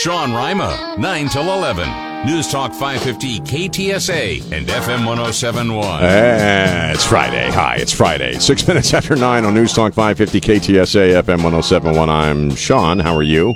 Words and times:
Sean 0.00 0.32
Rima, 0.32 0.96
9 0.98 1.28
till 1.28 1.52
11. 1.52 2.24
News 2.24 2.50
Talk 2.50 2.72
550 2.72 3.40
KTSA 3.40 4.40
and 4.50 4.66
FM 4.66 5.04
1071. 5.06 6.02
Eh, 6.02 6.92
it's 6.92 7.04
Friday. 7.04 7.50
Hi, 7.50 7.76
it's 7.76 7.92
Friday. 7.92 8.38
Six 8.38 8.66
minutes 8.68 8.94
after 8.94 9.14
nine 9.14 9.44
on 9.44 9.52
News 9.52 9.74
Talk 9.74 9.92
550 9.92 10.40
KTSA 10.40 11.22
FM 11.22 11.42
1071. 11.42 12.08
I'm 12.08 12.54
Sean. 12.54 12.98
How 12.98 13.14
are 13.14 13.22
you? 13.22 13.52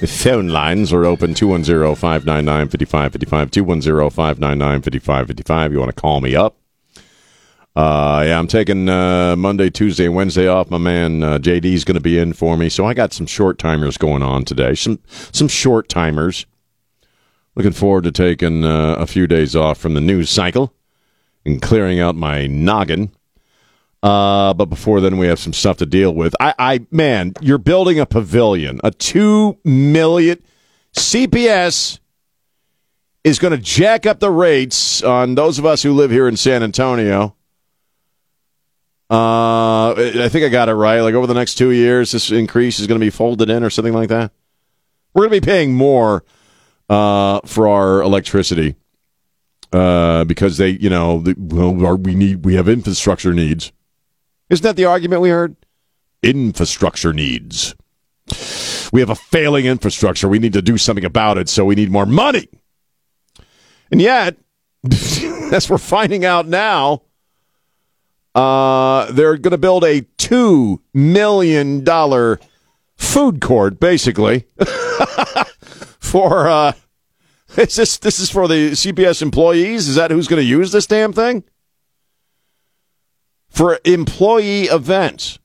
The 0.00 0.06
phone 0.06 0.48
lines 0.48 0.92
are 0.92 1.06
open 1.06 1.32
210 1.32 1.94
599 1.94 2.68
5555. 2.68 3.50
210 3.50 4.10
599 4.10 4.82
5555. 4.82 5.72
You 5.72 5.78
want 5.78 5.96
to 5.96 5.98
call 5.98 6.20
me 6.20 6.36
up? 6.36 6.57
Uh, 7.78 8.24
yeah, 8.26 8.36
I'm 8.36 8.48
taking 8.48 8.88
uh, 8.88 9.36
Monday, 9.36 9.70
Tuesday, 9.70 10.08
Wednesday 10.08 10.48
off. 10.48 10.68
My 10.68 10.78
man 10.78 11.22
uh, 11.22 11.38
JD's 11.38 11.84
going 11.84 11.94
to 11.94 12.00
be 12.00 12.18
in 12.18 12.32
for 12.32 12.56
me, 12.56 12.68
so 12.68 12.84
I 12.84 12.92
got 12.92 13.12
some 13.12 13.24
short 13.24 13.56
timers 13.56 13.96
going 13.96 14.20
on 14.20 14.44
today. 14.44 14.74
Some 14.74 14.98
some 15.06 15.46
short 15.46 15.88
timers. 15.88 16.44
Looking 17.54 17.70
forward 17.70 18.02
to 18.02 18.10
taking 18.10 18.64
uh, 18.64 18.96
a 18.98 19.06
few 19.06 19.28
days 19.28 19.54
off 19.54 19.78
from 19.78 19.94
the 19.94 20.00
news 20.00 20.28
cycle 20.28 20.74
and 21.44 21.62
clearing 21.62 22.00
out 22.00 22.16
my 22.16 22.48
noggin. 22.48 23.12
Uh, 24.02 24.54
but 24.54 24.66
before 24.66 25.00
then, 25.00 25.16
we 25.16 25.28
have 25.28 25.38
some 25.38 25.52
stuff 25.52 25.76
to 25.76 25.86
deal 25.86 26.12
with. 26.12 26.34
I, 26.40 26.54
I 26.58 26.86
man, 26.90 27.34
you're 27.40 27.58
building 27.58 28.00
a 28.00 28.06
pavilion, 28.06 28.80
a 28.82 28.90
two 28.90 29.56
million 29.62 30.42
CPS 30.96 32.00
is 33.22 33.38
going 33.38 33.52
to 33.52 33.62
jack 33.62 34.04
up 34.04 34.18
the 34.18 34.32
rates 34.32 35.00
on 35.00 35.36
those 35.36 35.60
of 35.60 35.64
us 35.64 35.84
who 35.84 35.92
live 35.92 36.10
here 36.10 36.26
in 36.26 36.36
San 36.36 36.64
Antonio. 36.64 37.36
Uh, 39.10 39.92
I 39.92 40.28
think 40.28 40.44
I 40.44 40.48
got 40.48 40.68
it 40.68 40.74
right. 40.74 41.00
Like 41.00 41.14
over 41.14 41.26
the 41.26 41.34
next 41.34 41.54
two 41.54 41.70
years, 41.70 42.12
this 42.12 42.30
increase 42.30 42.78
is 42.78 42.86
going 42.86 43.00
to 43.00 43.04
be 43.04 43.10
folded 43.10 43.48
in 43.48 43.64
or 43.64 43.70
something 43.70 43.94
like 43.94 44.10
that. 44.10 44.32
We're 45.14 45.28
going 45.28 45.40
to 45.40 45.46
be 45.46 45.50
paying 45.50 45.74
more 45.74 46.24
uh, 46.88 47.40
for 47.46 47.68
our 47.68 48.02
electricity 48.02 48.76
uh, 49.72 50.24
because 50.24 50.58
they, 50.58 50.70
you 50.70 50.90
know, 50.90 51.20
the, 51.20 51.34
well, 51.38 51.96
we 51.96 52.14
need 52.14 52.44
we 52.44 52.54
have 52.54 52.68
infrastructure 52.68 53.32
needs. 53.32 53.72
Isn't 54.50 54.62
that 54.62 54.76
the 54.76 54.84
argument 54.84 55.22
we 55.22 55.30
heard? 55.30 55.56
Infrastructure 56.22 57.12
needs. 57.12 57.74
We 58.92 59.00
have 59.00 59.10
a 59.10 59.14
failing 59.14 59.66
infrastructure. 59.66 60.28
We 60.28 60.38
need 60.38 60.54
to 60.54 60.62
do 60.62 60.78
something 60.78 61.04
about 61.04 61.38
it, 61.38 61.48
so 61.48 61.64
we 61.64 61.74
need 61.74 61.90
more 61.90 62.06
money. 62.06 62.48
And 63.90 64.00
yet, 64.00 64.36
as 65.52 65.68
we're 65.68 65.78
finding 65.78 66.24
out 66.24 66.46
now, 66.46 67.02
uh, 68.38 69.10
they're 69.10 69.36
going 69.36 69.50
to 69.50 69.58
build 69.58 69.82
a 69.82 70.02
$2 70.02 70.78
million 70.94 71.84
food 72.96 73.40
court, 73.40 73.80
basically, 73.80 74.44
for. 75.98 76.46
Uh, 76.46 76.72
is 77.56 77.74
this, 77.74 77.98
this 77.98 78.20
is 78.20 78.30
for 78.30 78.46
the 78.46 78.72
CPS 78.72 79.22
employees? 79.22 79.88
Is 79.88 79.96
that 79.96 80.12
who's 80.12 80.28
going 80.28 80.40
to 80.40 80.46
use 80.46 80.70
this 80.70 80.86
damn 80.86 81.12
thing? 81.12 81.42
For 83.48 83.80
employee 83.84 84.64
events. 84.64 85.40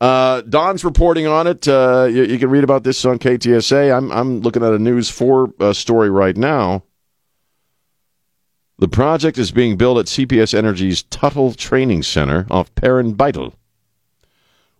Uh, 0.00 0.40
Don's 0.40 0.84
reporting 0.84 1.28
on 1.28 1.46
it. 1.46 1.68
Uh, 1.68 2.08
you, 2.10 2.24
you, 2.24 2.38
can 2.40 2.50
read 2.50 2.64
about 2.64 2.82
this 2.82 3.04
on 3.04 3.20
KTSA. 3.20 3.96
I'm, 3.96 4.10
I'm 4.10 4.40
looking 4.40 4.64
at 4.64 4.72
a 4.72 4.78
News 4.80 5.10
4 5.10 5.54
uh, 5.60 5.72
story 5.72 6.10
right 6.10 6.36
now. 6.36 6.82
The 8.82 8.88
project 8.88 9.38
is 9.38 9.52
being 9.52 9.76
built 9.76 9.98
at 9.98 10.06
CPS 10.06 10.52
Energy's 10.52 11.04
Tuttle 11.04 11.54
Training 11.54 12.02
Center 12.02 12.48
off 12.50 12.74
Perrin 12.74 13.14
Beitel. 13.14 13.52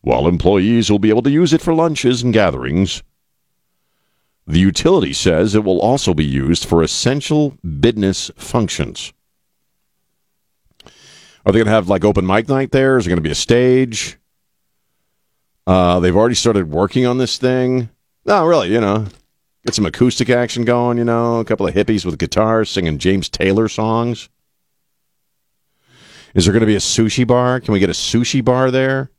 While 0.01 0.27
employees 0.27 0.91
will 0.91 0.99
be 0.99 1.11
able 1.11 1.23
to 1.23 1.31
use 1.31 1.53
it 1.53 1.63
for 1.63 1.73
lunches 1.73 2.21
and 2.21 2.35
gatherings, 2.35 3.05
the 4.45 4.59
utility 4.59 5.13
says 5.13 5.55
it 5.55 5.63
will 5.63 5.81
also 5.81 6.15
be 6.15 6.25
used 6.25 6.65
for 6.65 6.83
essential 6.83 7.57
business 7.63 8.33
functions. 8.35 9.13
Are 11.47 11.53
they 11.53 11.61
going 11.61 11.67
to 11.67 11.71
have 11.71 11.89
like 11.89 12.05
open 12.05 12.27
mic 12.27 12.49
night 12.49 12.73
there? 12.73 12.99
Is 12.99 13.05
there 13.05 13.11
going 13.11 13.23
to 13.23 13.29
be 13.29 13.31
a 13.31 13.37
stage? 13.37 14.19
Uh, 15.65 16.01
they've 16.01 16.17
already 16.17 16.35
started 16.35 16.73
working 16.73 17.07
on 17.07 17.19
this 17.19 17.39
thing. 17.39 17.89
No, 18.25 18.45
really, 18.47 18.73
you 18.73 18.81
know, 18.81 19.07
Get 19.65 19.75
some 19.75 19.87
acoustic 19.87 20.29
action 20.29 20.65
going, 20.65 20.99
you 20.99 21.05
know, 21.05 21.39
a 21.39 21.45
couple 21.45 21.69
of 21.69 21.75
hippies 21.75 22.05
with 22.05 22.19
guitars 22.19 22.69
singing 22.69 22.99
James 22.99 23.29
Taylor 23.29 23.69
songs. 23.69 24.29
Is 26.35 26.45
there 26.45 26.53
going 26.53 26.61
to 26.61 26.67
be 26.67 26.75
a 26.75 26.81
sushi 26.81 27.27
bar? 27.27 27.61
Can 27.61 27.73
we 27.73 27.79
get 27.79 27.91
a 27.91 27.93
sushi 27.93 28.45
bar 28.45 28.71
there 28.71 29.11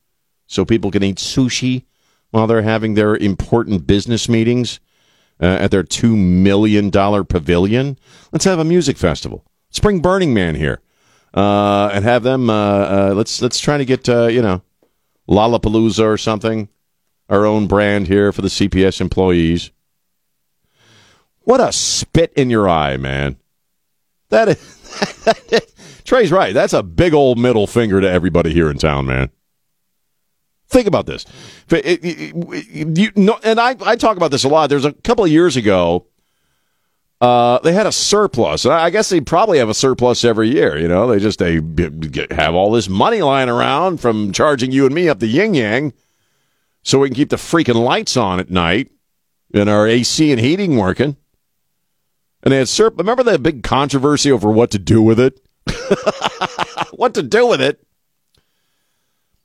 so 0.47 0.65
people 0.65 0.91
can 0.91 1.03
eat 1.03 1.17
sushi 1.17 1.85
while 2.31 2.47
they're 2.47 2.61
having 2.61 2.95
their 2.95 3.15
important 3.15 3.87
business 3.87 4.27
meetings 4.27 4.81
uh, 5.39 5.45
at 5.45 5.71
their 5.71 5.83
$2 5.83 6.17
million 6.17 6.91
pavilion? 6.91 7.97
Let's 8.33 8.45
have 8.45 8.59
a 8.59 8.65
music 8.65 8.97
festival. 8.97 9.45
Let's 9.69 9.79
bring 9.79 10.01
Burning 10.01 10.33
Man 10.33 10.55
here 10.55 10.81
uh, 11.33 11.89
and 11.93 12.03
have 12.03 12.23
them. 12.23 12.49
Uh, 12.49 12.53
uh 12.53 13.13
let's 13.15 13.41
let's 13.41 13.59
try 13.59 13.77
to 13.77 13.85
get 13.85 14.07
uh, 14.09 14.27
you 14.27 14.41
know 14.41 14.61
Lollapalooza 15.27 16.03
or 16.03 16.17
something, 16.17 16.69
our 17.29 17.45
own 17.45 17.67
brand 17.67 18.07
here 18.07 18.31
for 18.31 18.41
the 18.41 18.49
CPS 18.49 18.99
employees. 18.99 19.71
What 21.43 21.59
a 21.59 21.71
spit 21.71 22.33
in 22.33 22.49
your 22.49 22.69
eye, 22.69 22.97
man. 22.97 23.37
That 24.29 24.49
is, 24.49 26.01
Trey's 26.05 26.31
right. 26.31 26.53
That's 26.53 26.73
a 26.73 26.83
big 26.83 27.13
old 27.13 27.37
middle 27.37 27.67
finger 27.67 28.01
to 28.01 28.09
everybody 28.09 28.53
here 28.53 28.69
in 28.69 28.77
town, 28.77 29.05
man. 29.05 29.29
Think 30.69 30.87
about 30.87 31.05
this. 31.05 31.25
It, 31.69 31.85
it, 31.85 31.99
it, 32.03 32.97
you 32.97 33.11
know, 33.15 33.39
and 33.43 33.59
I, 33.59 33.75
I 33.85 33.95
talk 33.95 34.17
about 34.17 34.31
this 34.31 34.43
a 34.43 34.47
lot. 34.47 34.69
There's 34.69 34.85
a 34.85 34.93
couple 34.93 35.23
of 35.23 35.29
years 35.29 35.55
ago, 35.55 36.07
uh, 37.21 37.59
they 37.59 37.73
had 37.73 37.85
a 37.85 37.91
surplus. 37.91 38.65
I 38.65 38.89
guess 38.89 39.09
they 39.09 39.21
probably 39.21 39.59
have 39.59 39.69
a 39.69 39.73
surplus 39.73 40.25
every 40.25 40.49
year. 40.49 40.77
You 40.77 40.87
know, 40.87 41.07
they 41.07 41.19
just 41.19 41.39
they 41.39 41.61
have 42.31 42.53
all 42.53 42.71
this 42.71 42.89
money 42.89 43.21
lying 43.21 43.49
around 43.49 44.01
from 44.01 44.33
charging 44.33 44.71
you 44.71 44.85
and 44.85 44.93
me 44.93 45.07
up 45.07 45.19
the 45.19 45.27
yin 45.27 45.53
yang, 45.53 45.93
so 46.81 46.99
we 46.99 47.07
can 47.07 47.15
keep 47.15 47.29
the 47.29 47.37
freaking 47.37 47.81
lights 47.81 48.17
on 48.17 48.41
at 48.41 48.49
night 48.49 48.91
and 49.53 49.69
our 49.69 49.87
AC 49.87 50.31
and 50.31 50.41
heating 50.41 50.75
working. 50.75 51.15
And 52.43 52.51
they 52.51 52.57
had 52.57 52.67
syrup. 52.67 52.97
Remember 52.97 53.23
the 53.23 53.39
big 53.39 53.63
controversy 53.63 54.31
over 54.31 54.51
what 54.51 54.71
to 54.71 54.79
do 54.79 55.01
with 55.01 55.19
it? 55.19 55.39
what 56.91 57.13
to 57.13 57.23
do 57.23 57.47
with 57.47 57.61
it? 57.61 57.79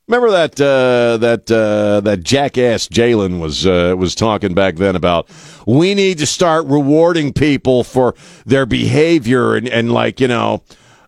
Remember 0.08 0.30
that 0.30 0.58
uh, 0.58 1.18
that 1.18 1.50
uh, 1.50 2.00
that 2.00 2.24
jackass 2.24 2.88
Jalen 2.88 3.40
was 3.40 3.66
uh, 3.66 3.94
was 3.96 4.14
talking 4.14 4.54
back 4.54 4.76
then 4.76 4.96
about 4.96 5.28
we 5.66 5.94
need 5.94 6.16
to 6.18 6.26
start 6.26 6.64
rewarding 6.66 7.32
people 7.34 7.84
for 7.84 8.14
their 8.46 8.64
behavior 8.64 9.54
and, 9.54 9.68
and 9.68 9.92
like 9.92 10.18
you 10.18 10.28
know 10.28 10.62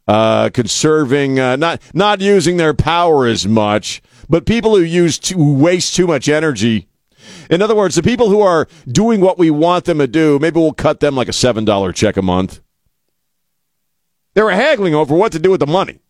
uh, 0.07 0.51
conserving 0.51 1.41
uh, 1.41 1.57
not 1.57 1.81
not 1.95 2.21
using 2.21 2.59
their 2.59 2.75
power 2.75 3.27
as 3.27 3.49
much, 3.49 4.03
but 4.29 4.45
people 4.45 4.77
who 4.77 4.83
use 4.83 5.19
too, 5.19 5.55
waste 5.55 5.97
too 5.97 6.07
much 6.07 6.29
energy 6.29 6.90
in 7.51 7.63
other 7.63 7.75
words, 7.75 7.95
the 7.95 8.03
people 8.03 8.29
who 8.29 8.41
are 8.41 8.69
doing 8.89 9.21
what 9.21 9.39
we 9.39 9.51
want 9.51 9.85
them 9.85 9.99
to 9.99 10.07
do, 10.07 10.39
maybe 10.39 10.61
we'll 10.61 10.73
cut 10.73 11.01
them 11.01 11.15
like 11.15 11.29
a 11.29 11.33
$7 11.33 11.95
check 11.95 12.17
a 12.17 12.23
month. 12.23 12.61
They 14.35 14.43
were 14.43 14.53
haggling 14.53 14.95
over 14.95 15.15
what 15.15 15.33
to 15.33 15.39
do 15.39 15.51
with 15.51 15.61
the 15.61 15.67
money. 15.67 16.01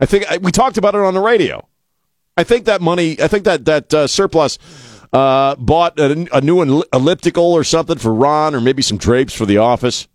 I 0.00 0.06
think 0.06 0.26
we 0.42 0.52
talked 0.52 0.76
about 0.76 0.94
it 0.94 1.00
on 1.00 1.14
the 1.14 1.20
radio. 1.20 1.66
I 2.36 2.44
think 2.44 2.66
that 2.66 2.80
money, 2.80 3.20
I 3.20 3.26
think 3.26 3.44
that 3.44 3.64
that 3.64 3.92
uh, 3.92 4.06
surplus 4.06 4.58
uh, 5.12 5.56
bought 5.56 5.98
a, 5.98 6.28
a 6.32 6.40
new 6.40 6.84
elliptical 6.92 7.52
or 7.52 7.64
something 7.64 7.98
for 7.98 8.14
Ron, 8.14 8.54
or 8.54 8.60
maybe 8.60 8.82
some 8.82 8.98
drapes 8.98 9.34
for 9.34 9.44
the 9.46 9.58
office. 9.58 10.06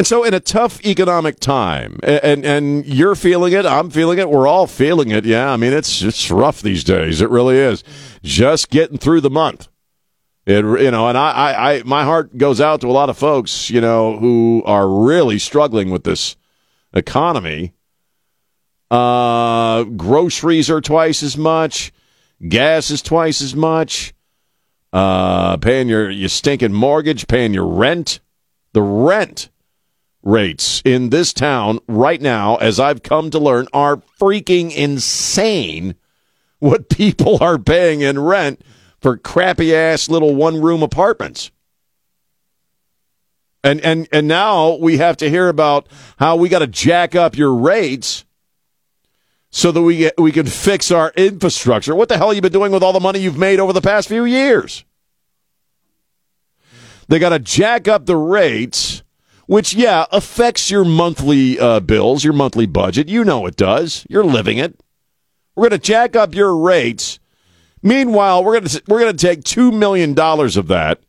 And 0.00 0.06
so, 0.06 0.24
in 0.24 0.32
a 0.32 0.40
tough 0.40 0.82
economic 0.82 1.40
time, 1.40 2.00
and, 2.02 2.42
and, 2.42 2.86
you're 2.86 3.14
feeling 3.14 3.52
it, 3.52 3.66
I'm 3.66 3.90
feeling 3.90 4.18
it, 4.18 4.30
we're 4.30 4.46
all 4.46 4.66
feeling 4.66 5.10
it. 5.10 5.26
Yeah, 5.26 5.52
I 5.52 5.58
mean 5.58 5.74
it's 5.74 6.00
it's 6.00 6.30
rough 6.30 6.62
these 6.62 6.84
days. 6.84 7.20
It 7.20 7.28
really 7.28 7.58
is. 7.58 7.84
Just 8.22 8.70
getting 8.70 8.96
through 8.96 9.20
the 9.20 9.28
month. 9.28 9.68
It 10.46 10.64
you 10.64 10.90
know, 10.90 11.08
and 11.08 11.18
I, 11.18 11.30
I, 11.30 11.72
I 11.72 11.82
my 11.82 12.04
heart 12.04 12.38
goes 12.38 12.62
out 12.62 12.80
to 12.80 12.86
a 12.86 12.92
lot 12.92 13.10
of 13.10 13.18
folks, 13.18 13.68
you 13.68 13.82
know, 13.82 14.16
who 14.16 14.62
are 14.64 14.88
really 14.88 15.38
struggling 15.38 15.90
with 15.90 16.04
this 16.04 16.34
economy. 16.94 17.74
Uh, 18.90 19.82
groceries 19.82 20.70
are 20.70 20.80
twice 20.80 21.22
as 21.22 21.36
much. 21.36 21.92
Gas 22.48 22.90
is 22.90 23.02
twice 23.02 23.42
as 23.42 23.54
much. 23.54 24.14
Uh, 24.94 25.58
paying 25.58 25.90
your 25.90 26.10
your 26.10 26.30
stinking 26.30 26.72
mortgage, 26.72 27.26
paying 27.26 27.52
your 27.52 27.66
rent. 27.66 28.20
The 28.72 28.80
rent 28.80 29.50
rates 30.22 30.82
in 30.84 31.10
this 31.10 31.32
town 31.32 31.78
right 31.88 32.20
now, 32.20 32.56
as 32.56 32.78
I've 32.78 33.02
come 33.02 33.30
to 33.30 33.38
learn, 33.38 33.66
are 33.72 33.96
freaking 34.20 34.74
insane 34.74 35.94
what 36.58 36.88
people 36.88 37.42
are 37.42 37.58
paying 37.58 38.02
in 38.02 38.18
rent 38.18 38.62
for 39.00 39.16
crappy 39.16 39.74
ass 39.74 40.08
little 40.08 40.34
one 40.34 40.60
room 40.60 40.82
apartments. 40.82 41.50
And 43.62 43.80
and 43.82 44.08
and 44.10 44.26
now 44.26 44.76
we 44.76 44.98
have 44.98 45.18
to 45.18 45.28
hear 45.28 45.48
about 45.48 45.86
how 46.18 46.36
we 46.36 46.48
got 46.48 46.60
to 46.60 46.66
jack 46.66 47.14
up 47.14 47.36
your 47.36 47.54
rates 47.54 48.24
so 49.50 49.72
that 49.72 49.82
we 49.82 49.98
get, 49.98 50.14
we 50.18 50.32
can 50.32 50.46
fix 50.46 50.90
our 50.90 51.12
infrastructure. 51.16 51.94
What 51.94 52.08
the 52.08 52.16
hell 52.16 52.28
have 52.28 52.36
you 52.36 52.42
been 52.42 52.52
doing 52.52 52.72
with 52.72 52.82
all 52.82 52.92
the 52.92 53.00
money 53.00 53.18
you've 53.18 53.36
made 53.36 53.60
over 53.60 53.72
the 53.72 53.80
past 53.80 54.08
few 54.08 54.24
years? 54.24 54.84
They 57.08 57.18
got 57.18 57.30
to 57.30 57.40
jack 57.40 57.88
up 57.88 58.06
the 58.06 58.16
rates, 58.16 59.02
which 59.50 59.74
yeah 59.74 60.06
affects 60.12 60.70
your 60.70 60.84
monthly 60.84 61.58
uh, 61.58 61.80
bills, 61.80 62.22
your 62.22 62.32
monthly 62.32 62.66
budget. 62.66 63.08
You 63.08 63.24
know 63.24 63.46
it 63.46 63.56
does. 63.56 64.06
You're 64.08 64.22
living 64.22 64.58
it. 64.58 64.78
We're 65.56 65.70
going 65.70 65.80
to 65.80 65.84
jack 65.84 66.14
up 66.14 66.36
your 66.36 66.56
rates. 66.56 67.18
Meanwhile, 67.82 68.44
we're 68.44 68.60
going 68.60 68.68
to 68.68 68.82
we're 68.86 69.00
going 69.00 69.16
to 69.16 69.26
take 69.26 69.42
two 69.42 69.72
million 69.72 70.14
dollars 70.14 70.56
of 70.56 70.68
that 70.68 71.00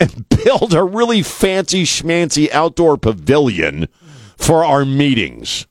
and 0.00 0.28
build 0.44 0.74
a 0.74 0.82
really 0.82 1.22
fancy 1.22 1.84
schmancy 1.84 2.50
outdoor 2.50 2.96
pavilion 2.96 3.86
for 4.36 4.64
our 4.64 4.84
meetings. 4.84 5.68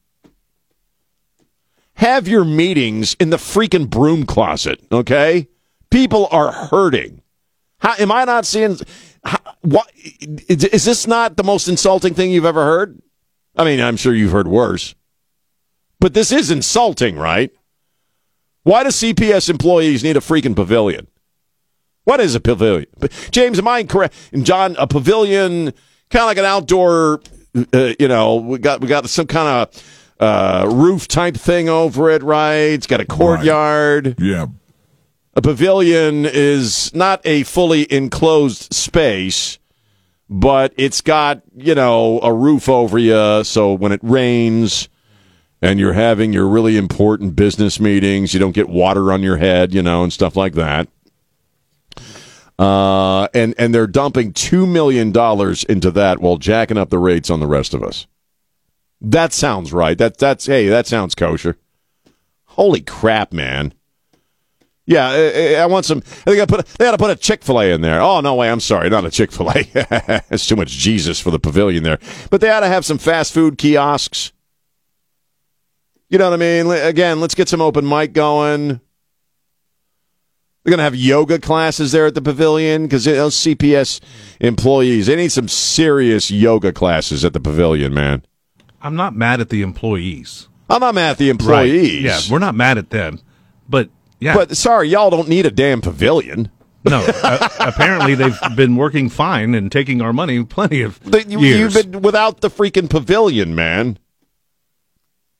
Have 1.95 2.29
your 2.29 2.45
meetings 2.45 3.17
in 3.19 3.29
the 3.29 3.35
freaking 3.35 3.89
broom 3.89 4.25
closet, 4.25 4.79
okay? 4.89 5.49
People 5.89 6.29
are 6.31 6.53
hurting. 6.53 7.21
How, 7.79 7.95
am 7.99 8.09
I 8.09 8.23
not 8.23 8.45
seeing? 8.45 8.77
How, 9.23 9.39
what 9.61 9.91
is 9.95 10.85
this? 10.85 11.07
Not 11.07 11.37
the 11.37 11.43
most 11.43 11.67
insulting 11.67 12.13
thing 12.13 12.31
you've 12.31 12.45
ever 12.45 12.63
heard? 12.63 13.01
I 13.55 13.65
mean, 13.65 13.79
I'm 13.81 13.97
sure 13.97 14.13
you've 14.13 14.31
heard 14.31 14.47
worse, 14.47 14.95
but 15.99 16.13
this 16.13 16.31
is 16.31 16.49
insulting, 16.49 17.17
right? 17.17 17.51
Why 18.63 18.83
do 18.83 18.89
CPS 18.89 19.49
employees 19.49 20.03
need 20.03 20.17
a 20.17 20.21
freaking 20.21 20.55
pavilion? 20.55 21.07
What 22.03 22.19
is 22.19 22.35
a 22.35 22.39
pavilion? 22.39 22.87
James, 23.31 23.59
am 23.59 23.67
I 23.67 23.79
incorrect? 23.79 24.13
And 24.31 24.45
John, 24.45 24.75
a 24.79 24.87
pavilion, 24.87 25.65
kind 26.09 26.23
of 26.23 26.27
like 26.27 26.37
an 26.37 26.45
outdoor, 26.45 27.21
uh, 27.73 27.93
you 27.99 28.07
know, 28.07 28.35
we 28.35 28.57
got 28.57 28.81
we 28.81 28.87
got 28.87 29.07
some 29.09 29.27
kind 29.27 29.47
of 29.69 29.83
uh, 30.19 30.67
roof 30.71 31.07
type 31.07 31.35
thing 31.35 31.69
over 31.69 32.09
it, 32.09 32.23
right? 32.23 32.71
It's 32.73 32.87
got 32.87 33.01
a 33.01 33.05
courtyard. 33.05 34.07
Right. 34.07 34.19
Yeah. 34.19 34.45
A 35.33 35.41
pavilion 35.41 36.25
is 36.25 36.93
not 36.93 37.21
a 37.23 37.43
fully 37.43 37.91
enclosed 37.91 38.73
space, 38.73 39.59
but 40.29 40.73
it's 40.75 40.99
got, 40.99 41.41
you 41.55 41.73
know, 41.73 42.19
a 42.21 42.33
roof 42.33 42.67
over 42.67 42.97
you. 42.97 43.43
So 43.45 43.73
when 43.73 43.93
it 43.93 44.01
rains 44.03 44.89
and 45.61 45.79
you're 45.79 45.93
having 45.93 46.33
your 46.33 46.47
really 46.47 46.75
important 46.75 47.35
business 47.37 47.79
meetings, 47.79 48.33
you 48.33 48.39
don't 48.41 48.51
get 48.51 48.67
water 48.67 49.13
on 49.13 49.23
your 49.23 49.37
head, 49.37 49.73
you 49.73 49.81
know, 49.81 50.03
and 50.03 50.11
stuff 50.11 50.35
like 50.35 50.53
that. 50.55 50.89
Uh, 52.59 53.27
and 53.33 53.55
and 53.57 53.73
they're 53.73 53.87
dumping 53.87 54.33
two 54.33 54.67
million 54.67 55.11
dollars 55.11 55.63
into 55.63 55.89
that 55.91 56.19
while 56.19 56.37
jacking 56.37 56.77
up 56.77 56.89
the 56.89 56.99
rates 56.99 57.29
on 57.29 57.39
the 57.39 57.47
rest 57.47 57.73
of 57.73 57.81
us. 57.81 58.05
That 58.99 59.33
sounds 59.33 59.73
right. 59.73 59.97
That 59.97 60.17
that's 60.17 60.45
hey, 60.45 60.67
that 60.67 60.85
sounds 60.85 61.15
kosher. 61.15 61.57
Holy 62.45 62.81
crap, 62.81 63.33
man! 63.33 63.73
Yeah, 64.85 65.09
I, 65.09 65.53
I 65.61 65.65
want 65.67 65.85
some. 65.85 66.01
They 66.25 66.35
got 66.35 66.49
to 66.49 66.55
put. 66.57 66.65
They 66.65 66.85
got 66.85 66.91
to 66.91 66.97
put 66.97 67.11
a 67.11 67.15
Chick 67.15 67.43
Fil 67.43 67.61
A 67.61 67.71
in 67.71 67.81
there. 67.81 68.01
Oh 68.01 68.19
no, 68.19 68.35
way! 68.35 68.49
I'm 68.49 68.59
sorry, 68.59 68.89
not 68.89 69.05
a 69.05 69.11
Chick 69.11 69.31
Fil 69.31 69.49
A. 69.51 69.63
That's 70.29 70.47
too 70.47 70.55
much 70.55 70.69
Jesus 70.69 71.19
for 71.19 71.29
the 71.31 71.39
pavilion 71.39 71.83
there. 71.83 71.99
But 72.29 72.41
they 72.41 72.49
ought 72.49 72.61
to 72.61 72.67
have 72.67 72.83
some 72.85 72.97
fast 72.97 73.33
food 73.33 73.57
kiosks. 73.57 74.31
You 76.09 76.17
know 76.17 76.29
what 76.29 76.33
I 76.33 76.37
mean? 76.37 76.69
Again, 76.69 77.21
let's 77.21 77.35
get 77.35 77.47
some 77.47 77.61
open 77.61 77.87
mic 77.87 78.11
going. 78.11 78.81
They're 80.63 80.71
going 80.71 80.77
to 80.77 80.83
have 80.83 80.95
yoga 80.95 81.39
classes 81.39 81.91
there 81.91 82.05
at 82.05 82.13
the 82.13 82.21
pavilion 82.21 82.83
because 82.83 83.05
those 83.05 83.35
CPS 83.35 83.99
employees, 84.39 85.07
they 85.07 85.15
need 85.15 85.31
some 85.31 85.47
serious 85.47 86.29
yoga 86.29 86.71
classes 86.71 87.25
at 87.25 87.33
the 87.33 87.39
pavilion, 87.39 87.93
man. 87.93 88.23
I'm 88.81 88.95
not 88.95 89.15
mad 89.15 89.39
at 89.41 89.49
the 89.49 89.61
employees. 89.61 90.49
I'm 90.69 90.81
not 90.81 90.93
mad 90.93 91.11
at 91.11 91.17
the 91.17 91.29
employees. 91.29 91.93
Right. 91.93 92.01
Yeah, 92.01 92.19
we're 92.29 92.39
not 92.39 92.55
mad 92.55 92.77
at 92.77 92.91
them. 92.91 93.21
But 93.67 93.89
yeah. 94.21 94.35
But 94.35 94.55
sorry, 94.55 94.87
y'all 94.87 95.09
don't 95.09 95.27
need 95.27 95.45
a 95.45 95.51
damn 95.51 95.81
pavilion. 95.81 96.51
No, 96.85 97.03
uh, 97.23 97.49
apparently 97.59 98.15
they've 98.15 98.39
been 98.55 98.75
working 98.75 99.09
fine 99.09 99.53
and 99.53 99.71
taking 99.71 100.01
our 100.01 100.13
money 100.13 100.43
plenty 100.43 100.81
of 100.83 100.99
you, 101.03 101.39
years. 101.39 101.75
You've 101.75 101.91
been 101.91 102.01
without 102.01 102.41
the 102.41 102.49
freaking 102.49 102.89
pavilion, 102.89 103.53
man. 103.53 103.99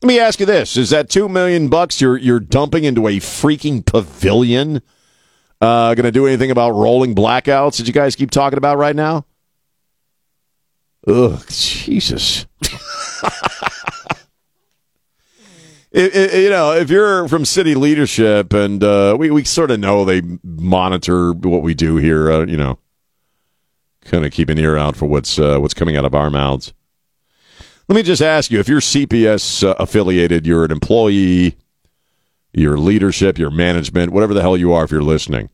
Let 0.01 0.07
me 0.07 0.19
ask 0.19 0.39
you 0.39 0.45
this: 0.45 0.78
Is 0.78 0.89
that 0.89 1.10
two 1.10 1.30
million 1.30 1.69
bucks 1.69 2.01
you're 2.01 2.18
you're 2.18 2.39
dumping 2.39 2.83
into 2.83 3.07
a 3.07 3.18
freaking 3.18 3.86
pavilion? 3.86 4.81
Uh, 5.62 5.94
going 5.94 6.06
to 6.06 6.12
do 6.12 6.25
anything 6.25 6.50
about 6.50 6.72
rolling 6.72 7.13
blackouts 7.13 7.78
that 7.78 7.86
you 7.86 7.94
guys 7.94 8.16
keep 8.16 8.31
talking 8.31 8.57
about 8.57 8.80
right 8.80 8.95
now? 8.95 9.28
Ugh, 11.07 11.44
Jesus. 11.48 12.48
it, 15.92 16.16
it, 16.16 16.44
you 16.44 16.50
know, 16.50 16.72
if 16.72 16.90
you're 16.90 17.28
from 17.28 17.44
city 17.44 17.76
leadership, 17.76 18.54
and 18.54 18.82
uh, 18.84 19.16
we 19.20 19.30
we 19.30 19.44
sort 19.44 19.72
of 19.72 19.80
know 19.80 20.06
they 20.06 20.22
monitor 20.44 21.34
what 21.34 21.62
we 21.62 21.74
do 21.74 21.98
here, 21.98 22.32
uh, 22.32 22.46
you 22.46 22.56
know, 22.56 22.80
kind 24.06 24.26
of 24.26 24.32
keep 24.32 24.50
an 24.50 24.58
ear 24.58 24.78
out 24.78 24.96
for 24.96 25.08
what's 25.08 25.38
uh, 25.38 25.60
what's 25.60 25.74
coming 25.74 25.98
out 25.98 26.06
of 26.06 26.16
our 26.16 26.30
mouths. 26.30 26.74
Let 27.90 27.96
me 27.96 28.04
just 28.04 28.22
ask 28.22 28.52
you: 28.52 28.60
if 28.60 28.70
you're 28.70 28.80
CPS 28.80 29.68
uh, 29.68 29.76
affiliated, 29.80 30.48
you're 30.48 30.64
an 30.64 30.72
employee, 30.72 31.58
your 32.54 32.78
leadership, 32.78 33.38
your 33.38 33.52
management, 33.52 34.14
whatever 34.14 34.34
the 34.34 34.42
hell 34.42 34.56
you 34.56 34.72
are, 34.72 34.86
if 34.86 34.92
you're 34.92 35.04
listening, 35.04 35.50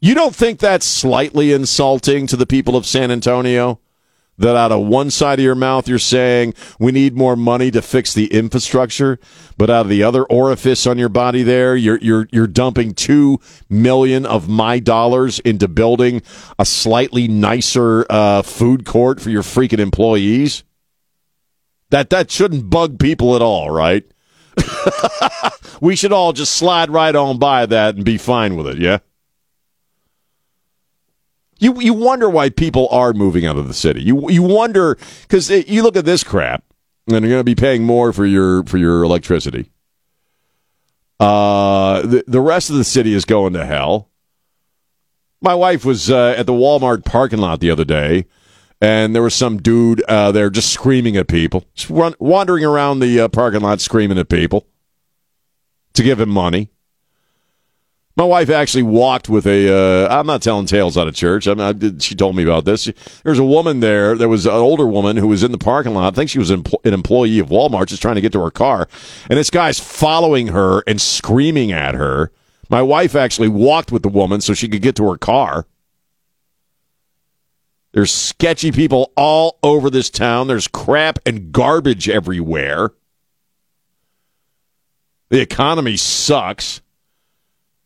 you 0.00 0.14
don't 0.14 0.34
think 0.34 0.58
that's 0.58 0.86
slightly 0.86 1.52
insulting 1.52 2.26
to 2.28 2.36
the 2.36 2.46
people 2.46 2.76
of 2.76 2.86
San 2.86 3.10
Antonio? 3.10 3.78
That 4.38 4.56
out 4.56 4.72
of 4.72 4.86
one 4.86 5.10
side 5.10 5.38
of 5.38 5.44
your 5.44 5.54
mouth 5.54 5.88
you're 5.88 5.98
saying 5.98 6.54
we 6.78 6.92
need 6.92 7.16
more 7.16 7.36
money 7.36 7.70
to 7.70 7.82
fix 7.82 8.12
the 8.12 8.26
infrastructure, 8.26 9.18
but 9.56 9.70
out 9.70 9.86
of 9.86 9.88
the 9.88 10.02
other 10.02 10.24
orifice 10.24 10.86
on 10.86 10.98
your 10.98 11.08
body 11.08 11.42
there, 11.42 11.76
you're 11.76 11.98
you're 11.98 12.28
you're 12.30 12.46
dumping 12.46 12.94
two 12.94 13.40
million 13.68 14.26
of 14.26 14.48
my 14.48 14.78
dollars 14.78 15.38
into 15.40 15.68
building 15.68 16.22
a 16.58 16.64
slightly 16.64 17.28
nicer 17.28 18.04
uh, 18.10 18.42
food 18.42 18.84
court 18.84 19.20
for 19.20 19.30
your 19.30 19.42
freaking 19.42 19.78
employees. 19.78 20.64
That 21.90 22.10
that 22.10 22.30
shouldn't 22.30 22.68
bug 22.68 22.98
people 22.98 23.36
at 23.36 23.42
all, 23.42 23.70
right? 23.70 24.04
we 25.80 25.96
should 25.96 26.12
all 26.12 26.32
just 26.32 26.56
slide 26.56 26.90
right 26.90 27.14
on 27.14 27.38
by 27.38 27.66
that 27.66 27.94
and 27.94 28.04
be 28.04 28.18
fine 28.18 28.56
with 28.56 28.66
it, 28.66 28.78
yeah? 28.78 28.98
You 31.58 31.80
you 31.80 31.94
wonder 31.94 32.28
why 32.28 32.50
people 32.50 32.88
are 32.90 33.12
moving 33.12 33.46
out 33.46 33.56
of 33.56 33.66
the 33.68 33.74
city. 33.74 34.02
You 34.02 34.28
you 34.30 34.42
wonder 34.42 34.98
because 35.22 35.48
you 35.50 35.82
look 35.82 35.96
at 35.96 36.04
this 36.04 36.22
crap, 36.22 36.64
and 37.06 37.14
you're 37.22 37.30
going 37.30 37.40
to 37.40 37.44
be 37.44 37.54
paying 37.54 37.84
more 37.84 38.12
for 38.12 38.26
your 38.26 38.62
for 38.64 38.76
your 38.76 39.02
electricity. 39.02 39.70
Uh, 41.18 42.02
the 42.02 42.24
the 42.26 42.40
rest 42.40 42.68
of 42.68 42.76
the 42.76 42.84
city 42.84 43.14
is 43.14 43.24
going 43.24 43.54
to 43.54 43.64
hell. 43.64 44.10
My 45.40 45.54
wife 45.54 45.84
was 45.84 46.10
uh, 46.10 46.34
at 46.36 46.46
the 46.46 46.52
Walmart 46.52 47.04
parking 47.04 47.38
lot 47.38 47.60
the 47.60 47.70
other 47.70 47.84
day, 47.84 48.26
and 48.80 49.14
there 49.14 49.22
was 49.22 49.34
some 49.34 49.58
dude 49.58 50.02
uh, 50.02 50.32
there 50.32 50.50
just 50.50 50.72
screaming 50.72 51.16
at 51.16 51.28
people, 51.28 51.64
just 51.74 51.88
run, 51.88 52.14
wandering 52.18 52.64
around 52.64 53.00
the 53.00 53.20
uh, 53.20 53.28
parking 53.28 53.60
lot 53.60 53.80
screaming 53.80 54.18
at 54.18 54.28
people 54.28 54.66
to 55.94 56.02
give 56.02 56.20
him 56.20 56.28
money. 56.28 56.70
My 58.16 58.24
wife 58.24 58.48
actually 58.48 58.82
walked 58.82 59.28
with 59.28 59.46
a. 59.46 60.08
uh, 60.10 60.22
not 60.22 60.40
telling 60.40 60.64
tales 60.64 60.96
out 60.96 61.06
of 61.06 61.14
church. 61.14 61.46
I 61.46 61.54
mean, 61.54 61.98
I, 61.98 62.00
she 62.00 62.14
told 62.14 62.34
me 62.34 62.42
about 62.42 62.64
this. 62.64 62.90
There's 63.24 63.38
a 63.38 63.44
woman 63.44 63.80
there. 63.80 64.16
There 64.16 64.28
was 64.28 64.46
an 64.46 64.52
older 64.52 64.86
woman 64.86 65.18
who 65.18 65.28
was 65.28 65.42
in 65.42 65.52
the 65.52 65.58
parking 65.58 65.92
lot. 65.92 66.12
I 66.12 66.16
think 66.16 66.30
she 66.30 66.38
was 66.38 66.50
an 66.50 66.64
employee 66.84 67.38
of 67.38 67.48
Walmart, 67.48 67.88
just 67.88 68.00
trying 68.00 68.14
to 68.14 68.22
get 68.22 68.32
to 68.32 68.42
her 68.42 68.50
car. 68.50 68.88
And 69.28 69.38
this 69.38 69.50
guy's 69.50 69.78
following 69.78 70.48
her 70.48 70.82
and 70.86 70.98
screaming 70.98 71.72
at 71.72 71.94
her. 71.94 72.32
My 72.70 72.80
wife 72.80 73.14
actually 73.14 73.48
walked 73.48 73.92
with 73.92 74.02
the 74.02 74.08
woman 74.08 74.40
so 74.40 74.54
she 74.54 74.68
could 74.68 74.82
get 74.82 74.96
to 74.96 75.08
her 75.10 75.18
car. 75.18 75.66
There's 77.92 78.12
sketchy 78.12 78.72
people 78.72 79.12
all 79.16 79.58
over 79.62 79.90
this 79.90 80.10
town. 80.10 80.48
There's 80.48 80.68
crap 80.68 81.18
and 81.26 81.52
garbage 81.52 82.08
everywhere. 82.08 82.92
The 85.28 85.40
economy 85.40 85.96
sucks 85.96 86.80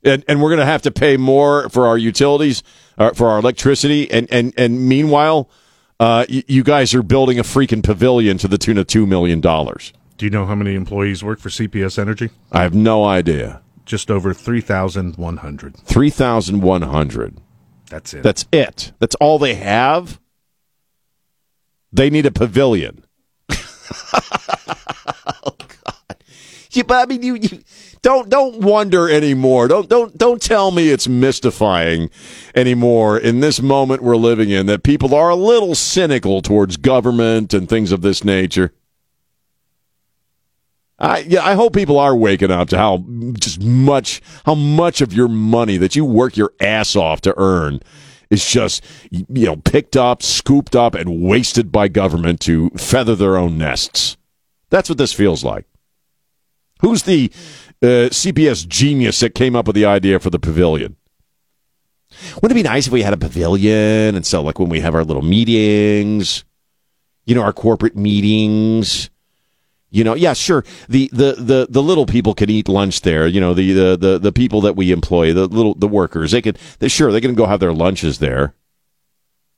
and, 0.04 0.24
and 0.28 0.42
we're 0.42 0.50
going 0.50 0.60
to 0.60 0.66
have 0.66 0.82
to 0.82 0.90
pay 0.90 1.16
more 1.16 1.68
for 1.68 1.86
our 1.86 1.98
utilities, 1.98 2.62
uh, 2.98 3.12
for 3.12 3.28
our 3.28 3.38
electricity, 3.38 4.10
and 4.10 4.30
and 4.32 4.52
and 4.56 4.88
meanwhile, 4.88 5.48
uh, 5.98 6.24
y- 6.28 6.44
you 6.48 6.62
guys 6.62 6.94
are 6.94 7.02
building 7.02 7.38
a 7.38 7.42
freaking 7.42 7.82
pavilion 7.82 8.38
to 8.38 8.48
the 8.48 8.58
tune 8.58 8.78
of 8.78 8.86
two 8.86 9.06
million 9.06 9.40
dollars. 9.40 9.92
Do 10.16 10.26
you 10.26 10.30
know 10.30 10.46
how 10.46 10.54
many 10.54 10.74
employees 10.74 11.24
work 11.24 11.38
for 11.38 11.48
CPS 11.48 11.98
Energy? 11.98 12.30
I 12.52 12.62
have 12.62 12.74
no 12.74 13.04
idea. 13.04 13.62
Just 13.86 14.10
over 14.10 14.32
three 14.34 14.60
thousand 14.60 15.16
one 15.16 15.38
hundred. 15.38 15.76
Three 15.78 16.10
thousand 16.10 16.60
one 16.62 16.82
hundred. 16.82 17.38
That's 17.88 18.14
it. 18.14 18.22
That's 18.22 18.46
it. 18.52 18.92
That's 19.00 19.14
all 19.16 19.38
they 19.38 19.54
have. 19.54 20.20
They 21.92 22.08
need 22.08 22.24
a 22.24 22.30
pavilion. 22.30 23.04
oh 23.50 23.56
God! 25.58 26.24
Yeah, 26.70 26.84
but 26.84 27.02
I 27.02 27.06
mean, 27.06 27.22
you, 27.22 27.34
you 27.34 27.62
don't 28.02 28.28
don't 28.30 28.60
wonder 28.60 29.10
anymore. 29.10 29.68
Don't 29.68 29.88
don't 29.88 30.16
don't 30.16 30.40
tell 30.40 30.70
me 30.70 30.88
it's 30.88 31.08
mystifying 31.08 32.10
anymore 32.54 33.18
in 33.18 33.40
this 33.40 33.60
moment 33.60 34.02
we're 34.02 34.16
living 34.16 34.50
in 34.50 34.66
that 34.66 34.82
people 34.82 35.14
are 35.14 35.28
a 35.28 35.36
little 35.36 35.74
cynical 35.74 36.40
towards 36.40 36.76
government 36.76 37.52
and 37.52 37.68
things 37.68 37.92
of 37.92 38.00
this 38.00 38.24
nature. 38.24 38.72
I 40.98 41.18
yeah, 41.20 41.44
I 41.44 41.54
hope 41.54 41.74
people 41.74 41.98
are 41.98 42.16
waking 42.16 42.50
up 42.50 42.68
to 42.70 42.78
how 42.78 43.04
just 43.38 43.60
much 43.60 44.22
how 44.44 44.54
much 44.54 45.00
of 45.00 45.12
your 45.12 45.28
money 45.28 45.76
that 45.76 45.94
you 45.94 46.04
work 46.04 46.36
your 46.36 46.52
ass 46.60 46.96
off 46.96 47.20
to 47.22 47.34
earn 47.38 47.80
is 48.30 48.46
just 48.48 48.84
you 49.10 49.46
know 49.46 49.56
picked 49.56 49.96
up, 49.96 50.22
scooped 50.22 50.74
up, 50.74 50.94
and 50.94 51.22
wasted 51.22 51.70
by 51.70 51.88
government 51.88 52.40
to 52.40 52.70
feather 52.70 53.14
their 53.14 53.36
own 53.36 53.58
nests. 53.58 54.16
That's 54.70 54.88
what 54.88 54.98
this 54.98 55.12
feels 55.12 55.44
like. 55.44 55.66
Who's 56.80 57.02
the 57.02 57.30
uh, 57.82 58.08
CPS 58.10 58.66
genius 58.66 59.20
that 59.20 59.34
came 59.34 59.56
up 59.56 59.66
with 59.66 59.76
the 59.76 59.86
idea 59.86 60.18
for 60.18 60.30
the 60.30 60.38
pavilion? 60.38 60.96
Wouldn't 62.36 62.52
it 62.52 62.62
be 62.62 62.68
nice 62.68 62.86
if 62.86 62.92
we 62.92 63.02
had 63.02 63.12
a 63.12 63.16
pavilion 63.16 64.16
and 64.16 64.26
so 64.26 64.42
like 64.42 64.58
when 64.58 64.68
we 64.68 64.80
have 64.80 64.94
our 64.94 65.04
little 65.04 65.22
meetings, 65.22 66.44
you 67.24 67.34
know, 67.34 67.42
our 67.42 67.52
corporate 67.52 67.96
meetings 67.96 69.10
you 69.90 70.04
know, 70.04 70.14
yeah, 70.14 70.34
sure. 70.34 70.64
The, 70.88 71.10
the, 71.12 71.32
the, 71.32 71.66
the 71.68 71.82
little 71.82 72.06
people 72.06 72.32
can 72.32 72.48
eat 72.48 72.68
lunch 72.68 73.00
there. 73.00 73.26
You 73.26 73.40
know, 73.40 73.54
the, 73.54 73.72
the, 73.72 73.96
the, 73.96 74.18
the 74.18 74.32
people 74.32 74.60
that 74.60 74.76
we 74.76 74.92
employ, 74.92 75.32
the 75.32 75.46
little 75.46 75.74
the 75.74 75.88
workers, 75.88 76.30
they 76.30 76.40
could 76.40 76.58
they 76.78 76.88
sure 76.88 77.10
they 77.10 77.20
can 77.20 77.34
go 77.34 77.46
have 77.46 77.60
their 77.60 77.72
lunches 77.72 78.20
there 78.20 78.54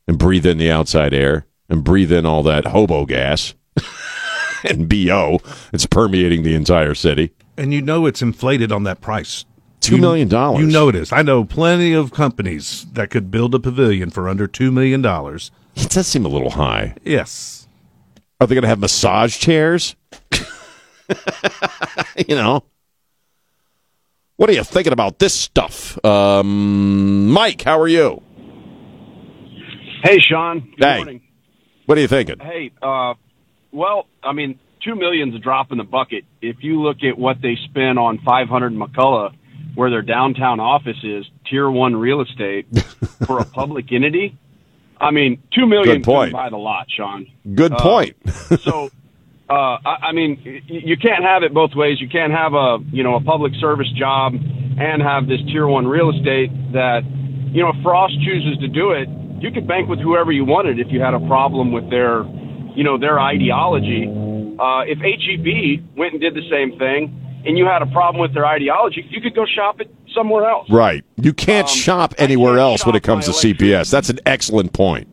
and 0.08 0.18
breathe 0.18 0.46
in 0.46 0.58
the 0.58 0.70
outside 0.70 1.12
air 1.12 1.46
and 1.68 1.84
breathe 1.84 2.10
in 2.10 2.24
all 2.24 2.42
that 2.44 2.66
hobo 2.66 3.04
gas 3.04 3.54
and 4.64 4.88
BO. 4.88 5.40
It's 5.72 5.86
permeating 5.86 6.42
the 6.42 6.54
entire 6.54 6.94
city. 6.94 7.32
And 7.62 7.72
you 7.72 7.80
know 7.80 8.06
it's 8.06 8.20
inflated 8.20 8.72
on 8.72 8.82
that 8.82 9.00
price. 9.00 9.44
Two 9.78 9.96
million 9.96 10.26
dollars. 10.26 10.62
You 10.62 10.66
know 10.66 10.88
it 10.88 10.96
is. 10.96 11.12
I 11.12 11.22
know 11.22 11.44
plenty 11.44 11.92
of 11.92 12.10
companies 12.10 12.86
that 12.94 13.10
could 13.10 13.30
build 13.30 13.54
a 13.54 13.60
pavilion 13.60 14.10
for 14.10 14.28
under 14.28 14.48
two 14.48 14.72
million 14.72 15.00
dollars. 15.00 15.52
It 15.76 15.88
does 15.88 16.08
seem 16.08 16.24
a 16.24 16.28
little 16.28 16.50
high. 16.50 16.96
Yes. 17.04 17.68
Are 18.40 18.48
they 18.48 18.56
going 18.56 18.62
to 18.62 18.68
have 18.68 18.80
massage 18.80 19.38
chairs? 19.38 19.94
you 22.26 22.34
know. 22.34 22.64
What 24.34 24.50
are 24.50 24.54
you 24.54 24.64
thinking 24.64 24.92
about 24.92 25.20
this 25.20 25.32
stuff? 25.32 26.04
Um, 26.04 27.28
Mike, 27.28 27.62
how 27.62 27.78
are 27.78 27.86
you? 27.86 28.20
Hey, 30.02 30.18
Sean. 30.18 30.68
Good 30.78 30.84
hey. 30.84 30.96
morning. 30.96 31.22
What 31.86 31.96
are 31.96 32.00
you 32.00 32.08
thinking? 32.08 32.40
Hey, 32.40 32.72
uh, 32.82 33.14
well, 33.70 34.08
I 34.20 34.32
mean, 34.32 34.58
two 34.84 34.94
million's 34.94 35.34
a 35.34 35.38
drop 35.38 35.72
in 35.72 35.78
the 35.78 35.84
bucket. 35.84 36.24
If 36.40 36.56
you 36.60 36.80
look 36.82 36.98
at 37.02 37.18
what 37.18 37.40
they 37.42 37.56
spend 37.64 37.98
on 37.98 38.18
500 38.24 38.72
McCullough, 38.72 39.34
where 39.74 39.90
their 39.90 40.02
downtown 40.02 40.60
office 40.60 40.98
is, 41.02 41.24
tier 41.48 41.70
one 41.70 41.96
real 41.96 42.20
estate 42.20 42.66
for 43.26 43.38
a 43.38 43.44
public 43.44 43.90
entity, 43.92 44.36
I 45.00 45.10
mean, 45.10 45.42
two 45.54 45.66
million 45.66 45.98
Good 45.98 46.04
point. 46.04 46.32
buy 46.32 46.48
the 46.50 46.56
lot, 46.58 46.86
Sean. 46.90 47.26
Good 47.54 47.72
Uh, 47.72 47.82
point. 47.82 48.16
so, 48.60 48.90
uh, 49.50 49.52
I, 49.84 49.96
I 50.08 50.12
mean, 50.12 50.62
you 50.66 50.96
can't 50.96 51.24
have 51.24 51.42
it 51.42 51.52
both 51.52 51.74
ways. 51.74 52.00
You 52.00 52.08
can't 52.08 52.32
have 52.32 52.54
a 52.54 52.78
you 52.92 53.02
know 53.02 53.16
a 53.16 53.20
public 53.20 53.52
service 53.60 53.90
job 53.98 54.34
and 54.34 55.02
have 55.02 55.26
this 55.26 55.40
tier 55.46 55.66
one 55.66 55.86
real 55.86 56.10
estate 56.10 56.50
that 56.72 57.02
you 57.52 57.62
know 57.62 57.70
if 57.70 57.82
Frost 57.82 58.14
chooses 58.24 58.58
to 58.58 58.68
do 58.68 58.92
it, 58.92 59.08
you 59.40 59.50
could 59.50 59.66
bank 59.66 59.88
with 59.88 59.98
whoever 59.98 60.30
you 60.32 60.44
wanted 60.44 60.78
if 60.78 60.86
you 60.90 61.00
had 61.00 61.14
a 61.14 61.20
problem 61.26 61.72
with 61.72 61.90
their 61.90 62.22
you 62.76 62.84
know 62.84 62.96
their 62.98 63.18
ideology. 63.18 64.06
Uh, 64.58 64.82
if 64.86 64.98
HEB 64.98 65.96
went 65.96 66.12
and 66.12 66.20
did 66.20 66.34
the 66.34 66.48
same 66.50 66.78
thing. 66.78 67.18
And 67.44 67.58
you 67.58 67.64
had 67.66 67.82
a 67.82 67.86
problem 67.86 68.20
with 68.20 68.34
their 68.34 68.46
ideology, 68.46 69.04
you 69.10 69.20
could 69.20 69.34
go 69.34 69.44
shop 69.44 69.80
it 69.80 69.92
somewhere 70.14 70.48
else. 70.48 70.70
right. 70.70 71.02
You 71.16 71.32
can't 71.32 71.68
Um, 71.68 71.74
shop 71.74 72.14
anywhere 72.16 72.52
can't 72.52 72.60
else 72.60 72.86
when 72.86 72.94
it 72.94 73.02
comes 73.02 73.24
to 73.26 73.32
CPS. 73.32 73.90
That's 73.90 74.10
an 74.10 74.20
excellent 74.26 74.72
point. 74.72 75.08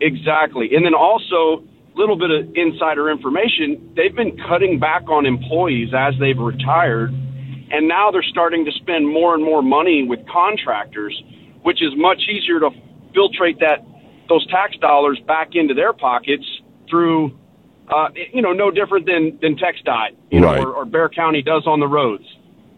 Exactly. 0.00 0.74
And 0.74 0.84
then 0.84 0.94
also, 0.94 1.62
a 1.94 1.98
little 1.98 2.16
bit 2.16 2.30
of 2.30 2.54
insider 2.56 3.10
information, 3.10 3.92
they've 3.96 4.14
been 4.14 4.36
cutting 4.48 4.78
back 4.78 5.08
on 5.08 5.24
employees 5.26 5.90
as 5.96 6.14
they've 6.20 6.38
retired, 6.38 7.10
and 7.70 7.88
now 7.88 8.10
they're 8.10 8.22
starting 8.22 8.64
to 8.66 8.72
spend 8.72 9.06
more 9.06 9.34
and 9.34 9.42
more 9.44 9.62
money 9.62 10.04
with 10.06 10.20
contractors, 10.28 11.22
which 11.62 11.82
is 11.82 11.92
much 11.96 12.22
easier 12.30 12.60
to 12.60 12.70
filtrate 13.14 13.58
that 13.60 13.84
those 14.28 14.46
tax 14.48 14.76
dollars 14.78 15.18
back 15.26 15.54
into 15.54 15.72
their 15.74 15.92
pockets 15.92 16.44
through 16.88 17.36
uh, 17.88 18.08
you 18.32 18.42
know, 18.42 18.52
no 18.52 18.70
different 18.70 19.06
than 19.06 19.38
than 19.42 19.56
TxDOT, 19.56 20.10
you 20.30 20.40
Right. 20.42 20.58
know, 20.60 20.64
or, 20.68 20.72
or 20.74 20.84
Bexar 20.84 21.10
County 21.10 21.42
does 21.42 21.66
on 21.66 21.80
the 21.80 21.86
roads. 21.88 22.24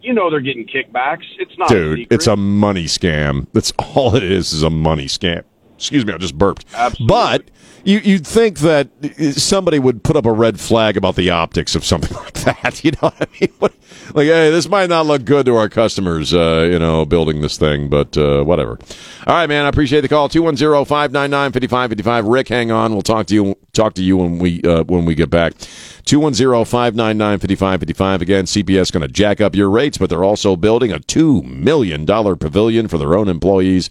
You 0.01 0.13
know 0.13 0.29
they're 0.29 0.39
getting 0.39 0.65
kickbacks. 0.65 1.25
It's 1.39 1.57
not 1.57 1.67
Dude, 1.69 1.99
secret. 1.99 2.15
it's 2.15 2.27
a 2.27 2.37
money 2.37 2.85
scam. 2.85 3.47
That's 3.53 3.73
all 3.95 4.15
it 4.15 4.23
is, 4.23 4.53
is 4.53 4.63
a 4.63 4.69
money 4.69 5.05
scam. 5.07 5.43
Excuse 5.79 6.05
me, 6.05 6.11
I 6.11 6.17
just 6.17 6.37
burped. 6.37 6.65
Absolutely. 6.73 7.07
But 7.07 7.49
you, 7.85 7.99
you'd 7.99 8.27
think 8.27 8.59
that 8.59 8.89
somebody 9.37 9.79
would 9.79 10.03
put 10.03 10.17
up 10.17 10.25
a 10.25 10.33
red 10.33 10.59
flag 10.59 10.97
about 10.97 11.15
the 11.15 11.29
optics 11.29 11.73
of 11.73 11.85
something 11.85 12.13
like 12.17 12.33
that. 12.41 12.83
You 12.83 12.91
know 12.91 13.09
what 13.09 13.21
I 13.21 13.27
mean? 13.39 13.53
What, 13.59 13.73
like, 14.13 14.27
hey, 14.27 14.51
this 14.51 14.67
might 14.67 14.89
not 14.89 15.05
look 15.05 15.23
good 15.23 15.45
to 15.45 15.55
our 15.55 15.69
customers, 15.69 16.33
uh, 16.33 16.67
you 16.69 16.79
know, 16.79 17.05
building 17.05 17.39
this 17.39 17.57
thing, 17.57 17.87
but 17.87 18.17
uh, 18.17 18.43
whatever. 18.43 18.77
All 19.25 19.35
right, 19.35 19.47
man, 19.47 19.63
I 19.63 19.69
appreciate 19.69 20.01
the 20.01 20.09
call. 20.09 20.27
210-599-5555. 20.27 22.29
Rick, 22.29 22.49
hang 22.49 22.71
on. 22.71 22.91
We'll 22.91 23.01
talk 23.01 23.27
to 23.27 23.35
you 23.35 23.55
talk 23.71 23.93
to 23.93 24.03
you 24.03 24.17
when 24.17 24.37
we 24.39 24.61
uh, 24.63 24.83
when 24.83 25.05
we 25.05 25.15
get 25.15 25.29
back. 25.29 25.53
210-599-5555. 25.53 28.21
Again, 28.21 28.43
CPS 28.45 28.91
going 28.91 29.01
to 29.01 29.07
jack 29.07 29.39
up 29.39 29.55
your 29.55 29.69
rates, 29.69 29.97
but 29.97 30.09
they're 30.09 30.25
also 30.25 30.57
building 30.57 30.91
a 30.91 30.99
$2 30.99 31.45
million 31.45 32.05
pavilion 32.05 32.89
for 32.89 32.97
their 32.97 33.15
own 33.15 33.29
employees. 33.29 33.89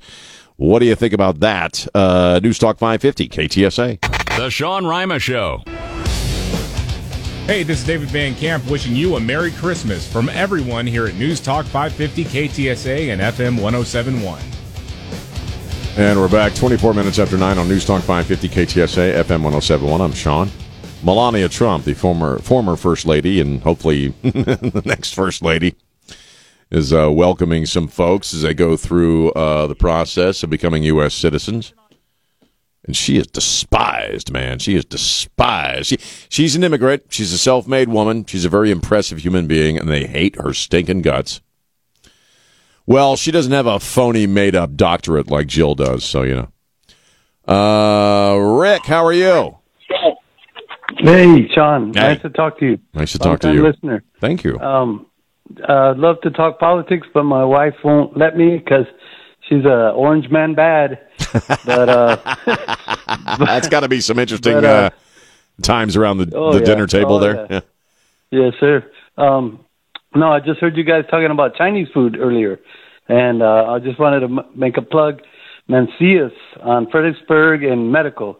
What 0.58 0.80
do 0.80 0.86
you 0.86 0.96
think 0.96 1.12
about 1.12 1.38
that? 1.38 1.86
Uh, 1.94 2.40
News 2.42 2.58
Talk 2.58 2.78
550, 2.78 3.28
KTSA. 3.28 4.36
The 4.36 4.50
Sean 4.50 4.84
Rima 4.84 5.20
Show. 5.20 5.62
Hey, 7.46 7.62
this 7.62 7.78
is 7.78 7.86
David 7.86 8.08
Van 8.08 8.34
Camp 8.34 8.68
wishing 8.68 8.96
you 8.96 9.14
a 9.14 9.20
Merry 9.20 9.52
Christmas 9.52 10.12
from 10.12 10.28
everyone 10.28 10.84
here 10.84 11.06
at 11.06 11.14
News 11.14 11.38
Talk 11.38 11.64
550 11.64 12.24
KTSA 12.24 13.12
and 13.12 13.20
FM 13.20 13.62
1071. 13.62 14.42
And 15.96 16.18
we're 16.18 16.28
back 16.28 16.56
24 16.56 16.92
minutes 16.92 17.20
after 17.20 17.38
9 17.38 17.56
on 17.56 17.68
News 17.68 17.84
Talk 17.84 18.02
550 18.02 18.48
KTSA 18.48 19.14
FM 19.14 19.44
1071. 19.44 20.00
I'm 20.00 20.12
Sean. 20.12 20.50
Melania 21.04 21.48
Trump, 21.48 21.84
the 21.84 21.94
former 21.94 22.40
former 22.40 22.74
first 22.74 23.06
lady 23.06 23.40
and 23.40 23.62
hopefully 23.62 24.08
the 24.22 24.82
next 24.84 25.14
first 25.14 25.40
lady 25.40 25.76
is 26.70 26.92
uh, 26.92 27.10
welcoming 27.10 27.66
some 27.66 27.88
folks 27.88 28.34
as 28.34 28.42
they 28.42 28.54
go 28.54 28.76
through 28.76 29.30
uh, 29.32 29.66
the 29.66 29.74
process 29.74 30.42
of 30.42 30.50
becoming 30.50 30.82
U.S. 30.84 31.14
citizens. 31.14 31.72
And 32.84 32.96
she 32.96 33.18
is 33.18 33.26
despised, 33.26 34.30
man. 34.32 34.58
She 34.60 34.74
is 34.74 34.84
despised. 34.84 35.86
She, 35.88 35.98
she's 36.28 36.56
an 36.56 36.64
immigrant. 36.64 37.04
She's 37.10 37.32
a 37.32 37.38
self 37.38 37.66
made 37.66 37.88
woman. 37.88 38.24
She's 38.24 38.44
a 38.44 38.48
very 38.48 38.70
impressive 38.70 39.18
human 39.18 39.46
being, 39.46 39.76
and 39.78 39.88
they 39.88 40.06
hate 40.06 40.36
her 40.40 40.54
stinking 40.54 41.02
guts. 41.02 41.40
Well, 42.86 43.16
she 43.16 43.30
doesn't 43.30 43.52
have 43.52 43.66
a 43.66 43.78
phony 43.78 44.26
made 44.26 44.56
up 44.56 44.74
doctorate 44.74 45.30
like 45.30 45.46
Jill 45.46 45.74
does, 45.74 46.04
so, 46.04 46.22
you 46.22 46.34
know. 47.46 47.52
Uh, 47.52 48.36
Rick, 48.38 48.86
how 48.86 49.04
are 49.04 49.12
you? 49.12 49.58
Hey, 50.98 51.46
Sean. 51.54 51.92
Hey. 51.92 52.00
Nice 52.00 52.22
to 52.22 52.30
talk 52.30 52.58
to 52.60 52.66
you. 52.66 52.78
Nice 52.94 53.12
to 53.12 53.18
talk 53.18 53.40
to 53.40 53.48
Long-time 53.48 53.56
you. 53.56 53.62
listener. 53.70 54.02
Thank 54.20 54.42
you. 54.44 54.58
Um, 54.58 55.06
uh, 55.68 55.94
love 55.96 56.20
to 56.22 56.30
talk 56.30 56.58
politics, 56.58 57.06
but 57.12 57.24
my 57.24 57.44
wife 57.44 57.74
won't 57.84 58.16
let 58.16 58.36
me 58.36 58.58
because 58.58 58.86
she's 59.48 59.64
a 59.64 59.90
orange 59.90 60.28
man 60.30 60.54
bad. 60.54 61.00
but 61.64 61.88
uh, 61.88 62.16
That's 63.38 63.68
got 63.68 63.80
to 63.80 63.88
be 63.88 64.00
some 64.00 64.18
interesting 64.18 64.54
but, 64.54 64.64
uh, 64.64 64.68
uh, 64.68 64.90
times 65.62 65.96
around 65.96 66.18
the, 66.18 66.36
oh, 66.36 66.52
the 66.52 66.60
yeah. 66.60 66.64
dinner 66.64 66.86
table 66.86 67.16
Oh, 67.16 67.20
there. 67.20 67.46
yeah. 67.50 67.60
yes, 68.30 68.54
sir. 68.60 68.90
Um, 69.16 69.64
no, 70.14 70.32
I 70.32 70.40
just 70.40 70.60
heard 70.60 70.76
you 70.76 70.84
guys 70.84 71.04
talking 71.10 71.30
about 71.30 71.56
Chinese 71.56 71.88
food 71.92 72.16
earlier, 72.18 72.58
and 73.08 73.42
uh, 73.42 73.66
I 73.68 73.78
just 73.78 73.98
wanted 73.98 74.20
to 74.20 74.26
m- 74.26 74.40
make 74.54 74.76
a 74.76 74.82
plug. 74.82 75.20
Mencius 75.68 76.32
on 76.62 76.90
Fredericksburg 76.90 77.62
and 77.62 77.92
Medical, 77.92 78.38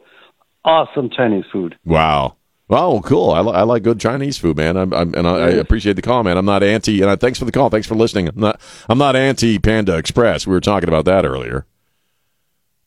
awesome 0.65 1.11
Chinese 1.15 1.45
food. 1.53 1.77
Wow. 1.85 2.38
Wow, 2.69 3.01
cool. 3.03 3.31
I, 3.31 3.41
li- 3.41 3.53
I 3.53 3.63
like 3.63 3.83
good 3.83 3.99
Chinese 3.99 4.37
food, 4.37 4.59
man. 4.59 4.77
I'm, 4.77 4.93
I'm, 4.93 5.15
and 5.15 5.27
I, 5.27 5.37
I 5.37 5.49
appreciate 5.53 5.95
the 5.95 6.03
call, 6.03 6.23
man. 6.23 6.37
I'm 6.37 6.45
not 6.45 6.63
anti. 6.63 7.01
And 7.01 7.11
I, 7.11 7.17
thanks 7.17 7.39
for 7.39 7.47
the 7.47 7.53
call. 7.53 7.71
Thanks 7.71 7.87
for 7.87 7.95
listening. 7.95 8.29
I'm 8.29 8.39
not. 8.39 8.61
I'm 8.91 8.99
not 8.99 9.17
anti 9.17 9.59
Panda 9.59 9.97
Express. 9.97 10.47
We 10.47 10.53
were 10.53 10.61
talking 10.61 10.89
about 10.89 11.07
that 11.07 11.25
earlier. 11.25 11.65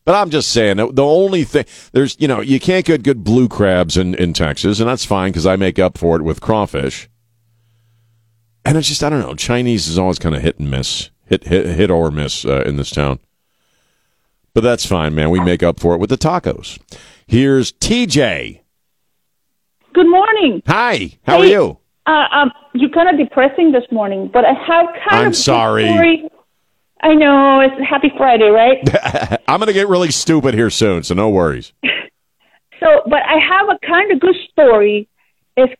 But 0.05 0.15
I'm 0.15 0.29
just 0.29 0.49
saying 0.51 0.77
the 0.77 0.91
the 0.91 1.03
only 1.03 1.43
thing 1.43 1.65
there's, 1.93 2.15
you 2.19 2.27
know, 2.27 2.41
you 2.41 2.59
can't 2.59 2.85
get 2.85 3.03
good 3.03 3.23
blue 3.23 3.47
crabs 3.47 3.97
in 3.97 4.13
in 4.15 4.33
Texas, 4.33 4.79
and 4.79 4.87
that's 4.87 5.05
fine 5.05 5.31
because 5.31 5.45
I 5.45 5.55
make 5.55 5.79
up 5.79 5.97
for 5.97 6.15
it 6.15 6.23
with 6.23 6.41
crawfish. 6.41 7.09
And 8.63 8.77
it's 8.77 8.87
just 8.87 9.03
I 9.03 9.09
don't 9.09 9.19
know. 9.19 9.35
Chinese 9.35 9.87
is 9.87 9.97
always 9.97 10.19
kind 10.19 10.35
of 10.35 10.43
hit 10.43 10.59
and 10.59 10.69
miss, 10.69 11.09
hit 11.25 11.45
hit 11.45 11.65
hit 11.65 11.89
or 11.89 12.11
miss 12.11 12.45
uh, 12.45 12.63
in 12.65 12.77
this 12.77 12.91
town. 12.91 13.19
But 14.53 14.61
that's 14.61 14.85
fine, 14.85 15.15
man. 15.15 15.29
We 15.29 15.39
make 15.39 15.63
up 15.63 15.79
for 15.79 15.95
it 15.95 15.99
with 15.99 16.09
the 16.09 16.17
tacos. 16.17 16.79
Here's 17.25 17.71
TJ. 17.71 18.59
Good 19.93 20.09
morning. 20.09 20.61
Hi, 20.67 21.11
how 21.23 21.39
are 21.39 21.45
you? 21.45 21.77
Uh, 22.05 22.25
um, 22.31 22.51
you're 22.73 22.89
kind 22.89 23.09
of 23.09 23.17
depressing 23.17 23.71
this 23.71 23.83
morning, 23.91 24.29
but 24.31 24.45
I 24.45 24.53
have 24.53 24.85
kind 25.09 25.21
I'm 25.21 25.27
of 25.27 25.35
sorry. 25.35 25.87
Story. 25.87 26.29
I 27.01 27.13
know 27.13 27.59
it's 27.61 27.89
Happy 27.89 28.11
Friday, 28.15 28.49
right? 28.49 28.77
I'm 29.47 29.59
going 29.59 29.67
to 29.67 29.73
get 29.73 29.87
really 29.87 30.11
stupid 30.11 30.53
here 30.53 30.69
soon, 30.69 31.03
so 31.03 31.13
no 31.13 31.29
worries. 31.29 31.73
so, 32.79 33.01
but 33.05 33.19
I 33.25 33.37
have 33.39 33.69
a 33.69 33.85
kind 33.85 34.11
of 34.11 34.19
good 34.19 34.35
story. 34.51 35.09
It's 35.57 35.73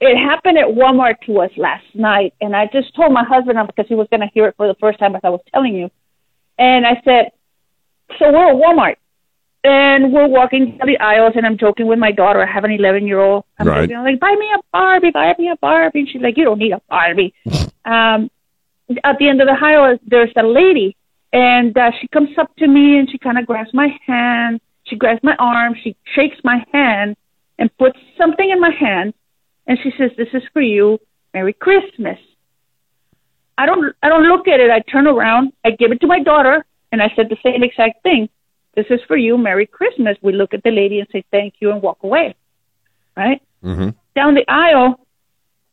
it 0.00 0.16
happened 0.16 0.58
at 0.58 0.66
Walmart 0.66 1.20
to 1.26 1.40
us 1.40 1.50
last 1.56 1.84
night, 1.94 2.34
and 2.40 2.54
I 2.54 2.66
just 2.66 2.94
told 2.94 3.12
my 3.12 3.24
husband 3.24 3.58
because 3.66 3.86
he 3.88 3.94
was 3.94 4.08
going 4.10 4.20
to 4.20 4.28
hear 4.34 4.46
it 4.48 4.54
for 4.56 4.66
the 4.66 4.74
first 4.80 4.98
time 4.98 5.14
as 5.14 5.20
I 5.24 5.30
was 5.30 5.40
telling 5.54 5.74
you, 5.74 5.90
and 6.58 6.86
I 6.86 7.00
said, 7.04 7.30
"So 8.18 8.32
we're 8.32 8.50
at 8.50 8.56
Walmart." 8.56 8.96
And 9.66 10.12
we're 10.12 10.28
walking 10.28 10.78
down 10.78 10.86
the 10.86 10.96
aisles, 10.98 11.32
and 11.34 11.44
I'm 11.44 11.58
joking 11.58 11.88
with 11.88 11.98
my 11.98 12.12
daughter. 12.12 12.40
I 12.40 12.46
have 12.46 12.62
an 12.62 12.70
11 12.70 13.04
year 13.04 13.18
old. 13.18 13.42
I'm 13.58 13.66
Right. 13.66 13.80
joking, 13.80 13.96
I'm 13.96 14.04
like, 14.04 14.20
buy 14.20 14.34
me 14.38 14.48
a 14.54 14.58
Barbie, 14.72 15.10
buy 15.10 15.34
me 15.38 15.48
a 15.50 15.56
Barbie. 15.56 16.00
And 16.00 16.08
she's 16.08 16.22
like, 16.22 16.36
you 16.36 16.44
don't 16.44 16.58
need 16.58 16.70
a 16.72 16.80
Barbie. 16.88 17.34
um, 17.84 18.30
at 19.02 19.18
the 19.18 19.28
end 19.28 19.40
of 19.40 19.48
the 19.48 19.56
aisle, 19.60 19.98
there's 20.06 20.30
a 20.36 20.44
lady, 20.44 20.96
and 21.32 21.76
uh, 21.76 21.90
she 22.00 22.06
comes 22.06 22.28
up 22.38 22.54
to 22.58 22.68
me 22.68 22.96
and 22.98 23.10
she 23.10 23.18
kind 23.18 23.38
of 23.38 23.44
grabs 23.44 23.74
my 23.74 23.88
hand. 24.06 24.60
She 24.84 24.94
grabs 24.94 25.20
my 25.24 25.34
arm. 25.36 25.74
She 25.82 25.96
shakes 26.14 26.36
my 26.44 26.64
hand 26.72 27.16
and 27.58 27.76
puts 27.76 27.98
something 28.16 28.48
in 28.48 28.60
my 28.60 28.70
hand, 28.70 29.14
and 29.66 29.76
she 29.82 29.90
says, 29.98 30.12
"This 30.16 30.28
is 30.32 30.44
for 30.52 30.62
you. 30.62 31.00
Merry 31.34 31.52
Christmas." 31.54 32.20
I 33.58 33.66
don't. 33.66 33.96
I 34.00 34.08
don't 34.08 34.22
look 34.28 34.46
at 34.46 34.60
it. 34.60 34.70
I 34.70 34.78
turn 34.80 35.08
around. 35.08 35.52
I 35.64 35.72
give 35.72 35.90
it 35.90 36.00
to 36.02 36.06
my 36.06 36.22
daughter, 36.22 36.64
and 36.92 37.02
I 37.02 37.10
said 37.16 37.28
the 37.28 37.38
same 37.42 37.64
exact 37.64 38.04
thing. 38.04 38.28
This 38.76 38.86
is 38.90 39.00
for 39.08 39.16
you. 39.16 39.36
Merry 39.38 39.66
Christmas. 39.66 40.16
We 40.22 40.32
look 40.32 40.52
at 40.54 40.62
the 40.62 40.70
lady 40.70 41.00
and 41.00 41.08
say 41.10 41.24
thank 41.30 41.54
you 41.60 41.70
and 41.72 41.82
walk 41.82 41.98
away. 42.02 42.34
Right 43.16 43.40
Mm-hmm. 43.64 43.88
down 44.14 44.34
the 44.34 44.44
aisle, 44.48 45.00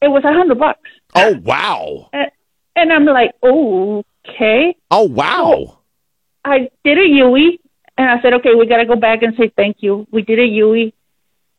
it 0.02 0.08
was 0.08 0.24
a 0.24 0.34
hundred 0.34 0.58
bucks, 0.58 0.90
Oh 1.14 1.36
wow! 1.44 2.10
and, 2.14 2.32
and 2.76 2.92
I'm 2.94 3.06
like, 3.06 3.32
okay. 3.44 4.76
Oh 4.90 5.04
wow! 5.04 5.78
I 6.44 6.70
did 6.84 6.98
a 6.98 7.06
Yui, 7.06 7.60
and 7.98 8.10
I 8.10 8.22
said, 8.22 8.34
okay, 8.36 8.56
we 8.56 8.66
got 8.66 8.78
to 8.78 8.86
go 8.86 8.96
back 8.96 9.22
and 9.22 9.36
say 9.38 9.52
thank 9.56 9.78
you. 9.82 10.08
We 10.12 10.22
did 10.24 10.40
a 10.40 10.46
Yui, 10.46 10.94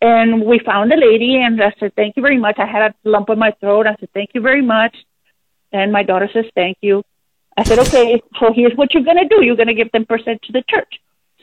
and 0.00 0.44
we 0.44 0.58
found 0.58 0.90
the 0.90 0.96
lady, 0.96 1.36
and 1.36 1.62
I 1.62 1.72
said, 1.78 1.94
thank 1.94 2.16
you 2.16 2.22
very 2.22 2.38
much. 2.38 2.56
I 2.58 2.66
had 2.66 2.82
a 2.82 2.94
lump 3.04 3.28
in 3.30 3.38
my 3.38 3.52
throat. 3.60 3.86
I 3.86 3.94
said, 4.00 4.08
thank 4.12 4.30
you 4.34 4.40
very 4.40 4.62
much. 4.62 4.96
And 5.72 5.92
my 5.92 6.02
daughter 6.02 6.28
says, 6.32 6.46
thank 6.54 6.78
you. 6.80 7.04
I 7.56 7.62
said, 7.62 7.78
okay, 7.80 8.20
so 8.40 8.52
here's 8.52 8.74
what 8.76 8.92
you're 8.94 9.04
going 9.04 9.18
to 9.18 9.28
do. 9.28 9.44
You're 9.44 9.56
going 9.56 9.68
to 9.68 9.74
give 9.74 9.88
10% 9.92 10.08
to 10.08 10.52
the 10.52 10.64
church. 10.68 10.94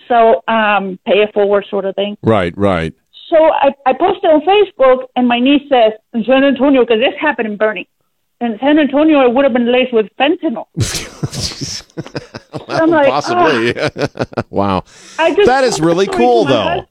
So 0.08 0.44
um, 0.48 1.00
pay 1.06 1.22
it 1.22 1.34
forward 1.34 1.66
sort 1.70 1.86
of 1.86 1.96
thing. 1.96 2.18
Right, 2.22 2.54
right. 2.58 2.94
So 3.30 3.38
I, 3.38 3.70
I 3.86 3.94
posted 3.94 4.30
on 4.30 4.42
Facebook, 4.42 5.08
and 5.16 5.28
my 5.28 5.40
niece 5.40 5.64
says, 5.70 5.94
in 6.14 6.24
San 6.26 6.44
Antonio, 6.44 6.82
because 6.82 7.00
this 7.00 7.14
happened 7.20 7.48
in 7.48 7.58
Boerne. 7.58 7.88
In 8.42 8.58
San 8.60 8.78
Antonio, 8.80 9.22
it 9.22 9.34
would 9.34 9.46
have 9.46 9.54
been 9.54 9.72
laced 9.72 9.94
with 9.94 10.08
fentanyl. 10.20 10.66
I'm 12.68 12.90
like. 12.90 13.08
Possibly. 13.08 13.74
wow. 14.50 14.84
I 15.20 15.34
just 15.34 15.46
That 15.46 15.64
is 15.64 15.80
really 15.80 16.08
cool, 16.08 16.46
though. 16.46 16.64
hus- 16.82 16.88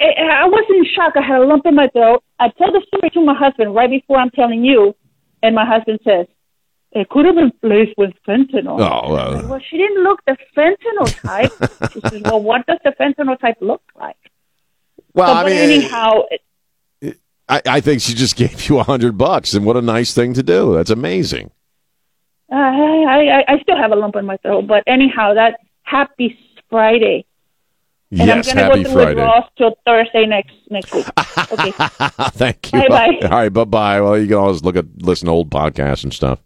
I 0.00 0.04
I 0.42 0.46
was 0.46 0.64
in 0.70 0.86
shock. 0.94 1.14
I 1.16 1.22
had 1.22 1.40
a 1.40 1.44
lump 1.44 1.66
in 1.66 1.74
my 1.74 1.88
throat. 1.88 2.22
I 2.38 2.48
tell 2.56 2.72
the 2.72 2.82
story 2.86 3.10
to 3.10 3.20
my 3.20 3.34
husband 3.34 3.74
right 3.74 3.90
before 3.90 4.16
I'm 4.16 4.30
telling 4.30 4.64
you, 4.64 4.94
and 5.42 5.54
my 5.54 5.66
husband 5.66 6.00
says, 6.04 6.26
"It 6.92 7.08
could 7.08 7.26
have 7.26 7.34
been 7.36 7.52
placed 7.62 7.96
with 7.96 8.10
fentanyl." 8.26 8.80
Oh, 8.80 9.14
uh, 9.14 9.42
well, 9.48 9.60
she 9.68 9.76
didn't 9.78 10.02
look 10.02 10.20
the 10.26 10.36
fentanyl 10.56 11.20
type. 11.22 11.52
she 11.92 12.00
says, 12.08 12.22
"Well, 12.22 12.42
what 12.42 12.66
does 12.66 12.78
the 12.84 12.92
fentanyl 13.00 13.38
type 13.38 13.56
look 13.60 13.82
like?" 13.98 14.16
well, 15.14 15.28
So, 15.28 15.32
I 15.40 15.44
mean, 15.44 15.56
anyhow, 15.56 16.22
it, 16.30 17.16
I, 17.48 17.62
I 17.66 17.80
think 17.80 18.00
she 18.02 18.14
just 18.14 18.36
gave 18.42 18.68
you 18.68 18.78
a 18.78 18.82
hundred 18.84 19.16
bucks, 19.18 19.54
and 19.54 19.64
what 19.64 19.76
a 19.76 19.82
nice 19.82 20.14
thing 20.14 20.34
to 20.34 20.42
do. 20.42 20.74
That's 20.74 20.90
amazing. 20.90 21.50
uh, 22.52 22.56
I, 22.56 23.44
I 23.48 23.54
I 23.54 23.58
still 23.62 23.76
have 23.76 23.92
a 23.92 23.96
lump 23.96 24.16
in 24.16 24.26
my 24.26 24.36
throat. 24.38 24.66
But 24.66 24.82
anyhow, 24.86 25.34
that 25.34 25.60
happy 25.82 26.38
Friday. 26.68 27.24
And 28.12 28.26
yes, 28.26 28.48
I'm 28.48 28.54
gonna 28.56 28.66
happy 28.66 28.82
go 28.82 28.90
through 28.90 29.02
Friday. 29.02 29.14
withdrawals 29.20 29.44
till 29.56 29.74
Thursday 29.86 30.26
next 30.26 30.54
next 30.70 30.92
week. 30.94 31.06
Okay. 31.52 31.72
Thank 32.32 32.72
you. 32.72 32.78
Bye-bye. 32.88 33.18
All 33.24 33.28
right, 33.30 33.52
bye 33.52 33.64
bye. 33.64 34.00
Well, 34.00 34.16
you 34.18 34.26
can 34.28 34.36
always 34.36 34.62
look 34.62 34.76
at 34.76 34.84
listen 35.02 35.26
to 35.26 35.32
old 35.32 35.50
podcasts 35.50 36.04
and 36.04 36.12
stuff. 36.12 36.38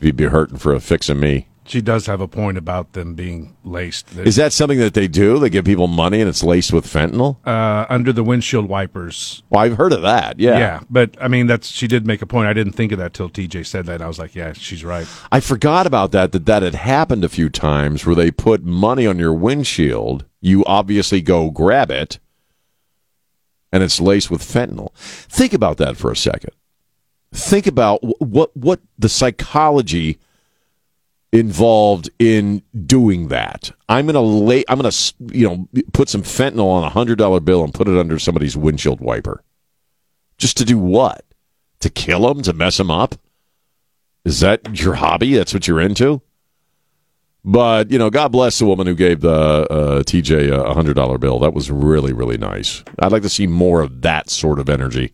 You'd 0.00 0.16
be 0.16 0.24
hurting 0.24 0.58
for 0.58 0.74
a 0.74 0.80
fix 0.80 1.08
of 1.08 1.16
me. 1.16 1.48
She 1.68 1.80
does 1.80 2.06
have 2.06 2.20
a 2.20 2.28
point 2.28 2.58
about 2.58 2.92
them 2.92 3.14
being 3.14 3.56
laced. 3.64 4.16
Is 4.18 4.36
that 4.36 4.52
something 4.52 4.78
that 4.78 4.94
they 4.94 5.08
do? 5.08 5.40
They 5.40 5.50
give 5.50 5.64
people 5.64 5.88
money 5.88 6.20
and 6.20 6.28
it's 6.28 6.44
laced 6.44 6.72
with 6.72 6.86
fentanyl? 6.86 7.38
uh, 7.44 7.86
under 7.88 8.12
the 8.12 8.22
windshield 8.22 8.68
wipers. 8.68 9.42
Well, 9.50 9.64
I've 9.64 9.76
heard 9.76 9.92
of 9.92 10.02
that. 10.02 10.38
Yeah. 10.38 10.58
Yeah. 10.58 10.80
but 10.88 11.16
I 11.20 11.26
mean, 11.26 11.48
that's 11.48 11.66
she 11.68 11.88
did 11.88 12.06
make 12.06 12.22
a 12.22 12.26
point. 12.26 12.46
I 12.46 12.52
didn't 12.52 12.74
think 12.74 12.92
of 12.92 12.98
that 12.98 13.14
till 13.14 13.28
TJ 13.28 13.66
said 13.66 13.86
that. 13.86 13.94
And 13.94 14.04
I 14.04 14.06
was 14.06 14.18
like, 14.18 14.36
yeah, 14.36 14.52
she's 14.52 14.84
right. 14.84 15.08
I 15.32 15.40
forgot 15.40 15.88
about 15.88 16.12
that, 16.12 16.30
that 16.30 16.46
that 16.46 16.62
had 16.62 16.76
happened 16.76 17.24
a 17.24 17.28
few 17.28 17.48
times 17.48 18.06
where 18.06 18.14
they 18.14 18.30
put 18.30 18.62
money 18.62 19.04
on 19.04 19.18
your 19.18 19.34
windshield. 19.34 20.24
You 20.40 20.64
obviously 20.66 21.20
go 21.20 21.50
grab 21.50 21.90
it, 21.90 22.20
and 23.72 23.82
it's 23.82 24.00
laced 24.00 24.30
with 24.30 24.42
fentanyl. 24.42 24.92
Think 24.94 25.52
about 25.52 25.78
that 25.78 25.96
for 25.96 26.12
a 26.12 26.16
second. 26.16 26.52
Think 27.36 27.66
about 27.66 28.00
what 28.18 28.56
what 28.56 28.80
the 28.98 29.10
psychology 29.10 30.18
involved 31.32 32.08
in 32.18 32.62
doing 32.86 33.28
that. 33.28 33.70
I'm 33.90 34.06
gonna 34.06 34.22
lay. 34.22 34.64
I'm 34.68 34.78
gonna 34.78 34.94
you 35.32 35.46
know 35.46 35.68
put 35.92 36.08
some 36.08 36.22
fentanyl 36.22 36.70
on 36.70 36.82
a 36.82 36.88
hundred 36.88 37.18
dollar 37.18 37.40
bill 37.40 37.62
and 37.62 37.74
put 37.74 37.88
it 37.88 37.98
under 37.98 38.18
somebody's 38.18 38.56
windshield 38.56 39.00
wiper. 39.00 39.44
Just 40.38 40.56
to 40.56 40.64
do 40.64 40.78
what? 40.78 41.26
To 41.80 41.90
kill 41.90 42.26
them? 42.26 42.42
To 42.42 42.54
mess 42.54 42.78
them 42.78 42.90
up? 42.90 43.16
Is 44.24 44.40
that 44.40 44.80
your 44.80 44.94
hobby? 44.94 45.34
That's 45.34 45.52
what 45.52 45.68
you're 45.68 45.80
into? 45.80 46.22
But 47.44 47.90
you 47.90 47.98
know, 47.98 48.08
God 48.08 48.32
bless 48.32 48.58
the 48.58 48.64
woman 48.64 48.86
who 48.86 48.94
gave 48.94 49.20
the 49.20 49.30
uh, 49.30 50.02
TJ 50.04 50.50
a 50.50 50.72
hundred 50.72 50.94
dollar 50.94 51.18
bill. 51.18 51.38
That 51.40 51.52
was 51.52 51.70
really, 51.70 52.14
really 52.14 52.38
nice. 52.38 52.82
I'd 52.98 53.12
like 53.12 53.22
to 53.22 53.28
see 53.28 53.46
more 53.46 53.82
of 53.82 54.00
that 54.00 54.30
sort 54.30 54.58
of 54.58 54.70
energy 54.70 55.12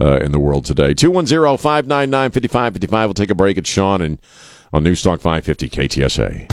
uh, 0.00 0.18
in 0.18 0.32
the 0.32 0.38
world 0.38 0.64
today. 0.64 0.94
210-599-5555. 0.94 2.90
We'll 2.90 3.14
take 3.14 3.30
a 3.30 3.34
break 3.34 3.58
at 3.58 3.66
Sean 3.66 4.00
and 4.00 4.18
on 4.72 4.84
Newstalk 4.84 5.20
550 5.20 5.68
KTSA. 5.68 6.52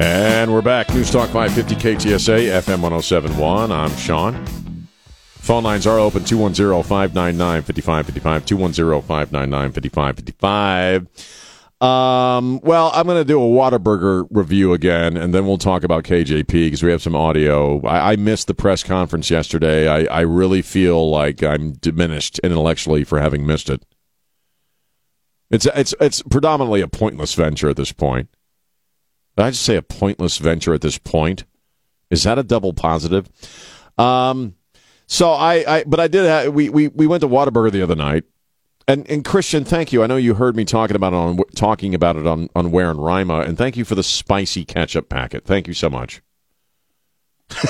And 0.00 0.52
we're 0.52 0.62
back. 0.62 0.86
Newstalk 0.88 1.28
550 1.28 1.74
KTSA, 1.74 2.48
FM 2.62 2.80
1071. 2.80 3.70
I'm 3.70 3.94
Sean. 3.96 4.46
Phone 5.40 5.64
lines 5.64 5.86
are 5.86 5.98
open 5.98 6.24
210 6.24 6.82
599 6.82 7.62
5555. 7.62 8.46
210 8.46 9.02
599 9.02 9.72
5555. 9.72 11.49
Um, 11.80 12.60
well, 12.60 12.90
I'm 12.94 13.06
going 13.06 13.18
to 13.18 13.24
do 13.24 13.42
a 13.42 13.46
Whataburger 13.46 14.26
review 14.30 14.74
again, 14.74 15.16
and 15.16 15.32
then 15.34 15.46
we'll 15.46 15.56
talk 15.56 15.82
about 15.82 16.04
KJP 16.04 16.46
because 16.46 16.82
we 16.82 16.90
have 16.90 17.00
some 17.00 17.16
audio. 17.16 17.80
I, 17.86 18.12
I 18.12 18.16
missed 18.16 18.48
the 18.48 18.54
press 18.54 18.82
conference 18.82 19.30
yesterday. 19.30 19.88
I, 19.88 20.18
I 20.18 20.20
really 20.20 20.60
feel 20.60 21.08
like 21.10 21.42
I'm 21.42 21.72
diminished 21.72 22.38
intellectually 22.40 23.02
for 23.04 23.18
having 23.18 23.46
missed 23.46 23.70
it. 23.70 23.82
It's 25.50 25.66
it's 25.74 25.94
it's 26.00 26.22
predominantly 26.22 26.80
a 26.80 26.86
pointless 26.86 27.34
venture 27.34 27.68
at 27.68 27.76
this 27.76 27.92
point. 27.92 28.28
Did 29.36 29.46
I 29.46 29.50
just 29.50 29.64
say 29.64 29.76
a 29.76 29.82
pointless 29.82 30.38
venture 30.38 30.74
at 30.74 30.80
this 30.82 30.98
point? 30.98 31.44
Is 32.10 32.22
that 32.24 32.38
a 32.38 32.42
double 32.42 32.72
positive? 32.72 33.28
Um, 33.98 34.54
so 35.06 35.32
I, 35.32 35.64
I 35.66 35.84
but 35.84 35.98
I 35.98 36.08
did. 36.08 36.26
Have, 36.26 36.54
we 36.54 36.68
we 36.68 36.88
we 36.88 37.06
went 37.06 37.22
to 37.22 37.28
Whataburger 37.28 37.72
the 37.72 37.82
other 37.82 37.96
night, 37.96 38.24
and 38.90 39.10
and 39.10 39.24
Christian, 39.24 39.64
thank 39.64 39.92
you. 39.92 40.02
I 40.02 40.06
know 40.06 40.16
you 40.16 40.34
heard 40.34 40.56
me 40.56 40.64
talking 40.64 40.96
about 40.96 41.12
it 41.12 41.16
on 41.16 41.38
talking 41.54 41.94
about 41.94 42.16
it 42.16 42.26
on 42.26 42.48
on 42.54 42.70
Ware 42.70 42.90
and 42.90 43.04
Rima, 43.04 43.40
and 43.40 43.56
thank 43.56 43.76
you 43.76 43.84
for 43.84 43.94
the 43.94 44.02
spicy 44.02 44.64
ketchup 44.64 45.08
packet. 45.08 45.44
Thank 45.44 45.68
you 45.68 45.74
so 45.74 45.88
much. 45.88 46.20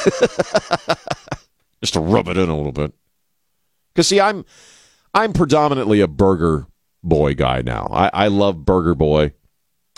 Just 1.81 1.95
to 1.95 2.01
rub 2.01 2.29
it 2.29 2.37
in 2.37 2.49
a 2.49 2.57
little 2.57 2.73
bit, 2.73 2.93
because 3.93 4.09
see, 4.09 4.21
I'm 4.21 4.45
I'm 5.15 5.33
predominantly 5.33 6.01
a 6.01 6.09
burger 6.09 6.67
boy 7.03 7.35
guy 7.35 7.63
now. 7.63 7.89
I, 7.91 8.11
I 8.13 8.29
love 8.29 8.65
Burger 8.65 8.95
Boy. 8.95 9.33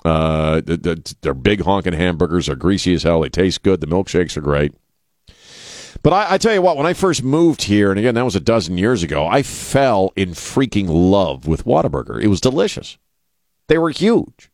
Uh, 0.04 0.60
the, 0.60 0.76
the, 0.76 1.14
they're 1.20 1.34
big 1.34 1.62
honking 1.62 1.92
hamburgers. 1.92 2.46
They're 2.46 2.56
greasy 2.56 2.94
as 2.94 3.04
hell. 3.04 3.20
They 3.20 3.28
taste 3.28 3.62
good. 3.62 3.80
The 3.80 3.86
milkshakes 3.86 4.36
are 4.36 4.40
great. 4.40 4.74
But 6.02 6.12
I, 6.12 6.34
I 6.34 6.38
tell 6.38 6.52
you 6.52 6.62
what, 6.62 6.76
when 6.76 6.86
I 6.86 6.94
first 6.94 7.22
moved 7.22 7.62
here, 7.62 7.90
and 7.90 7.98
again, 7.98 8.14
that 8.16 8.24
was 8.24 8.36
a 8.36 8.40
dozen 8.40 8.76
years 8.76 9.02
ago, 9.02 9.26
I 9.26 9.42
fell 9.42 10.12
in 10.16 10.30
freaking 10.30 10.86
love 10.88 11.46
with 11.46 11.64
Whataburger. 11.64 12.20
It 12.20 12.26
was 12.26 12.40
delicious. 12.40 12.98
They 13.68 13.78
were 13.78 13.90
huge. 13.90 14.50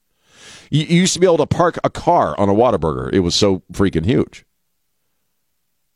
You, 0.70 0.84
you 0.84 1.00
used 1.00 1.14
to 1.14 1.20
be 1.20 1.26
able 1.26 1.38
to 1.38 1.46
park 1.46 1.78
a 1.82 1.90
car 1.90 2.38
on 2.38 2.48
a 2.48 2.54
Whataburger. 2.54 3.12
It 3.12 3.20
was 3.20 3.34
so 3.34 3.62
freaking 3.72 4.04
huge. 4.04 4.44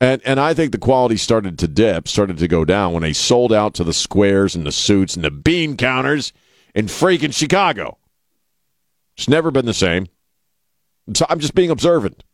And 0.01 0.21
and 0.25 0.41
I 0.41 0.53
think 0.53 0.73
the 0.73 0.79
quality 0.79 1.17
started 1.17 1.61
to 1.61 1.69
dip, 1.69 2.09
started 2.09 2.39
to 2.39 2.49
go 2.49 2.65
down 2.65 2.93
when 2.93 3.03
they 3.03 3.13
sold 3.13 3.53
out 3.53 3.73
to 3.75 3.85
the 3.85 3.93
squares 3.93 4.57
and 4.57 4.67
the 4.67 4.73
suits 4.73 5.15
and 5.15 5.25
the 5.25 5.31
bean 5.31 5.77
counters 5.77 6.33
in 6.75 6.87
freaking 6.87 7.33
Chicago. 7.33 7.99
It's 9.17 9.29
never 9.29 9.53
been 9.53 9.67
the 9.67 9.73
same. 9.73 10.09
So 11.15 11.25
I'm 11.29 11.39
just 11.39 11.55
being 11.55 11.71
observant. 11.71 12.25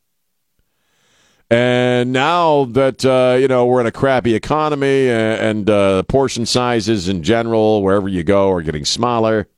And 1.50 2.12
now 2.12 2.64
that 2.66 3.04
uh, 3.04 3.38
you 3.40 3.48
know 3.48 3.64
we're 3.64 3.80
in 3.80 3.86
a 3.86 3.92
crappy 3.92 4.34
economy 4.34 5.08
and, 5.08 5.40
and 5.40 5.70
uh, 5.70 6.02
portion 6.04 6.44
sizes 6.44 7.08
in 7.08 7.22
general, 7.22 7.82
wherever 7.82 8.08
you 8.08 8.22
go, 8.22 8.50
are 8.50 8.62
getting 8.62 8.84
smaller. 8.84 9.48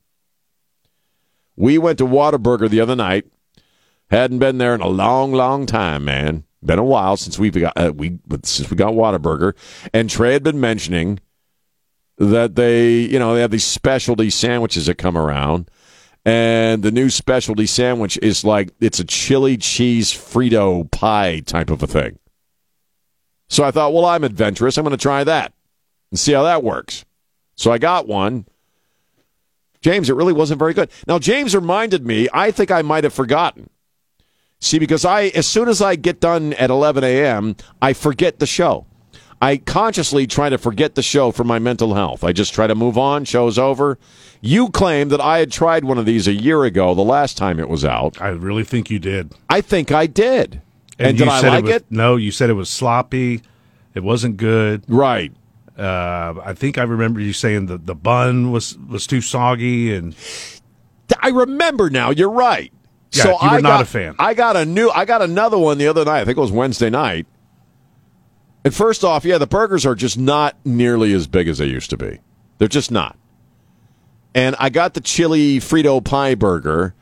We 1.57 1.77
went 1.77 1.97
to 1.97 2.05
Whataburger 2.05 2.69
the 2.69 2.79
other 2.79 2.95
night. 2.95 3.25
Hadn't 4.09 4.39
been 4.39 4.57
there 4.57 4.73
in 4.73 4.81
a 4.81 4.87
long, 4.87 5.31
long 5.33 5.65
time, 5.65 6.05
man. 6.05 6.45
Been 6.63 6.79
a 6.79 6.83
while 6.83 7.17
since 7.17 7.37
we've 7.37 7.53
got 7.53 7.73
uh, 7.75 7.91
we 7.93 8.19
since 8.43 8.69
we 8.69 8.77
got 8.77 8.93
Whataburger, 8.93 9.53
and 9.93 10.09
Trey 10.09 10.33
had 10.33 10.43
been 10.43 10.59
mentioning 10.59 11.19
that 12.17 12.55
they, 12.55 12.99
you 12.99 13.17
know, 13.17 13.33
they 13.33 13.41
have 13.41 13.51
these 13.51 13.65
specialty 13.65 14.29
sandwiches 14.29 14.85
that 14.85 14.99
come 14.99 15.17
around, 15.17 15.71
and 16.25 16.83
the 16.83 16.91
new 16.91 17.09
specialty 17.09 17.65
sandwich 17.65 18.17
is 18.21 18.43
like 18.43 18.71
it's 18.79 18.99
a 18.99 19.03
chili 19.03 19.57
cheese 19.57 20.11
Frito 20.13 20.89
pie 20.91 21.39
type 21.39 21.69
of 21.69 21.81
a 21.81 21.87
thing. 21.87 22.19
So 23.49 23.63
I 23.63 23.71
thought, 23.71 23.93
well, 23.93 24.05
I'm 24.05 24.23
adventurous. 24.23 24.77
I'm 24.77 24.85
going 24.85 24.95
to 24.95 25.01
try 25.01 25.23
that 25.23 25.53
and 26.09 26.19
see 26.19 26.33
how 26.33 26.43
that 26.43 26.63
works. 26.63 27.03
So 27.55 27.71
I 27.71 27.79
got 27.79 28.07
one. 28.07 28.45
James, 29.81 30.09
it 30.09 30.15
really 30.15 30.33
wasn't 30.33 30.59
very 30.59 30.73
good. 30.73 30.91
Now, 31.07 31.19
James 31.19 31.55
reminded 31.55 32.05
me, 32.05 32.29
I 32.31 32.51
think 32.51 32.69
I 32.71 32.81
might 32.83 33.03
have 33.03 33.13
forgotten. 33.13 33.69
See, 34.59 34.77
because 34.77 35.03
I, 35.03 35.23
as 35.23 35.47
soon 35.47 35.67
as 35.67 35.81
I 35.81 35.95
get 35.95 36.19
done 36.19 36.53
at 36.53 36.69
11 36.69 37.03
a.m., 37.03 37.55
I 37.81 37.93
forget 37.93 38.37
the 38.37 38.45
show. 38.45 38.85
I 39.41 39.57
consciously 39.57 40.27
try 40.27 40.49
to 40.49 40.57
forget 40.59 40.93
the 40.93 41.01
show 41.01 41.31
for 41.31 41.43
my 41.43 41.57
mental 41.57 41.95
health. 41.95 42.23
I 42.23 42.31
just 42.31 42.53
try 42.53 42.67
to 42.67 42.75
move 42.75 42.97
on. 42.97 43.25
Show's 43.25 43.57
over. 43.57 43.97
You 44.39 44.69
claim 44.69 45.09
that 45.09 45.19
I 45.19 45.39
had 45.39 45.51
tried 45.51 45.83
one 45.83 45.97
of 45.97 46.05
these 46.05 46.27
a 46.27 46.33
year 46.33 46.63
ago, 46.63 46.93
the 46.93 47.01
last 47.01 47.37
time 47.37 47.59
it 47.59 47.67
was 47.67 47.83
out. 47.83 48.21
I 48.21 48.29
really 48.29 48.63
think 48.63 48.91
you 48.91 48.99
did. 48.99 49.33
I 49.49 49.61
think 49.61 49.91
I 49.91 50.05
did. 50.05 50.61
And, 50.99 51.17
you 51.17 51.25
did 51.25 51.31
I 51.31 51.41
said 51.41 51.49
like 51.49 51.63
was, 51.63 51.73
it? 51.73 51.85
No, 51.89 52.15
you 52.17 52.31
said 52.31 52.51
it 52.51 52.53
was 52.53 52.69
sloppy. 52.69 53.41
It 53.95 54.03
wasn't 54.03 54.37
good. 54.37 54.83
Right. 54.87 55.33
Uh, 55.77 56.35
I 56.43 56.53
think 56.53 56.77
I 56.77 56.83
remember 56.83 57.19
you 57.19 57.33
saying 57.33 57.65
that 57.65 57.87
the 57.87 57.95
bun 57.95 58.51
was 58.51 58.77
was 58.77 59.07
too 59.07 59.21
soggy 59.21 59.95
and 59.95 60.15
I 61.19 61.29
remember 61.29 61.89
now. 61.89 62.11
You're 62.11 62.29
right. 62.29 62.71
Yeah, 63.11 63.23
so 63.23 63.29
you 63.29 63.49
were 63.49 63.57
I 63.57 63.61
not 63.61 63.63
got, 63.63 63.81
a 63.81 63.85
fan. 63.85 64.15
I 64.19 64.33
got 64.33 64.55
a 64.55 64.65
new. 64.65 64.89
I 64.89 65.05
got 65.05 65.21
another 65.21 65.57
one 65.57 65.77
the 65.77 65.87
other 65.87 66.05
night. 66.05 66.21
I 66.21 66.25
think 66.25 66.37
it 66.37 66.41
was 66.41 66.51
Wednesday 66.51 66.89
night. 66.89 67.25
And 68.63 68.73
first 68.73 69.03
off, 69.03 69.25
yeah, 69.25 69.37
the 69.37 69.47
burgers 69.47 69.85
are 69.85 69.95
just 69.95 70.17
not 70.17 70.55
nearly 70.63 71.13
as 71.13 71.27
big 71.27 71.47
as 71.47 71.57
they 71.57 71.65
used 71.65 71.89
to 71.89 71.97
be. 71.97 72.19
They're 72.57 72.67
just 72.67 72.91
not. 72.91 73.17
And 74.35 74.55
I 74.59 74.69
got 74.69 74.93
the 74.93 75.01
chili 75.01 75.59
Frito 75.59 76.03
pie 76.03 76.35
burger. 76.35 76.93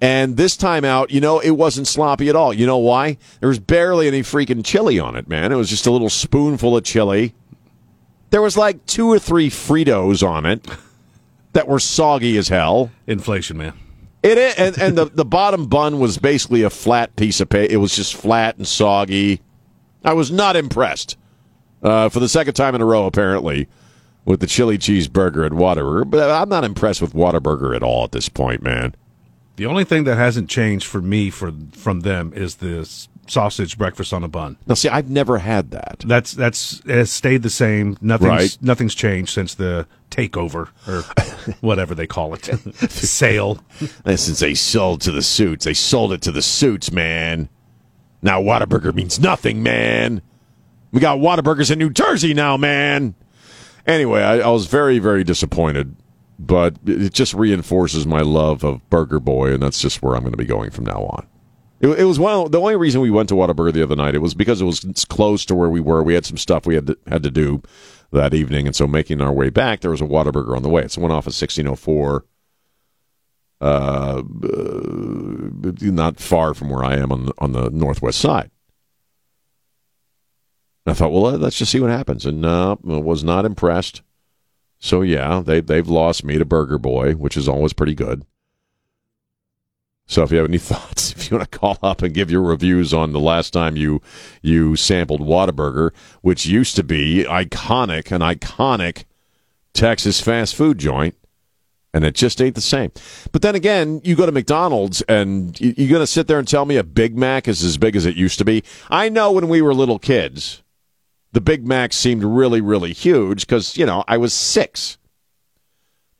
And 0.00 0.36
this 0.36 0.56
time 0.56 0.84
out, 0.84 1.10
you 1.10 1.20
know, 1.20 1.38
it 1.38 1.52
wasn't 1.52 1.86
sloppy 1.86 2.28
at 2.28 2.36
all. 2.36 2.52
You 2.52 2.66
know 2.66 2.78
why? 2.78 3.16
There 3.40 3.48
was 3.48 3.58
barely 3.58 4.06
any 4.06 4.22
freaking 4.22 4.64
chili 4.64 4.98
on 4.98 5.16
it, 5.16 5.28
man. 5.28 5.52
It 5.52 5.56
was 5.56 5.70
just 5.70 5.86
a 5.86 5.90
little 5.90 6.10
spoonful 6.10 6.76
of 6.76 6.84
chili. 6.84 7.34
There 8.30 8.42
was 8.42 8.56
like 8.56 8.84
two 8.86 9.08
or 9.10 9.18
three 9.18 9.48
Fritos 9.48 10.26
on 10.26 10.44
it 10.44 10.66
that 11.52 11.68
were 11.68 11.78
soggy 11.78 12.36
as 12.36 12.48
hell. 12.48 12.90
inflation, 13.06 13.56
man. 13.56 13.74
It 14.22 14.38
is, 14.38 14.54
and, 14.56 14.78
and 14.78 14.98
the, 14.98 15.04
the 15.04 15.24
bottom 15.24 15.66
bun 15.66 16.00
was 16.00 16.18
basically 16.18 16.62
a 16.62 16.70
flat 16.70 17.14
piece 17.14 17.40
of 17.40 17.48
paper. 17.48 17.72
It 17.72 17.76
was 17.76 17.94
just 17.94 18.14
flat 18.14 18.56
and 18.56 18.66
soggy. 18.66 19.40
I 20.04 20.12
was 20.12 20.30
not 20.30 20.56
impressed. 20.56 21.16
Uh, 21.82 22.08
for 22.08 22.18
the 22.20 22.28
second 22.28 22.54
time 22.54 22.74
in 22.74 22.80
a 22.80 22.84
row, 22.86 23.04
apparently, 23.06 23.68
with 24.24 24.40
the 24.40 24.46
chili 24.46 24.78
cheeseburger 24.78 25.44
at 25.44 25.52
Whataburger. 25.52 26.08
But 26.10 26.30
I'm 26.30 26.48
not 26.48 26.64
impressed 26.64 27.02
with 27.02 27.12
Whataburger 27.12 27.76
at 27.76 27.82
all 27.82 28.04
at 28.04 28.12
this 28.12 28.28
point, 28.30 28.62
man. 28.62 28.94
The 29.56 29.66
only 29.66 29.84
thing 29.84 30.04
that 30.04 30.16
hasn't 30.16 30.48
changed 30.48 30.86
for 30.86 31.02
me 31.02 31.28
for 31.30 31.52
from 31.72 32.00
them 32.00 32.32
is 32.34 32.56
this 32.56 33.08
sausage 33.26 33.76
breakfast 33.78 34.12
on 34.12 34.24
a 34.24 34.28
bun. 34.28 34.56
Now, 34.66 34.74
see, 34.74 34.88
I've 34.88 35.08
never 35.10 35.38
had 35.38 35.70
that. 35.72 36.02
That's 36.06 36.32
that's 36.32 36.80
it 36.86 36.90
has 36.96 37.10
stayed 37.12 37.42
the 37.42 37.50
same. 37.50 37.96
Nothing's 38.00 38.28
Right. 38.30 38.58
nothing's 38.62 38.94
changed 38.94 39.32
since 39.32 39.54
the 39.54 39.86
takeover 40.10 40.70
or 40.88 41.02
whatever 41.60 41.94
they 41.94 42.06
call 42.06 42.34
it, 42.34 42.44
sale. 42.90 43.58
Since 44.06 44.40
they 44.40 44.54
sold 44.54 45.02
to 45.02 45.12
the 45.12 45.22
suits, 45.22 45.66
they 45.66 45.74
sold 45.74 46.12
it 46.12 46.22
to 46.22 46.32
the 46.32 46.42
suits, 46.42 46.90
man. 46.90 47.48
Now 48.24 48.42
Whataburger 48.42 48.94
means 48.94 49.20
nothing, 49.20 49.62
man. 49.62 50.22
We 50.92 51.00
got 51.00 51.18
Whataburgers 51.18 51.70
in 51.70 51.78
New 51.78 51.90
Jersey 51.90 52.32
now, 52.32 52.56
man. 52.56 53.14
Anyway, 53.86 54.22
I, 54.22 54.38
I 54.38 54.48
was 54.48 54.66
very, 54.66 54.98
very 54.98 55.24
disappointed, 55.24 55.94
but 56.38 56.76
it 56.86 57.12
just 57.12 57.34
reinforces 57.34 58.06
my 58.06 58.22
love 58.22 58.64
of 58.64 58.88
Burger 58.88 59.20
Boy, 59.20 59.52
and 59.52 59.62
that's 59.62 59.78
just 59.78 60.02
where 60.02 60.14
I'm 60.14 60.22
going 60.22 60.32
to 60.32 60.38
be 60.38 60.46
going 60.46 60.70
from 60.70 60.86
now 60.86 61.02
on. 61.02 61.26
It, 61.80 61.88
it 61.88 62.04
was 62.04 62.18
one 62.18 62.46
of, 62.46 62.52
the 62.52 62.60
only 62.60 62.76
reason 62.76 63.02
we 63.02 63.10
went 63.10 63.28
to 63.28 63.34
Whataburger 63.34 63.74
the 63.74 63.82
other 63.82 63.96
night. 63.96 64.14
It 64.14 64.22
was 64.22 64.32
because 64.32 64.62
it 64.62 64.64
was 64.64 65.04
close 65.10 65.44
to 65.44 65.54
where 65.54 65.68
we 65.68 65.80
were. 65.80 66.02
We 66.02 66.14
had 66.14 66.24
some 66.24 66.38
stuff 66.38 66.64
we 66.64 66.76
had 66.76 66.86
to, 66.86 66.98
had 67.06 67.22
to 67.24 67.30
do 67.30 67.62
that 68.10 68.32
evening, 68.32 68.66
and 68.66 68.74
so 68.74 68.86
making 68.86 69.20
our 69.20 69.32
way 69.32 69.50
back, 69.50 69.82
there 69.82 69.90
was 69.90 70.00
a 70.00 70.06
Whataburger 70.06 70.56
on 70.56 70.62
the 70.62 70.70
way. 70.70 70.82
It's 70.82 70.94
the 70.94 71.02
one 71.02 71.10
off 71.10 71.26
of 71.26 71.34
1604 71.34 72.24
uh, 73.60 74.22
not 75.80 76.20
far 76.20 76.54
from 76.54 76.70
where 76.70 76.84
I 76.84 76.96
am 76.96 77.12
on 77.12 77.26
the, 77.26 77.34
on 77.38 77.52
the 77.52 77.70
northwest 77.70 78.18
side. 78.18 78.50
I 80.86 80.92
thought, 80.92 81.12
well, 81.12 81.32
let's 81.32 81.56
just 81.56 81.72
see 81.72 81.80
what 81.80 81.90
happens, 81.90 82.26
and 82.26 82.44
uh, 82.44 82.76
was 82.82 83.24
not 83.24 83.46
impressed. 83.46 84.02
So 84.78 85.00
yeah, 85.00 85.40
they 85.42 85.60
they've 85.60 85.88
lost 85.88 86.24
me 86.24 86.36
to 86.36 86.44
Burger 86.44 86.78
Boy, 86.78 87.14
which 87.14 87.38
is 87.38 87.48
always 87.48 87.72
pretty 87.72 87.94
good. 87.94 88.26
So 90.06 90.22
if 90.22 90.30
you 90.30 90.36
have 90.36 90.48
any 90.48 90.58
thoughts, 90.72 91.12
if 91.12 91.30
you 91.30 91.38
want 91.38 91.50
to 91.50 91.58
call 91.58 91.78
up 91.82 92.02
and 92.02 92.12
give 92.12 92.30
your 92.30 92.42
reviews 92.42 92.92
on 92.92 93.12
the 93.12 93.20
last 93.20 93.52
time 93.52 93.76
you 93.78 94.02
you 94.42 94.76
sampled 94.76 95.22
Whataburger, 95.22 95.92
which 96.20 96.44
used 96.44 96.76
to 96.76 96.82
be 96.82 97.24
iconic, 97.24 98.12
an 98.12 98.20
iconic 98.20 99.04
Texas 99.72 100.20
fast 100.20 100.54
food 100.54 100.78
joint, 100.78 101.16
and 101.94 102.04
it 102.04 102.14
just 102.14 102.42
ain't 102.42 102.56
the 102.56 102.60
same. 102.60 102.90
But 103.32 103.40
then 103.40 103.54
again, 103.54 104.00
you 104.04 104.16
go 104.16 104.26
to 104.26 104.32
McDonald's 104.32 105.00
and 105.02 105.58
you- 105.60 105.74
you're 105.78 105.88
going 105.88 106.00
to 106.02 106.06
sit 106.06 106.26
there 106.26 106.40
and 106.40 106.46
tell 106.46 106.66
me 106.66 106.76
a 106.76 106.82
Big 106.84 107.16
Mac 107.16 107.46
is 107.48 107.62
as 107.62 107.78
big 107.78 107.94
as 107.96 108.04
it 108.04 108.16
used 108.16 108.36
to 108.38 108.44
be. 108.44 108.62
I 108.90 109.08
know 109.08 109.30
when 109.30 109.48
we 109.48 109.62
were 109.62 109.72
little 109.72 110.00
kids, 110.00 110.62
the 111.32 111.40
Big 111.40 111.66
Mac 111.66 111.92
seemed 111.92 112.24
really, 112.24 112.60
really 112.60 112.92
huge 112.92 113.46
because, 113.46 113.76
you 113.76 113.86
know, 113.86 114.04
I 114.08 114.16
was 114.18 114.34
six. 114.34 114.98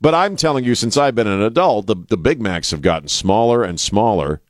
But 0.00 0.14
I'm 0.14 0.36
telling 0.36 0.64
you, 0.64 0.74
since 0.74 0.96
I've 0.96 1.14
been 1.14 1.26
an 1.26 1.42
adult, 1.42 1.86
the, 1.86 1.96
the 2.08 2.16
Big 2.16 2.40
Macs 2.40 2.70
have 2.70 2.82
gotten 2.82 3.08
smaller 3.08 3.64
and 3.64 3.78
smaller. 3.80 4.40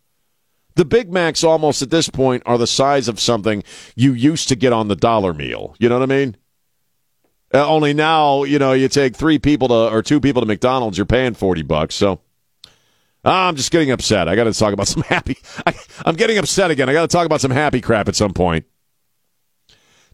The 0.75 0.85
Big 0.85 1.13
Macs 1.13 1.45
almost 1.45 1.81
at 1.81 1.91
this 1.91 2.09
point 2.09 2.43
are 2.45 2.59
the 2.59 2.67
size 2.67 3.09
of 3.09 3.21
something 3.21 3.63
you 3.95 4.13
used 4.13 4.49
to 4.49 4.57
get 4.57 4.73
on 4.73 4.89
the 4.89 4.97
dollar 4.97 5.33
meal. 5.33 5.77
You 5.79 5.89
know 5.89 5.99
what 5.99 6.11
I 6.11 6.15
mean? 6.15 6.37
Uh, 7.55 7.67
only 7.69 7.95
now, 7.95 8.43
you 8.43 8.59
know, 8.59 8.73
you 8.73 8.89
take 8.89 9.15
three 9.15 9.39
people 9.39 9.69
to 9.69 9.75
or 9.95 10.03
two 10.03 10.21
people 10.21 10.43
to 10.43 10.47
McDonald's, 10.47 10.99
you're 10.99 11.07
paying 11.07 11.35
forty 11.35 11.63
bucks. 11.63 11.95
So 11.95 12.21
Ah, 13.25 13.49
I'm 13.49 13.57
just 13.57 13.71
getting 13.71 13.91
upset. 13.91 14.29
I 14.29 14.37
got 14.37 14.45
to 14.45 14.53
talk 14.53 14.73
about 14.75 14.89
some 14.95 15.03
happy. 15.03 15.39
I, 15.67 15.75
I'm 16.05 16.15
getting 16.15 16.39
upset 16.39 16.71
again. 16.71 16.89
I 16.89 16.93
got 16.93 17.03
to 17.03 17.09
talk 17.09 17.27
about 17.27 17.41
some 17.41 17.51
happy 17.51 17.81
crap 17.81 18.09
at 18.09 18.17
some 18.17 18.33
point. 18.35 18.67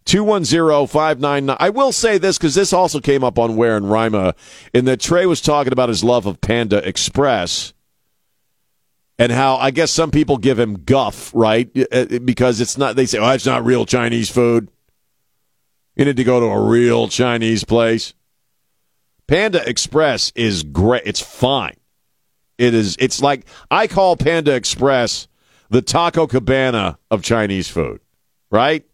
210-599. 0.06 1.56
I 1.60 1.70
will 1.70 1.92
say 1.92 2.18
this 2.18 2.38
because 2.38 2.54
this 2.54 2.72
also 2.72 3.00
came 3.00 3.22
up 3.22 3.38
on 3.38 3.56
Ware 3.56 3.76
and 3.76 3.90
Rima 3.90 4.34
in 4.72 4.86
that 4.86 4.98
Trey 5.00 5.26
was 5.26 5.40
talking 5.40 5.72
about 5.72 5.88
his 5.88 6.02
love 6.02 6.24
of 6.24 6.40
Panda 6.40 6.86
Express 6.88 7.74
and 9.18 9.30
how 9.30 9.56
I 9.56 9.72
guess 9.72 9.90
some 9.90 10.10
people 10.10 10.38
give 10.38 10.58
him 10.58 10.84
guff, 10.84 11.30
right? 11.34 11.70
Uh, 11.92 12.06
Because 12.24 12.60
it's 12.62 12.78
not. 12.78 12.96
They 12.96 13.04
say, 13.04 13.18
"Oh, 13.18 13.28
it's 13.30 13.44
not 13.44 13.64
real 13.64 13.84
Chinese 13.84 14.30
food." 14.30 14.70
You 15.96 16.04
need 16.04 16.16
to 16.16 16.24
go 16.24 16.40
to 16.40 16.46
a 16.46 16.60
real 16.68 17.08
Chinese 17.08 17.64
place. 17.64 18.14
Panda 19.26 19.66
Express 19.68 20.32
is 20.34 20.62
great. 20.62 21.02
It's 21.04 21.20
fine. 21.20 21.76
It 22.58 22.74
is. 22.74 22.96
It's 22.98 23.22
like 23.22 23.46
I 23.70 23.86
call 23.86 24.16
Panda 24.16 24.54
Express 24.54 25.28
the 25.70 25.82
Taco 25.82 26.26
Cabana 26.26 26.98
of 27.10 27.22
Chinese 27.22 27.68
food, 27.68 28.00
right? 28.50 28.84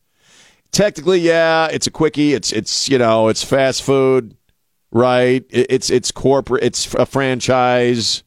Technically, 0.72 1.20
yeah, 1.20 1.68
it's 1.72 1.86
a 1.86 1.90
quickie. 1.90 2.34
It's 2.34 2.52
it's 2.52 2.88
you 2.88 2.98
know 2.98 3.28
it's 3.28 3.42
fast 3.42 3.82
food, 3.82 4.36
right? 4.92 5.44
It- 5.50 5.66
It's 5.70 5.90
it's 5.90 6.10
corporate. 6.10 6.62
It's 6.64 6.92
a 6.94 7.06
franchise, 7.06 8.22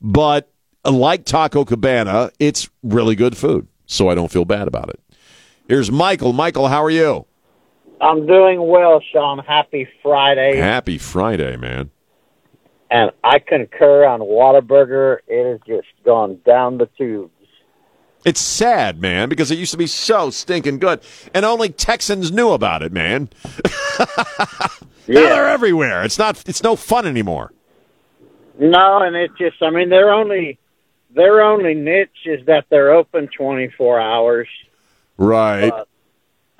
but 0.00 0.50
uh, 0.84 0.92
like 0.92 1.24
Taco 1.24 1.64
Cabana, 1.64 2.30
it's 2.38 2.68
really 2.82 3.14
good 3.16 3.36
food. 3.36 3.66
So 3.86 4.08
I 4.08 4.14
don't 4.14 4.30
feel 4.30 4.44
bad 4.44 4.68
about 4.68 4.90
it. 4.90 5.00
Here's 5.68 5.90
Michael. 5.90 6.32
Michael, 6.32 6.68
how 6.68 6.82
are 6.84 6.90
you? 6.90 7.26
I'm 8.00 8.26
doing 8.26 8.66
well, 8.66 9.00
Sean. 9.12 9.38
Happy 9.38 9.88
Friday. 10.02 10.56
Happy 10.56 10.98
Friday, 10.98 11.56
man. 11.56 11.90
And 12.90 13.10
I 13.22 13.38
concur 13.38 14.04
on 14.04 14.20
Whataburger. 14.20 15.18
It 15.26 15.50
has 15.50 15.60
just 15.66 15.88
gone 16.04 16.40
down 16.44 16.78
the 16.78 16.86
tubes. 16.98 17.30
It's 18.24 18.40
sad, 18.40 19.00
man, 19.00 19.28
because 19.28 19.50
it 19.50 19.58
used 19.58 19.72
to 19.72 19.76
be 19.76 19.86
so 19.86 20.30
stinking 20.30 20.78
good, 20.78 21.00
and 21.34 21.44
only 21.44 21.68
Texans 21.68 22.32
knew 22.32 22.50
about 22.52 22.82
it, 22.82 22.92
man. 22.92 23.28
Now 25.06 25.20
they're 25.20 25.48
everywhere. 25.48 26.02
It's 26.04 26.18
not. 26.18 26.42
It's 26.48 26.62
no 26.62 26.76
fun 26.76 27.06
anymore. 27.06 27.52
No, 28.58 29.02
and 29.02 29.16
it 29.16 29.32
just, 29.36 29.62
I 29.62 29.70
mean, 29.70 29.88
their 29.88 30.12
only, 30.12 30.58
their 31.14 31.42
only 31.42 31.74
niche 31.74 32.24
is 32.24 32.46
that 32.46 32.66
they're 32.70 32.92
open 32.92 33.28
24 33.36 34.00
hours. 34.00 34.48
Right. 35.18 35.70
But 35.70 35.88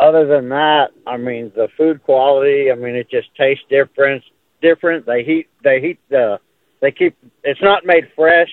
other 0.04 0.26
than 0.26 0.48
that, 0.50 0.90
I 1.06 1.16
mean, 1.16 1.52
the 1.54 1.68
food 1.76 2.02
quality, 2.02 2.70
I 2.70 2.74
mean, 2.74 2.94
it 2.94 3.10
just 3.10 3.28
tastes 3.36 3.64
different. 3.68 4.22
Different. 4.60 5.06
They 5.06 5.24
heat, 5.24 5.48
they 5.62 5.80
heat 5.80 5.98
the, 6.08 6.38
they 6.80 6.90
keep, 6.90 7.16
it's 7.42 7.62
not 7.62 7.84
made 7.84 8.04
fresh. 8.14 8.52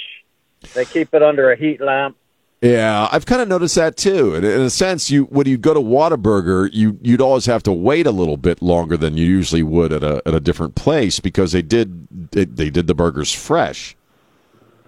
They 0.74 0.86
keep 0.86 1.14
it 1.14 1.24
under 1.24 1.52
a 1.52 1.58
heat 1.58 1.82
lamp. 1.82 2.18
Yeah, 2.62 3.10
I've 3.12 3.26
kind 3.26 3.42
of 3.42 3.48
noticed 3.48 3.74
that 3.76 3.98
too. 3.98 4.36
In, 4.36 4.44
in 4.44 4.62
a 4.62 4.70
sense, 4.70 5.10
you 5.10 5.24
when 5.26 5.48
you 5.48 5.58
go 5.58 5.74
to 5.74 5.80
Whataburger, 5.80 6.70
you 6.72 7.00
you'd 7.02 7.22
always 7.22 7.48
have 7.48 7.64
to 7.64 7.74
wait 7.74 8.06
a 8.06 8.12
little 8.12 8.38
bit 8.38 8.62
longer 8.62 8.98
than 8.98 9.18
you 9.18 9.26
usually 9.26 9.64
would 9.64 9.92
at 9.92 10.04
a 10.04 10.22
at 10.28 10.36
a 10.36 10.40
different 10.40 10.76
place 10.76 11.20
because 11.20 11.54
they 11.54 11.64
did 11.64 12.32
they, 12.32 12.46
they 12.46 12.70
did 12.70 12.86
the 12.86 12.94
burgers 12.94 13.34
fresh. 13.34 13.96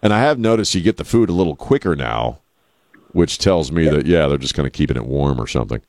And 0.03 0.13
I 0.13 0.19
have 0.19 0.37
noticed 0.37 0.75
you 0.75 0.81
get 0.81 0.97
the 0.97 1.03
food 1.03 1.29
a 1.29 1.33
little 1.33 1.55
quicker 1.55 1.95
now, 1.95 2.41
which 3.11 3.39
tells 3.39 3.71
me 3.71 3.87
that 3.87 4.05
yeah, 4.05 4.27
they're 4.27 4.37
just 4.37 4.53
kind 4.53 4.67
of 4.67 4.73
keeping 4.73 4.97
it 4.97 5.05
warm 5.05 5.41
or 5.41 5.47
something. 5.47 5.81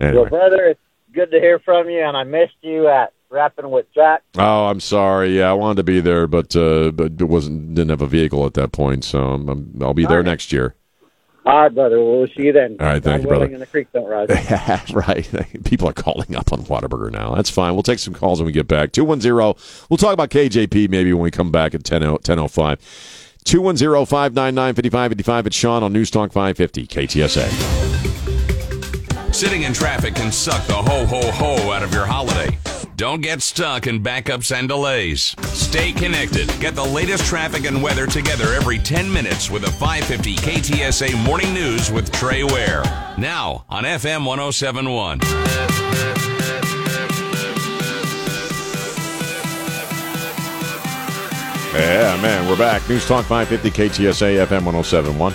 Anyway. 0.00 0.22
Well, 0.22 0.30
brother, 0.30 0.66
it's 0.66 0.80
good 1.12 1.30
to 1.30 1.40
hear 1.40 1.58
from 1.58 1.88
you, 1.88 2.02
and 2.02 2.16
I 2.16 2.24
missed 2.24 2.56
you 2.62 2.88
at 2.88 3.12
Rapping 3.30 3.70
with 3.70 3.86
Jack. 3.94 4.22
Oh, 4.36 4.66
I'm 4.66 4.80
sorry. 4.80 5.38
Yeah, 5.38 5.50
I 5.50 5.54
wanted 5.54 5.78
to 5.78 5.84
be 5.84 6.00
there, 6.00 6.26
but 6.26 6.54
uh, 6.54 6.90
but 6.92 7.20
wasn't 7.22 7.74
didn't 7.74 7.90
have 7.90 8.02
a 8.02 8.06
vehicle 8.06 8.46
at 8.46 8.54
that 8.54 8.72
point, 8.72 9.04
so 9.04 9.32
I'm, 9.32 9.48
I'm, 9.48 9.74
I'll 9.80 9.94
be 9.94 10.06
there 10.06 10.18
right. 10.18 10.26
next 10.26 10.52
year. 10.52 10.74
All 11.46 11.62
right, 11.62 11.74
brother. 11.74 12.02
We'll 12.02 12.26
see 12.28 12.44
you 12.44 12.52
then. 12.52 12.76
All 12.80 12.86
right, 12.86 13.02
thank 13.02 13.16
God 13.16 13.22
you, 13.22 13.28
brother. 13.28 13.44
And 13.46 13.60
the 13.60 13.66
creek 13.66 13.88
don't 13.92 14.08
rise. 14.08 14.30
right. 14.94 15.28
People 15.64 15.88
are 15.88 15.92
calling 15.92 16.34
up 16.34 16.52
on 16.52 16.62
Whataburger 16.62 17.10
now. 17.10 17.34
That's 17.34 17.50
fine. 17.50 17.74
We'll 17.74 17.82
take 17.82 17.98
some 17.98 18.14
calls 18.14 18.40
when 18.40 18.46
we 18.46 18.52
get 18.52 18.66
back. 18.66 18.92
210. 18.92 19.34
We'll 19.90 19.98
talk 19.98 20.14
about 20.14 20.30
KJP 20.30 20.88
maybe 20.88 21.12
when 21.12 21.22
we 21.22 21.30
come 21.30 21.50
back 21.50 21.74
at 21.74 21.84
10, 21.84 22.00
10.05. 22.00 22.78
210-599-5555. 23.44 25.46
It's 25.46 25.56
Sean 25.56 25.82
on 25.82 25.92
News 25.92 26.10
Talk 26.10 26.32
550, 26.32 26.86
KTSA. 26.86 27.83
Sitting 29.34 29.64
in 29.64 29.72
traffic 29.72 30.14
can 30.14 30.30
suck 30.30 30.64
the 30.68 30.74
ho 30.74 31.04
ho 31.04 31.32
ho 31.32 31.72
out 31.72 31.82
of 31.82 31.92
your 31.92 32.06
holiday. 32.06 32.56
Don't 32.94 33.20
get 33.20 33.42
stuck 33.42 33.88
in 33.88 34.00
backups 34.00 34.56
and 34.56 34.68
delays. 34.68 35.34
Stay 35.48 35.90
connected. 35.90 36.48
Get 36.60 36.76
the 36.76 36.84
latest 36.84 37.26
traffic 37.26 37.64
and 37.64 37.82
weather 37.82 38.06
together 38.06 38.54
every 38.54 38.78
10 38.78 39.12
minutes 39.12 39.50
with 39.50 39.64
a 39.64 39.72
550 39.72 40.36
KTSA 40.36 41.26
Morning 41.26 41.52
News 41.52 41.90
with 41.90 42.12
Trey 42.12 42.44
Ware. 42.44 42.84
Now 43.18 43.64
on 43.68 43.82
FM 43.82 44.24
1071. 44.24 45.18
Yeah, 51.74 52.16
man, 52.22 52.48
we're 52.48 52.56
back. 52.56 52.88
News 52.88 53.04
Talk 53.04 53.24
550 53.24 53.70
KTSA 53.72 54.46
FM 54.46 54.64
1071. 54.64 55.34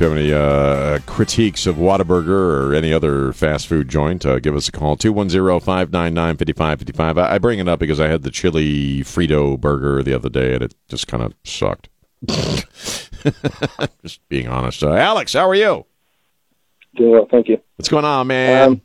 If 0.00 0.04
you 0.04 0.08
have 0.08 0.18
any 0.18 0.32
uh, 0.32 0.98
critiques 1.04 1.66
of 1.66 1.76
Whataburger 1.76 2.30
or 2.30 2.72
any 2.72 2.90
other 2.90 3.34
fast 3.34 3.66
food 3.66 3.90
joint, 3.90 4.24
uh, 4.24 4.38
give 4.38 4.56
us 4.56 4.66
a 4.66 4.72
call 4.72 4.96
210 4.96 5.60
599 5.60 6.38
5555. 6.38 7.18
I 7.18 7.36
bring 7.36 7.58
it 7.58 7.68
up 7.68 7.80
because 7.80 8.00
I 8.00 8.08
had 8.08 8.22
the 8.22 8.30
chili 8.30 9.00
Frito 9.00 9.60
burger 9.60 10.02
the 10.02 10.14
other 10.14 10.30
day 10.30 10.54
and 10.54 10.62
it 10.62 10.74
just 10.88 11.06
kind 11.06 11.22
of 11.22 11.34
sucked. 11.44 11.90
just 14.02 14.26
being 14.30 14.48
honest. 14.48 14.82
Uh, 14.82 14.94
Alex, 14.94 15.34
how 15.34 15.46
are 15.46 15.54
you? 15.54 15.84
Doing 16.96 17.10
well, 17.10 17.28
thank 17.30 17.48
you. 17.48 17.60
What's 17.76 17.90
going 17.90 18.06
on, 18.06 18.26
man? 18.26 18.68
Um, 18.70 18.80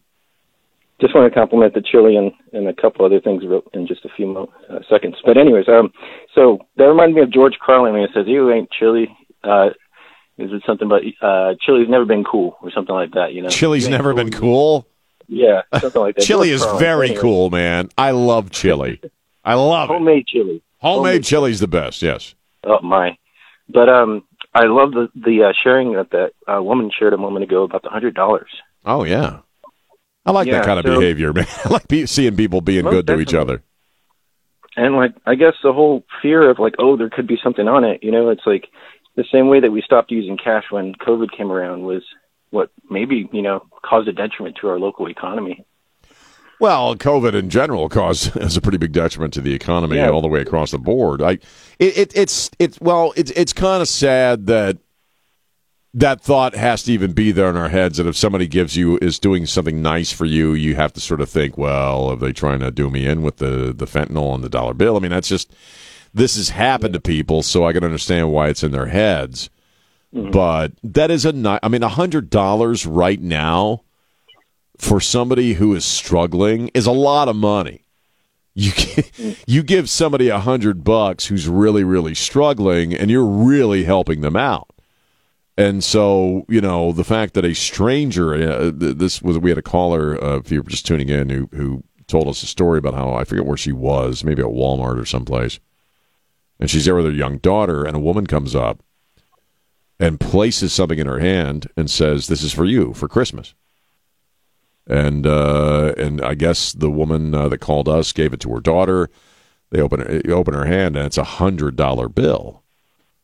just 0.99 1.15
want 1.15 1.33
to 1.33 1.39
compliment 1.39 1.75
the 1.75 1.81
chili 1.81 2.17
and, 2.17 2.33
and 2.51 2.67
a 2.67 2.73
couple 2.73 3.05
other 3.05 3.21
things 3.21 3.41
in 3.73 3.87
just 3.87 4.03
a 4.03 4.09
few 4.17 4.27
mo- 4.27 4.53
uh, 4.69 4.79
seconds. 4.89 5.15
But 5.23 5.37
anyways, 5.37 5.69
um, 5.69 5.93
so 6.33 6.59
that 6.75 6.83
reminded 6.83 7.15
me 7.15 7.21
of 7.21 7.31
George 7.31 7.57
Carlin 7.65 7.93
when 7.93 8.01
he 8.01 8.13
says, 8.13 8.27
"You 8.27 8.51
ain't 8.51 8.69
chili." 8.69 9.07
Uh, 9.45 9.69
is 10.37 10.51
it 10.51 10.63
something 10.65 10.85
about 10.85 11.01
uh, 11.21 11.55
chili's 11.61 11.89
never 11.89 12.05
been 12.05 12.23
cool 12.23 12.57
or 12.61 12.71
something 12.71 12.93
like 12.93 13.11
that? 13.11 13.33
You 13.33 13.41
know, 13.41 13.49
Chili's 13.49 13.87
never 13.87 14.13
cool. 14.13 14.23
been 14.23 14.31
cool. 14.31 14.87
Yeah, 15.27 15.61
something 15.79 16.01
like 16.01 16.15
that. 16.15 16.21
Chili 16.25 16.51
is 16.51 16.63
very 16.77 17.07
Anyways, 17.07 17.21
cool, 17.21 17.49
man. 17.49 17.89
I 17.97 18.11
love 18.11 18.51
chili. 18.51 19.01
I 19.43 19.55
love 19.55 19.89
it. 19.89 19.93
Homemade 19.93 20.27
chili. 20.27 20.61
Homemade 20.79 21.23
chili's 21.23 21.59
the 21.59 21.67
best. 21.67 22.01
Yes. 22.01 22.35
Oh 22.63 22.79
my! 22.81 23.17
But 23.69 23.89
um, 23.89 24.23
I 24.53 24.65
love 24.65 24.91
the 24.91 25.09
the 25.15 25.45
uh, 25.49 25.53
sharing 25.63 25.93
that 25.93 26.11
that 26.11 26.31
uh, 26.51 26.61
woman 26.61 26.91
shared 26.97 27.13
a 27.13 27.17
moment 27.17 27.43
ago 27.43 27.63
about 27.63 27.81
the 27.81 27.89
hundred 27.89 28.13
dollars. 28.13 28.49
Oh 28.85 29.03
yeah. 29.03 29.39
I 30.25 30.31
like 30.31 30.49
that 30.49 30.65
kind 30.65 30.79
of 30.79 30.85
so- 30.85 30.99
behavior, 30.99 31.33
man. 31.33 31.47
I 31.63 31.69
like 31.69 31.87
be- 31.87 32.05
seeing 32.05 32.35
people 32.35 32.61
being 32.61 32.85
good 32.85 33.07
to 33.07 33.19
each 33.19 33.33
other. 33.33 33.63
And 34.77 34.95
like, 34.95 35.15
I 35.25 35.35
guess 35.35 35.53
the 35.63 35.71
whole 35.71 36.03
fear 36.21 36.49
of 36.49 36.59
like, 36.59 36.75
oh, 36.79 36.97
there 36.97 37.09
could 37.09 37.27
be 37.27 37.37
something 37.41 37.67
on 37.67 37.85
it. 37.85 38.03
You 38.03 38.11
know, 38.11 38.29
it's 38.29 38.45
like 38.45 38.67
the 39.15 39.25
same 39.31 39.47
way 39.47 39.59
that 39.59 39.71
we 39.71 39.81
stopped 39.81 40.11
using 40.11 40.37
cash 40.37 40.65
when 40.69 40.93
COVID 40.95 41.35
came 41.35 41.51
around 41.51 41.83
was 41.83 42.03
what 42.51 42.69
maybe 42.89 43.29
you 43.31 43.41
know 43.41 43.65
caused 43.83 44.07
a 44.07 44.13
detriment 44.13 44.57
to 44.61 44.67
our 44.69 44.79
local 44.79 45.09
economy. 45.09 45.65
Well, 46.59 46.95
COVID 46.95 47.33
in 47.33 47.49
general 47.49 47.89
caused 47.89 48.33
has 48.35 48.55
a 48.55 48.61
pretty 48.61 48.77
big 48.77 48.93
detriment 48.93 49.33
to 49.33 49.41
the 49.41 49.53
economy 49.53 49.97
Yeah. 49.97 50.09
all 50.09 50.21
the 50.21 50.27
way 50.27 50.41
across 50.41 50.71
the 50.71 50.77
board. 50.77 51.21
I, 51.21 51.31
it, 51.79 51.97
it 51.97 52.11
it's 52.15 52.49
it's 52.59 52.79
well, 52.79 53.13
it's 53.15 53.31
it's 53.31 53.53
kind 53.53 53.81
of 53.81 53.87
sad 53.87 54.45
that 54.47 54.77
that 55.93 56.19
thought 56.21 56.53
has 56.55 56.83
to 56.83 56.91
even 56.91 57.13
be 57.13 57.31
there 57.31 57.49
in 57.49 57.55
our 57.55 57.69
heads 57.69 57.97
that 57.97 58.05
if 58.07 58.17
somebody 58.17 58.47
gives 58.47 58.75
you 58.75 58.97
is 59.01 59.17
doing 59.17 59.45
something 59.45 59.81
nice 59.81 60.11
for 60.11 60.25
you, 60.25 60.53
you 60.53 60.75
have 60.75 60.91
to 60.91 60.99
sort 60.99 61.21
of 61.21 61.29
think, 61.29 61.57
well, 61.57 62.09
are 62.09 62.17
they 62.17 62.33
trying 62.33 62.59
to 62.59 62.69
do 62.69 62.89
me 62.89 63.05
in 63.05 63.21
with 63.21 63.37
the 63.37 63.73
the 63.75 63.85
fentanyl 63.85 64.35
and 64.35 64.43
the 64.43 64.49
dollar 64.49 64.73
bill? 64.73 64.97
I 64.97 64.99
mean, 64.99 65.11
that's 65.11 65.29
just 65.29 65.53
this 66.15 66.37
has 66.37 66.49
happened 66.49 66.93
to 66.93 67.01
people, 67.01 67.43
so 67.43 67.67
I 67.67 67.73
can 67.73 67.83
understand 67.83 68.31
why 68.31 68.47
it's 68.47 68.63
in 68.63 68.71
their 68.71 68.87
heads. 68.87 69.49
But 70.31 70.71
that 70.81 71.11
is 71.11 71.25
a 71.25 71.33
ni- 71.33 71.59
I 71.61 71.67
mean, 71.67 71.83
a 71.83 71.89
hundred 71.89 72.29
dollars 72.29 72.85
right 72.85 73.19
now 73.19 73.83
for 74.77 75.01
somebody 75.01 75.53
who 75.53 75.75
is 75.75 75.83
struggling 75.83 76.69
is 76.73 76.85
a 76.85 76.93
lot 76.93 77.27
of 77.27 77.35
money. 77.35 77.83
You 78.53 78.71
you 79.45 79.61
give 79.61 79.89
somebody 79.89 80.29
a 80.29 80.39
hundred 80.39 80.85
bucks 80.85 81.25
who's 81.25 81.49
really 81.49 81.83
really 81.83 82.15
struggling, 82.15 82.93
and 82.93 83.11
you're 83.11 83.25
really 83.25 83.83
helping 83.83 84.21
them 84.21 84.37
out. 84.37 84.69
And 85.57 85.83
so 85.83 86.45
you 86.47 86.61
know 86.61 86.93
the 86.93 87.03
fact 87.03 87.33
that 87.33 87.43
a 87.43 87.53
stranger 87.53 88.33
uh, 88.35 88.71
this 88.73 89.21
was 89.21 89.37
we 89.37 89.49
had 89.49 89.57
a 89.57 89.61
caller 89.61 90.23
uh, 90.23 90.37
if 90.37 90.49
you 90.49 90.61
were 90.61 90.69
just 90.69 90.85
tuning 90.85 91.09
in 91.09 91.29
who 91.29 91.49
who 91.51 91.83
told 92.07 92.29
us 92.29 92.41
a 92.41 92.47
story 92.47 92.79
about 92.79 92.93
how 92.93 93.13
I 93.13 93.25
forget 93.25 93.45
where 93.45 93.57
she 93.57 93.73
was, 93.73 94.23
maybe 94.23 94.41
at 94.41 94.47
Walmart 94.47 95.01
or 95.01 95.05
someplace, 95.05 95.59
and 96.59 96.69
she's 96.69 96.85
there 96.85 96.95
with 96.95 97.05
her 97.05 97.11
young 97.11 97.37
daughter, 97.37 97.83
and 97.83 97.95
a 97.95 97.99
woman 97.99 98.27
comes 98.27 98.55
up 98.55 98.81
and 99.99 100.19
places 100.19 100.73
something 100.73 100.99
in 100.99 101.07
her 101.07 101.19
hand 101.19 101.69
and 101.77 101.89
says, 101.89 102.27
"This 102.27 102.43
is 102.43 102.53
for 102.53 102.65
you 102.65 102.93
for 102.93 103.07
Christmas." 103.07 103.53
And 104.87 105.25
uh, 105.25 105.93
and 105.97 106.21
I 106.21 106.35
guess 106.35 106.73
the 106.73 106.91
woman 106.91 107.33
uh, 107.33 107.49
that 107.49 107.59
called 107.59 107.89
us 107.89 108.11
gave 108.13 108.33
it 108.33 108.39
to 108.41 108.53
her 108.53 108.59
daughter. 108.59 109.09
They 109.71 109.81
open 109.81 110.01
it, 110.01 110.29
open 110.29 110.53
her 110.53 110.65
hand 110.65 110.95
and 110.95 111.05
it's 111.05 111.17
a 111.17 111.23
hundred 111.23 111.75
dollar 111.75 112.07
bill. 112.07 112.63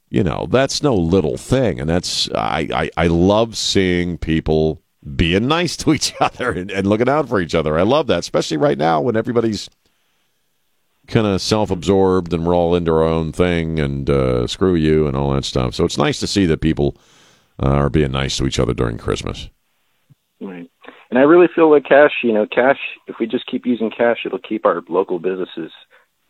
You 0.10 0.24
know 0.24 0.48
that's 0.50 0.84
no 0.84 0.96
little 0.96 1.38
thing, 1.38 1.80
and 1.80 1.90
that's 1.90 2.30
I, 2.32 2.68
I 2.74 2.90
I 2.98 3.08
love 3.08 3.56
seeing 3.56 4.18
people 4.18 4.82
being 5.16 5.48
nice 5.48 5.78
to 5.78 5.94
each 5.94 6.14
other 6.20 6.52
and, 6.52 6.72
and 6.72 6.88
looking 6.88 7.10
out 7.10 7.30
for 7.30 7.40
each 7.40 7.56
other. 7.56 7.78
I 7.78 7.84
love 7.84 8.08
that, 8.08 8.20
especially 8.20 8.58
right 8.58 8.78
now 8.78 9.00
when 9.00 9.16
everybody's 9.16 9.70
kind 11.12 11.28
of 11.28 11.42
self-absorbed 11.42 12.34
and 12.34 12.46
we're 12.46 12.56
all 12.56 12.76
into 12.76 12.92
our 12.92 13.04
own 13.04 13.32
thing 13.32 13.80
and 13.80 14.10
uh, 14.10 14.48
screw 14.48 14.76
you 14.76 15.08
and 15.08 15.16
all 15.16 15.34
that 15.34 15.46
stuff. 15.46 15.76
So 15.76 15.86
it's 15.86 15.98
nice 15.98 16.20
to 16.22 16.28
see 16.28 16.46
that 16.48 16.62
people 16.62 16.96
uh, 17.62 17.68
are 17.68 17.90
being 17.90 18.12
nice 18.12 18.38
to 18.38 18.48
each 18.48 18.60
other 18.60 18.74
during 18.74 18.98
Christmas. 18.98 19.50
Right. 20.40 20.70
And 21.10 21.20
I 21.20 21.24
really 21.24 21.48
feel 21.54 21.70
like 21.70 21.84
cash, 21.86 22.12
you 22.24 22.34
know, 22.34 22.48
cash. 22.48 22.80
If 23.06 23.18
we 23.20 23.28
just 23.28 23.46
keep 23.46 23.66
using 23.66 23.92
cash, 23.92 24.20
it'll 24.26 24.40
keep 24.40 24.66
our 24.66 24.82
local 24.88 25.20
businesses 25.20 25.72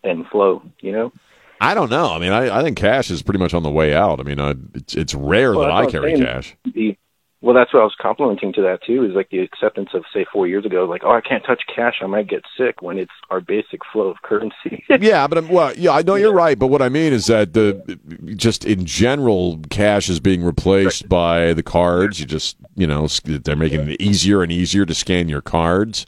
in 0.03 0.25
flow. 0.25 0.63
You 0.81 0.91
know. 0.91 1.13
I 1.61 1.75
don't 1.75 1.91
know. 1.91 2.11
I 2.11 2.17
mean, 2.17 2.31
I, 2.31 2.59
I 2.59 2.63
think 2.63 2.77
cash 2.77 3.11
is 3.11 3.21
pretty 3.21 3.39
much 3.39 3.53
on 3.53 3.61
the 3.61 3.69
way 3.69 3.93
out. 3.93 4.19
I 4.19 4.23
mean, 4.23 4.39
I, 4.39 4.55
it's 4.73 4.95
it's 4.95 5.13
rare 5.13 5.53
Well, 5.53 5.67
that 5.67 5.71
I 5.71 5.85
carry 5.85 6.17
cash. 6.17 6.55
The 6.65 6.97
well, 7.41 7.55
that's 7.55 7.73
what 7.73 7.79
I 7.79 7.83
was 7.83 7.95
complimenting 7.99 8.53
to 8.53 8.61
that 8.61 8.83
too. 8.85 9.03
Is 9.03 9.13
like 9.15 9.31
the 9.31 9.39
acceptance 9.39 9.89
of 9.95 10.03
say 10.13 10.27
four 10.31 10.47
years 10.47 10.63
ago, 10.63 10.85
like 10.85 11.01
oh, 11.03 11.11
I 11.11 11.21
can't 11.21 11.43
touch 11.43 11.63
cash, 11.73 11.95
I 12.01 12.05
might 12.05 12.27
get 12.27 12.43
sick. 12.55 12.83
When 12.83 12.99
it's 12.99 13.11
our 13.31 13.41
basic 13.41 13.81
flow 13.91 14.09
of 14.09 14.21
currency. 14.21 14.83
yeah, 14.99 15.25
but 15.25 15.39
I'm, 15.39 15.47
well, 15.49 15.73
yeah, 15.75 15.91
I 15.91 16.03
know 16.03 16.15
you're 16.15 16.33
right. 16.33 16.57
But 16.57 16.67
what 16.67 16.83
I 16.83 16.89
mean 16.89 17.13
is 17.13 17.25
that 17.27 17.53
the 17.53 17.99
just 18.35 18.63
in 18.63 18.85
general, 18.85 19.59
cash 19.71 20.07
is 20.07 20.19
being 20.19 20.43
replaced 20.43 21.09
by 21.09 21.53
the 21.53 21.63
cards. 21.63 22.19
You 22.19 22.27
just 22.27 22.57
you 22.75 22.85
know 22.85 23.07
they're 23.23 23.55
making 23.55 23.89
it 23.89 23.99
easier 23.99 24.43
and 24.43 24.51
easier 24.51 24.85
to 24.85 24.93
scan 24.93 25.27
your 25.27 25.41
cards, 25.41 26.05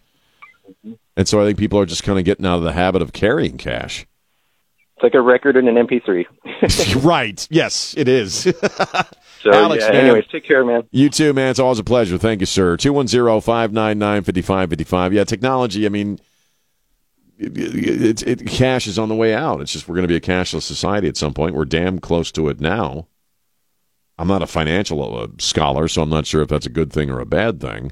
mm-hmm. 0.69 0.93
and 1.17 1.27
so 1.27 1.41
I 1.41 1.45
think 1.45 1.57
people 1.57 1.79
are 1.79 1.87
just 1.87 2.03
kind 2.03 2.19
of 2.19 2.25
getting 2.25 2.45
out 2.45 2.57
of 2.57 2.63
the 2.63 2.73
habit 2.73 3.01
of 3.01 3.11
carrying 3.11 3.57
cash. 3.57 4.05
It's 4.97 5.03
like 5.03 5.15
a 5.15 5.21
record 5.21 5.57
in 5.57 5.67
an 5.67 5.87
MP3. 5.87 7.03
right? 7.03 7.47
Yes, 7.49 7.95
it 7.97 8.07
is. 8.07 8.45
So 9.43 9.51
Alex, 9.51 9.83
yeah. 9.83 9.91
man. 9.91 10.05
Anyways, 10.05 10.25
take 10.31 10.45
care, 10.45 10.63
man. 10.63 10.87
You 10.91 11.09
too, 11.09 11.33
man. 11.33 11.51
It's 11.51 11.59
always 11.59 11.79
a 11.79 11.83
pleasure. 11.83 12.17
Thank 12.17 12.39
you, 12.39 12.45
sir. 12.45 12.77
210-599-5555. 12.77 15.13
Yeah, 15.13 15.25
technology, 15.25 15.85
I 15.85 15.89
mean, 15.89 16.21
it, 17.37 17.57
it, 17.57 18.25
it, 18.25 18.47
cash 18.47 18.87
is 18.87 18.97
on 18.97 19.09
the 19.09 19.15
way 19.15 19.33
out. 19.33 19.59
It's 19.59 19.73
just 19.73 19.89
we're 19.89 19.95
going 19.95 20.07
to 20.07 20.07
be 20.07 20.15
a 20.15 20.21
cashless 20.21 20.61
society 20.61 21.09
at 21.09 21.17
some 21.17 21.33
point. 21.33 21.55
We're 21.55 21.65
damn 21.65 21.99
close 21.99 22.31
to 22.33 22.47
it 22.47 22.61
now. 22.61 23.07
I'm 24.17 24.29
not 24.29 24.41
a 24.41 24.47
financial 24.47 25.17
uh, 25.17 25.27
scholar, 25.39 25.89
so 25.89 26.01
I'm 26.01 26.09
not 26.09 26.25
sure 26.25 26.41
if 26.41 26.47
that's 26.47 26.65
a 26.65 26.69
good 26.69 26.93
thing 26.93 27.09
or 27.09 27.19
a 27.19 27.25
bad 27.25 27.59
thing. 27.59 27.91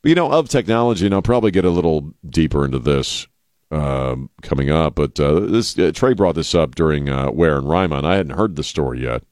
But, 0.00 0.08
you 0.08 0.14
know, 0.14 0.32
of 0.32 0.48
technology, 0.48 1.04
and 1.04 1.14
I'll 1.14 1.20
probably 1.20 1.50
get 1.50 1.66
a 1.66 1.70
little 1.70 2.14
deeper 2.26 2.64
into 2.64 2.78
this 2.78 3.26
um, 3.70 4.30
coming 4.40 4.70
up. 4.70 4.94
But 4.94 5.20
uh, 5.20 5.40
this 5.40 5.78
uh, 5.78 5.92
Trey 5.94 6.14
brought 6.14 6.36
this 6.36 6.54
up 6.54 6.74
during 6.74 7.10
uh, 7.10 7.30
Ware 7.32 7.58
and 7.58 7.68
Rima, 7.68 7.98
and 7.98 8.06
I 8.06 8.16
hadn't 8.16 8.38
heard 8.38 8.56
the 8.56 8.64
story 8.64 9.02
yet. 9.02 9.24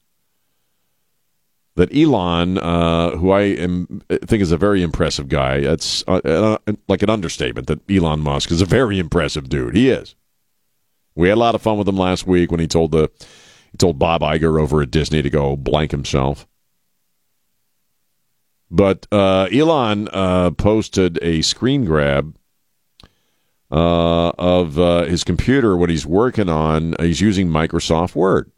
That 1.75 1.95
Elon, 1.95 2.59
uh, 2.59 3.17
who 3.17 3.31
I 3.31 3.41
am 3.41 4.03
think 4.09 4.43
is 4.43 4.51
a 4.51 4.57
very 4.57 4.83
impressive 4.83 5.27
guy, 5.27 5.61
that's 5.61 6.03
uh, 6.07 6.21
uh, 6.67 6.73
like 6.87 7.01
an 7.01 7.09
understatement. 7.09 7.65
That 7.65 7.79
Elon 7.89 8.19
Musk 8.19 8.51
is 8.51 8.61
a 8.61 8.65
very 8.65 8.99
impressive 8.99 9.49
dude. 9.49 9.75
He 9.75 9.89
is. 9.89 10.13
We 11.15 11.29
had 11.29 11.37
a 11.37 11.39
lot 11.39 11.55
of 11.55 11.63
fun 11.63 11.79
with 11.79 11.87
him 11.87 11.97
last 11.97 12.27
week 12.27 12.51
when 12.51 12.59
he 12.59 12.67
told 12.67 12.91
the 12.91 13.09
he 13.71 13.77
told 13.77 13.97
Bob 13.97 14.21
Iger 14.21 14.61
over 14.61 14.83
at 14.83 14.91
Disney 14.91 15.23
to 15.23 15.29
go 15.31 15.55
blank 15.55 15.89
himself. 15.89 16.47
But 18.69 19.07
uh, 19.11 19.47
Elon 19.51 20.09
uh, 20.13 20.51
posted 20.51 21.19
a 21.21 21.41
screen 21.41 21.85
grab 21.85 22.35
uh, 23.71 24.29
of 24.29 24.75
his 25.07 25.23
computer 25.23 25.75
when 25.75 25.89
he's 25.89 26.05
working 26.05 26.49
on. 26.49 26.95
He's 26.99 27.21
using 27.21 27.49
Microsoft 27.49 28.13
Word, 28.15 28.51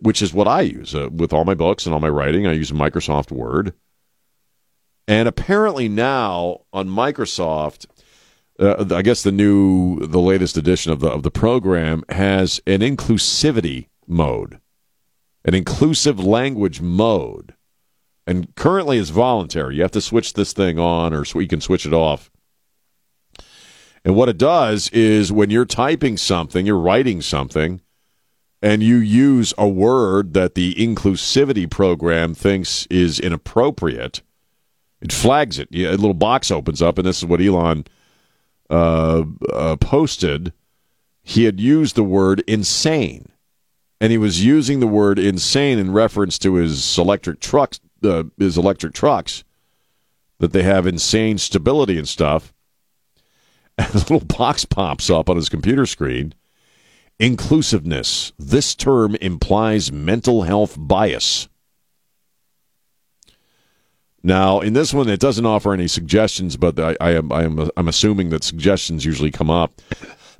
which 0.00 0.22
is 0.22 0.34
what 0.34 0.48
I 0.48 0.62
use 0.62 0.94
uh, 0.94 1.08
with 1.10 1.32
all 1.32 1.44
my 1.44 1.54
books 1.54 1.86
and 1.86 1.94
all 1.94 2.00
my 2.00 2.08
writing. 2.08 2.46
I 2.46 2.52
use 2.52 2.72
Microsoft 2.72 3.30
Word, 3.30 3.74
and 5.06 5.28
apparently 5.28 5.88
now 5.88 6.62
on 6.72 6.88
Microsoft, 6.88 7.86
uh, 8.58 8.84
I 8.90 9.02
guess 9.02 9.22
the 9.22 9.32
new, 9.32 10.00
the 10.06 10.20
latest 10.20 10.56
edition 10.56 10.92
of 10.92 11.00
the 11.00 11.08
of 11.08 11.22
the 11.22 11.30
program 11.30 12.04
has 12.08 12.60
an 12.66 12.80
inclusivity 12.80 13.88
mode, 14.06 14.60
an 15.44 15.54
inclusive 15.54 16.18
language 16.18 16.80
mode 16.80 17.54
and 18.26 18.54
currently 18.56 18.98
it's 18.98 19.10
voluntary. 19.10 19.76
You 19.76 19.82
have 19.82 19.92
to 19.92 20.00
switch 20.00 20.32
this 20.32 20.52
thing 20.52 20.78
on, 20.78 21.14
or 21.14 21.24
you 21.24 21.46
can 21.46 21.60
switch 21.60 21.86
it 21.86 21.92
off. 21.92 22.30
And 24.04 24.16
what 24.16 24.28
it 24.28 24.38
does 24.38 24.88
is 24.90 25.32
when 25.32 25.50
you're 25.50 25.64
typing 25.64 26.16
something, 26.16 26.66
you're 26.66 26.78
writing 26.78 27.22
something, 27.22 27.80
and 28.66 28.82
you 28.82 28.96
use 28.96 29.54
a 29.56 29.68
word 29.68 30.34
that 30.34 30.56
the 30.56 30.74
inclusivity 30.74 31.70
program 31.70 32.34
thinks 32.34 32.86
is 32.90 33.20
inappropriate, 33.20 34.22
it 35.00 35.12
flags 35.12 35.58
it. 35.58 35.68
A 35.72 35.90
little 35.90 36.14
box 36.14 36.50
opens 36.50 36.82
up, 36.82 36.98
and 36.98 37.06
this 37.06 37.18
is 37.18 37.26
what 37.26 37.40
Elon 37.40 37.84
uh, 38.68 39.22
uh, 39.52 39.76
posted. 39.76 40.52
He 41.22 41.44
had 41.44 41.60
used 41.60 41.94
the 41.94 42.02
word 42.02 42.42
insane 42.48 43.28
and 44.00 44.10
he 44.10 44.18
was 44.18 44.44
using 44.44 44.80
the 44.80 44.86
word 44.86 45.18
insane 45.18 45.78
in 45.78 45.92
reference 45.92 46.38
to 46.40 46.54
his 46.54 46.98
electric 46.98 47.40
trucks 47.40 47.80
uh, 48.02 48.24
his 48.38 48.58
electric 48.58 48.92
trucks 48.92 49.42
that 50.38 50.52
they 50.52 50.62
have 50.62 50.86
insane 50.86 51.38
stability 51.38 51.98
and 51.98 52.08
stuff. 52.08 52.52
And 53.78 53.94
a 53.94 53.98
little 53.98 54.20
box 54.20 54.64
pops 54.64 55.10
up 55.10 55.28
on 55.28 55.36
his 55.36 55.50
computer 55.50 55.84
screen. 55.84 56.32
Inclusiveness. 57.18 58.32
This 58.38 58.74
term 58.74 59.14
implies 59.16 59.90
mental 59.90 60.42
health 60.42 60.76
bias. 60.78 61.48
Now, 64.22 64.60
in 64.60 64.72
this 64.72 64.92
one, 64.92 65.08
it 65.08 65.20
doesn't 65.20 65.46
offer 65.46 65.72
any 65.72 65.88
suggestions, 65.88 66.56
but 66.56 66.78
I, 66.78 66.96
I 67.00 67.12
am 67.12 67.30
I 67.32 67.44
am 67.44 67.70
I'm 67.76 67.88
assuming 67.88 68.30
that 68.30 68.44
suggestions 68.44 69.04
usually 69.04 69.30
come 69.30 69.50
up. 69.50 69.80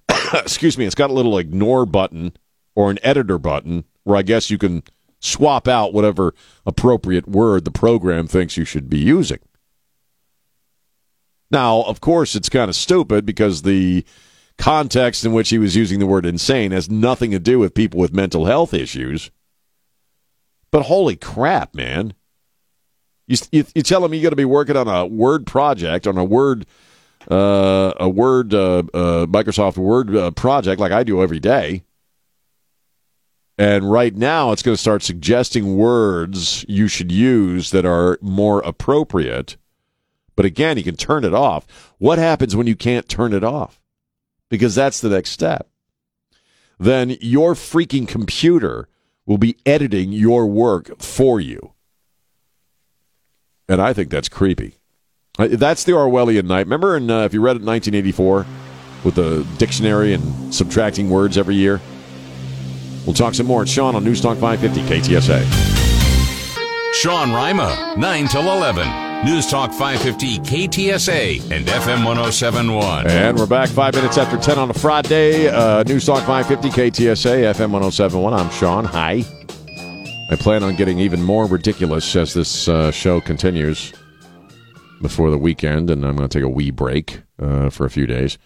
Excuse 0.35 0.77
me. 0.77 0.85
It's 0.85 0.95
got 0.95 1.11
a 1.11 1.15
little 1.15 1.39
ignore 1.39 1.87
button 1.87 2.37
or 2.75 2.91
an 2.91 2.99
editor 3.03 3.39
button 3.39 3.85
where 4.03 4.17
I 4.17 4.23
guess 4.23 4.51
you 4.51 4.59
can 4.59 4.83
swap 5.21 5.69
out 5.69 5.93
whatever 5.93 6.35
appropriate 6.67 7.29
word 7.29 7.65
the 7.65 7.71
program 7.71 8.27
thinks 8.27 8.57
you 8.57 8.65
should 8.65 8.91
be 8.91 8.99
using. 8.99 9.39
Now, 11.51 11.83
of 11.83 12.01
course, 12.01 12.35
it's 12.35 12.49
kind 12.49 12.69
of 12.69 12.77
stupid 12.77 13.25
because 13.25 13.63
the 13.63 14.05
context 14.59 15.25
in 15.25 15.33
which 15.33 15.51
he 15.51 15.59
was 15.59 15.77
using 15.77 15.99
the 15.99 16.07
word 16.07 16.27
insane 16.27 16.73
has 16.73 16.91
nothing 16.91 17.31
to 17.31 17.39
do 17.39 17.59
with 17.59 17.75
people 17.75 18.01
with 18.01 18.13
mental 18.13 18.47
health 18.47 18.73
issues. 18.73 19.31
But 20.71 20.83
holy 20.83 21.17
crap, 21.17 21.75
man. 21.75 22.15
You, 23.27 23.37
you, 23.51 23.65
you 23.75 23.83
tell 23.83 24.05
him 24.05 24.15
you 24.15 24.23
got 24.23 24.31
to 24.31 24.37
be 24.37 24.45
working 24.45 24.77
on 24.77 24.89
a 24.89 25.05
Word 25.05 25.47
project, 25.47 26.07
on 26.07 26.17
a 26.17 26.25
Word, 26.25 26.67
uh, 27.31 27.93
a 27.99 28.09
Word, 28.09 28.55
uh, 28.55 28.79
uh, 28.95 29.27
Microsoft 29.27 29.77
Word 29.77 30.15
uh, 30.15 30.31
project 30.31 30.81
like 30.81 30.93
I 30.93 31.03
do 31.03 31.23
every 31.23 31.41
day. 31.41 31.83
And 33.59 33.91
right 33.91 34.15
now, 34.15 34.53
it's 34.53 34.63
going 34.63 34.75
to 34.75 34.81
start 34.81 35.03
suggesting 35.03 35.77
words 35.77 36.65
you 36.69 36.89
should 36.89 37.11
use 37.11 37.71
that 37.71 37.87
are 37.87 38.19
more 38.21 38.61
appropriate. 38.61 39.57
But 40.37 40.45
again, 40.45 40.77
you 40.77 40.85
can 40.85 40.97
turn 40.97 41.25
it 41.25 41.33
off. 41.33 41.95
What 41.99 42.19
happens 42.19 42.55
when 42.55 42.67
you 42.67 42.77
can't 42.77 43.09
turn 43.09 43.33
it 43.33 43.43
off? 43.43 43.81
Because 44.49 44.75
that's 44.75 45.01
the 45.01 45.09
next 45.09 45.31
step. 45.31 45.69
Then 46.79 47.17
your 47.21 47.55
freaking 47.55 48.07
computer 48.07 48.89
will 49.25 49.39
be 49.39 49.57
editing 49.67 50.13
your 50.13 50.47
work 50.47 51.01
for 51.01 51.41
you. 51.41 51.73
And 53.69 53.81
I 53.81 53.93
think 53.93 54.11
that's 54.11 54.29
creepy. 54.29 54.79
That's 55.39 55.85
the 55.85 55.93
Orwellian 55.93 56.45
night. 56.45 56.67
Remember, 56.67 56.97
in, 56.97 57.11
uh, 57.11 57.25
if 57.25 57.35
you 57.35 57.41
read 57.41 57.57
it 57.57 57.61
in 57.61 57.67
1984 57.67 58.47
with 59.05 59.17
the 59.17 59.47
dictionary 59.59 60.15
and 60.15 60.55
subtracting 60.55 61.11
words 61.11 61.37
every 61.37 61.57
year? 61.57 61.81
We'll 63.05 63.15
talk 63.15 63.35
some 63.35 63.47
more. 63.47 63.63
It's 63.63 63.71
Sean 63.71 63.95
on 63.95 64.05
News 64.05 64.21
Talk 64.21 64.39
550 64.39 65.15
KTSA. 65.15 66.93
Sean 66.95 67.33
Rima, 67.33 67.95
9 67.99 68.29
till 68.29 68.51
11. 68.51 69.06
News 69.25 69.47
Talk 69.49 69.73
550 69.73 70.39
KTSA 70.41 71.41
and 71.51 71.67
FM 71.67 72.05
1071. 72.05 73.09
And 73.09 73.37
we're 73.37 73.47
back 73.47 73.69
five 73.69 73.95
minutes 73.95 74.17
after 74.19 74.37
10 74.37 74.57
on 74.59 74.71
a 74.71 74.75
Friday. 74.75 75.49
Uh, 75.49 75.83
News 75.83 76.07
Talk 76.07 76.25
550 76.25 76.69
KTSA, 76.69 77.53
FM 77.55 77.73
1071. 77.73 78.35
I'm 78.35 78.49
Sean. 78.51 78.85
Hi. 78.85 79.25
I 80.31 80.37
plan 80.37 80.63
on 80.63 80.77
getting 80.77 81.01
even 81.01 81.23
more 81.23 81.47
ridiculous 81.47 82.15
as 82.15 82.35
this 82.35 82.69
uh, 82.69 82.93
show 82.93 83.21
continues 83.21 83.93
before 85.03 85.31
the 85.31 85.39
weekend, 85.39 85.91
and 85.91 86.05
I'm 86.05 86.15
going 86.17 86.29
to 86.29 86.39
take 86.39 86.45
a 86.45 86.49
wee 86.49 86.71
break 86.71 87.23
uh, 87.41 87.69
for 87.71 87.85
a 87.85 87.91
few 87.91 88.07
days. 88.07 88.39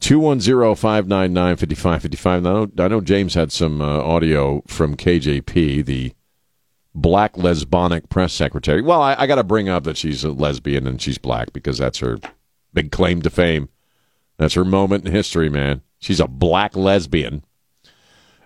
210-599-5555. 0.00 2.26
I 2.26 2.40
know, 2.40 2.70
I 2.78 2.88
know 2.88 3.00
James 3.00 3.32
had 3.34 3.52
some 3.52 3.80
uh, 3.80 4.02
audio 4.02 4.62
from 4.66 4.96
KJP, 4.96 5.84
the 5.86 6.12
black 6.94 7.34
lesbonic 7.34 8.08
press 8.08 8.32
secretary. 8.32 8.82
Well, 8.82 9.02
I, 9.02 9.14
I 9.18 9.26
got 9.26 9.36
to 9.36 9.44
bring 9.44 9.68
up 9.68 9.84
that 9.84 9.96
she's 9.96 10.24
a 10.24 10.30
lesbian 10.30 10.86
and 10.86 11.00
she's 11.00 11.18
black 11.18 11.52
because 11.52 11.78
that's 11.78 11.98
her 11.98 12.18
big 12.72 12.90
claim 12.90 13.22
to 13.22 13.30
fame. 13.30 13.68
That's 14.38 14.54
her 14.54 14.64
moment 14.64 15.06
in 15.06 15.12
history, 15.12 15.48
man. 15.48 15.82
She's 15.98 16.20
a 16.20 16.26
black 16.26 16.76
lesbian. 16.76 17.44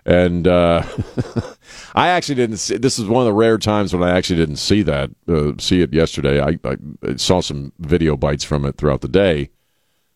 And 0.05 0.47
uh, 0.47 0.83
I 1.95 2.09
actually 2.09 2.35
didn't 2.35 2.57
see. 2.57 2.77
This 2.77 2.99
is 2.99 3.05
one 3.05 3.21
of 3.21 3.25
the 3.25 3.33
rare 3.33 3.57
times 3.57 3.93
when 3.93 4.03
I 4.03 4.15
actually 4.15 4.35
didn't 4.35 4.57
see 4.57 4.83
that. 4.83 5.09
Uh, 5.27 5.53
see 5.57 5.81
it 5.81 5.93
yesterday. 5.93 6.39
I, 6.41 6.59
I 6.63 7.15
saw 7.15 7.41
some 7.41 7.71
video 7.79 8.15
bites 8.15 8.43
from 8.43 8.65
it 8.65 8.77
throughout 8.77 9.01
the 9.01 9.07
day. 9.07 9.49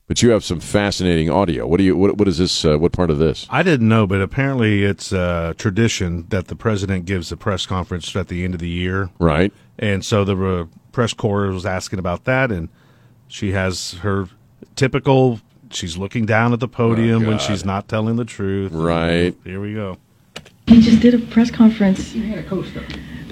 But 0.10 0.24
you 0.24 0.32
have 0.32 0.44
some 0.44 0.60
fascinating 0.60 1.30
audio. 1.30 1.68
What 1.68 1.78
do 1.78 1.84
you? 1.84 1.96
What, 1.96 2.18
what 2.18 2.28
is 2.28 2.40
this? 2.40 2.66
Uh, 2.66 2.80
what 2.80 2.92
part 2.92 3.12
of 3.12 3.20
this? 3.20 3.46
I 3.52 3.62
didn't 3.62 3.88
know, 3.88 4.08
but 4.08 4.22
apparently 4.22 4.84
it's 4.84 5.12
a 5.12 5.54
tradition 5.60 6.26
that 6.30 6.48
the 6.48 6.56
president 6.56 7.06
gives 7.06 7.32
a 7.32 7.38
press 7.38 7.68
conference 7.68 8.16
at 8.16 8.28
the 8.28 8.44
end 8.44 8.56
of 8.56 8.60
the 8.60 8.68
year. 8.68 9.12
Right. 9.20 9.54
And 9.78 10.04
so 10.04 10.26
the 10.26 10.36
uh, 10.44 10.66
press 10.94 11.14
corps 11.14 11.52
was 11.52 11.64
asking 11.64 12.00
about 12.00 12.24
that, 12.24 12.52
and 12.52 12.70
she 13.28 13.52
has 13.52 13.94
her 14.02 14.28
typical. 14.76 15.42
She's 15.70 15.96
looking 15.96 16.26
down 16.26 16.54
at 16.54 16.60
the 16.60 16.68
podium 16.68 17.28
when 17.28 17.38
she's 17.38 17.64
not 17.64 17.88
telling 17.88 18.16
the 18.16 18.26
truth. 18.26 18.72
Right. 18.72 19.36
Here 19.44 19.62
we 19.62 19.76
go. 19.76 20.00
He 20.66 20.82
just 20.82 21.04
did 21.04 21.14
a 21.14 21.20
press 21.20 21.52
conference. 21.52 22.16
We 22.16 22.28
had 22.30 22.40
a 22.40 22.44
co-star. 22.50 22.84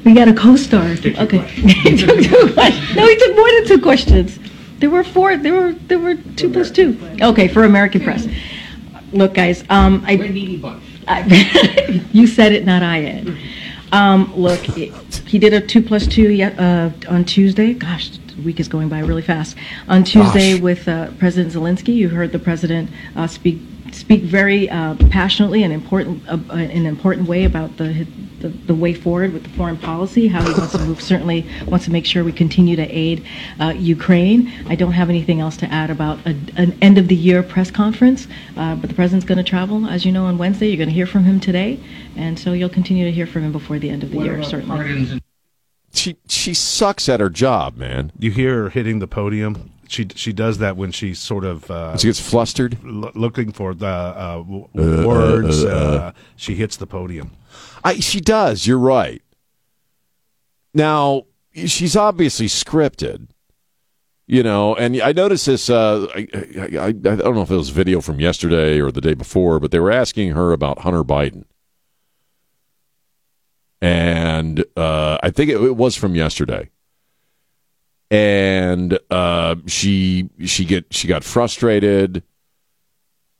We 0.05 0.13
got 0.13 0.27
a 0.27 0.33
co-star. 0.33 0.91
Okay. 0.91 1.39
he 1.47 1.97
took 1.97 2.21
two 2.21 2.53
questions. 2.53 2.95
No, 2.95 3.07
he 3.07 3.15
took 3.15 3.35
more 3.35 3.51
than 3.51 3.65
two 3.65 3.81
questions. 3.81 4.37
There 4.79 4.89
were 4.89 5.03
four. 5.03 5.37
There 5.37 5.53
were 5.53 5.73
there 5.73 5.99
were 5.99 6.15
two 6.15 6.51
plus 6.51 6.71
two. 6.71 6.97
Okay, 7.21 7.47
for 7.47 7.63
American 7.63 8.01
press. 8.01 8.27
Look, 9.11 9.33
guys. 9.33 9.63
Um, 9.69 10.03
I. 10.05 10.17
I 11.07 12.03
you 12.11 12.27
said 12.27 12.51
it, 12.51 12.65
not 12.65 12.83
I 12.83 13.01
did. 13.01 13.37
Um, 13.91 14.33
look, 14.35 14.77
it, 14.77 14.93
he 15.25 15.39
did 15.39 15.53
a 15.53 15.61
two 15.61 15.81
plus 15.81 16.05
two 16.05 16.29
ye- 16.29 16.43
uh, 16.43 16.91
on 17.07 17.23
Tuesday. 17.23 17.73
Gosh, 17.73 18.09
the 18.17 18.41
week 18.41 18.59
is 18.59 18.67
going 18.67 18.89
by 18.89 18.99
really 18.99 19.21
fast. 19.21 19.55
On 19.87 20.03
Tuesday 20.03 20.53
Gosh. 20.53 20.61
with 20.61 20.87
uh, 20.87 21.11
President 21.17 21.53
Zelensky, 21.53 21.95
you 21.95 22.09
heard 22.09 22.31
the 22.31 22.39
president 22.39 22.89
uh, 23.15 23.27
speak 23.27 23.59
speak 23.93 24.23
very 24.23 24.69
uh, 24.69 24.95
passionately 25.09 25.63
and 25.63 25.71
important 25.71 26.27
uh, 26.27 26.37
uh, 26.49 26.55
in 26.55 26.71
an 26.71 26.85
important 26.85 27.27
way 27.27 27.45
about 27.45 27.77
the, 27.77 28.05
the 28.39 28.49
the 28.49 28.75
way 28.75 28.93
forward 28.93 29.33
with 29.33 29.43
the 29.43 29.49
foreign 29.49 29.77
policy. 29.77 30.27
How 30.27 30.41
he 30.41 30.51
wants 30.53 30.73
to 30.73 30.79
move. 30.79 31.01
Certainly 31.01 31.45
wants 31.65 31.85
to 31.85 31.91
make 31.91 32.05
sure 32.05 32.23
we 32.23 32.31
continue 32.31 32.75
to 32.75 32.83
aid 32.83 33.25
uh, 33.59 33.73
Ukraine. 33.77 34.51
I 34.67 34.75
don't 34.75 34.93
have 34.93 35.09
anything 35.09 35.39
else 35.39 35.57
to 35.57 35.71
add 35.71 35.89
about 35.89 36.19
a, 36.25 36.35
an 36.55 36.77
end 36.81 36.97
of 36.97 37.07
the 37.07 37.15
year 37.15 37.43
press 37.43 37.71
conference. 37.71 38.27
Uh, 38.55 38.75
but 38.75 38.89
the 38.89 38.95
president's 38.95 39.25
going 39.25 39.37
to 39.37 39.43
travel, 39.43 39.87
as 39.87 40.05
you 40.05 40.11
know, 40.11 40.25
on 40.25 40.37
Wednesday. 40.37 40.67
You're 40.67 40.77
going 40.77 40.89
to 40.89 40.95
hear 40.95 41.07
from 41.07 41.23
him 41.23 41.39
today, 41.39 41.79
and 42.15 42.37
so 42.39 42.53
you'll 42.53 42.69
continue 42.69 43.05
to 43.05 43.11
hear 43.11 43.27
from 43.27 43.43
him 43.43 43.51
before 43.51 43.79
the 43.79 43.89
end 43.89 44.03
of 44.03 44.11
the 44.11 44.19
year. 44.19 44.43
Certainly. 44.43 45.21
She 45.93 46.17
she 46.27 46.53
sucks 46.53 47.09
at 47.09 47.19
her 47.19 47.29
job, 47.29 47.77
man. 47.77 48.11
You 48.19 48.31
hear 48.31 48.63
her 48.63 48.69
hitting 48.69 48.99
the 48.99 49.07
podium. 49.07 49.71
She 49.87 50.07
she 50.15 50.33
does 50.33 50.57
that 50.59 50.77
when 50.77 50.91
she 50.91 51.13
sort 51.13 51.43
of 51.45 51.69
uh, 51.71 51.97
She 51.97 52.07
gets 52.07 52.19
flustered. 52.19 52.77
l- 52.85 53.11
looking 53.15 53.51
for 53.51 53.73
the 53.73 53.85
uh, 53.87 54.37
w- 54.37 54.67
Uh, 54.77 55.07
words. 55.07 55.63
uh, 55.63 55.67
uh, 55.67 55.71
uh, 55.71 56.11
she 56.35 56.55
hits 56.55 56.77
the 56.77 56.87
podium. 56.87 57.31
I, 57.83 57.99
she 57.99 58.19
does. 58.21 58.67
You're 58.67 58.77
right. 58.79 59.21
Now 60.73 61.23
she's 61.53 61.95
obviously 61.95 62.47
scripted, 62.47 63.27
you 64.27 64.43
know. 64.43 64.75
And 64.75 65.01
I 65.01 65.11
noticed 65.11 65.45
this. 65.45 65.69
Uh, 65.69 66.07
I, 66.13 66.27
I, 66.33 66.77
I, 66.77 66.85
I 66.87 66.91
don't 66.91 67.35
know 67.35 67.41
if 67.41 67.51
it 67.51 67.55
was 67.55 67.69
video 67.69 68.01
from 68.01 68.19
yesterday 68.19 68.79
or 68.79 68.91
the 68.91 69.01
day 69.01 69.13
before, 69.15 69.59
but 69.59 69.71
they 69.71 69.79
were 69.79 69.91
asking 69.91 70.31
her 70.33 70.51
about 70.51 70.79
Hunter 70.79 71.03
Biden, 71.03 71.45
and 73.81 74.65
uh, 74.75 75.17
I 75.23 75.29
think 75.31 75.49
it, 75.49 75.61
it 75.61 75.75
was 75.75 75.95
from 75.95 76.15
yesterday. 76.15 76.69
And 78.09 78.97
uh, 79.11 79.55
she 79.65 80.29
she 80.45 80.65
get 80.65 80.85
she 80.91 81.07
got 81.07 81.23
frustrated. 81.23 82.23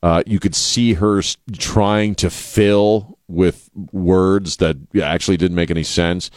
Uh, 0.04 0.24
you 0.26 0.40
could 0.40 0.56
see 0.56 0.94
her 0.94 1.22
trying 1.58 2.16
to 2.16 2.30
fill 2.30 3.18
with 3.28 3.70
words 3.92 4.58
that 4.58 4.78
actually 5.02 5.38
didn't 5.38 5.56
make 5.56 5.72
any 5.72 5.84
sense, 5.84 6.30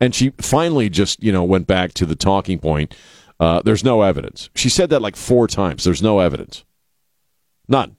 and 0.00 0.14
she 0.14 0.30
finally 0.38 0.88
just 0.88 1.22
you 1.22 1.32
know 1.32 1.44
went 1.44 1.66
back 1.66 1.94
to 1.94 2.06
the 2.06 2.14
talking 2.14 2.58
point. 2.58 2.94
Uh, 3.40 3.62
there's 3.64 3.84
no 3.84 4.02
evidence. 4.02 4.50
She 4.54 4.68
said 4.68 4.90
that 4.90 5.02
like 5.02 5.16
four 5.16 5.46
times. 5.46 5.84
There's 5.84 6.02
no 6.02 6.18
evidence, 6.20 6.64
none, 7.68 7.96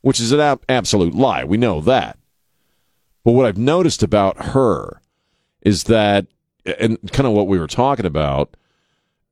which 0.00 0.18
is 0.18 0.32
an 0.32 0.40
ab- 0.40 0.64
absolute 0.68 1.14
lie. 1.14 1.44
We 1.44 1.58
know 1.58 1.80
that. 1.82 2.18
But 3.24 3.32
what 3.32 3.46
I've 3.46 3.58
noticed 3.58 4.02
about 4.02 4.46
her 4.46 5.02
is 5.60 5.84
that, 5.84 6.26
and 6.64 6.98
kind 7.12 7.26
of 7.26 7.34
what 7.34 7.46
we 7.46 7.58
were 7.58 7.66
talking 7.66 8.06
about, 8.06 8.56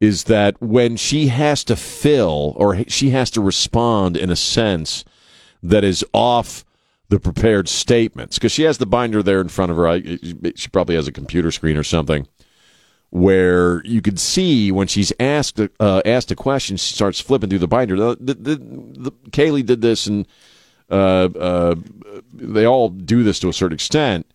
is 0.00 0.24
that 0.24 0.60
when 0.60 0.96
she 0.96 1.28
has 1.28 1.64
to 1.64 1.76
fill 1.76 2.54
or 2.56 2.84
she 2.88 3.10
has 3.10 3.30
to 3.30 3.40
respond 3.40 4.16
in 4.16 4.30
a 4.30 4.36
sense 4.36 5.04
that 5.62 5.84
is 5.84 6.04
off 6.12 6.64
the 7.08 7.20
prepared 7.20 7.68
statements, 7.68 8.36
because 8.36 8.52
she 8.52 8.64
has 8.64 8.78
the 8.78 8.86
binder 8.86 9.22
there 9.22 9.40
in 9.40 9.48
front 9.48 9.70
of 9.70 9.76
her. 9.76 9.88
I- 9.88 10.18
She 10.56 10.68
probably 10.68 10.96
has 10.96 11.06
a 11.06 11.12
computer 11.12 11.50
screen 11.50 11.76
or 11.76 11.84
something 11.84 12.26
where 13.10 13.84
you 13.84 14.02
could 14.02 14.18
see 14.18 14.72
when 14.72 14.88
she's 14.88 15.12
asked 15.20 15.60
uh, 15.80 16.02
asked 16.04 16.30
a 16.30 16.36
question, 16.36 16.76
she 16.76 16.92
starts 16.92 17.20
flipping 17.20 17.48
through 17.48 17.60
the 17.60 17.68
binder. 17.68 17.96
The, 17.96 18.16
the, 18.20 18.34
the, 18.34 19.12
Kayleigh 19.30 19.64
did 19.64 19.80
this, 19.80 20.06
and 20.06 20.26
uh, 20.90 21.28
uh, 21.38 21.76
they 22.34 22.66
all 22.66 22.88
do 22.88 23.22
this 23.22 23.38
to 23.40 23.48
a 23.48 23.52
certain 23.52 23.74
extent. 23.74 24.26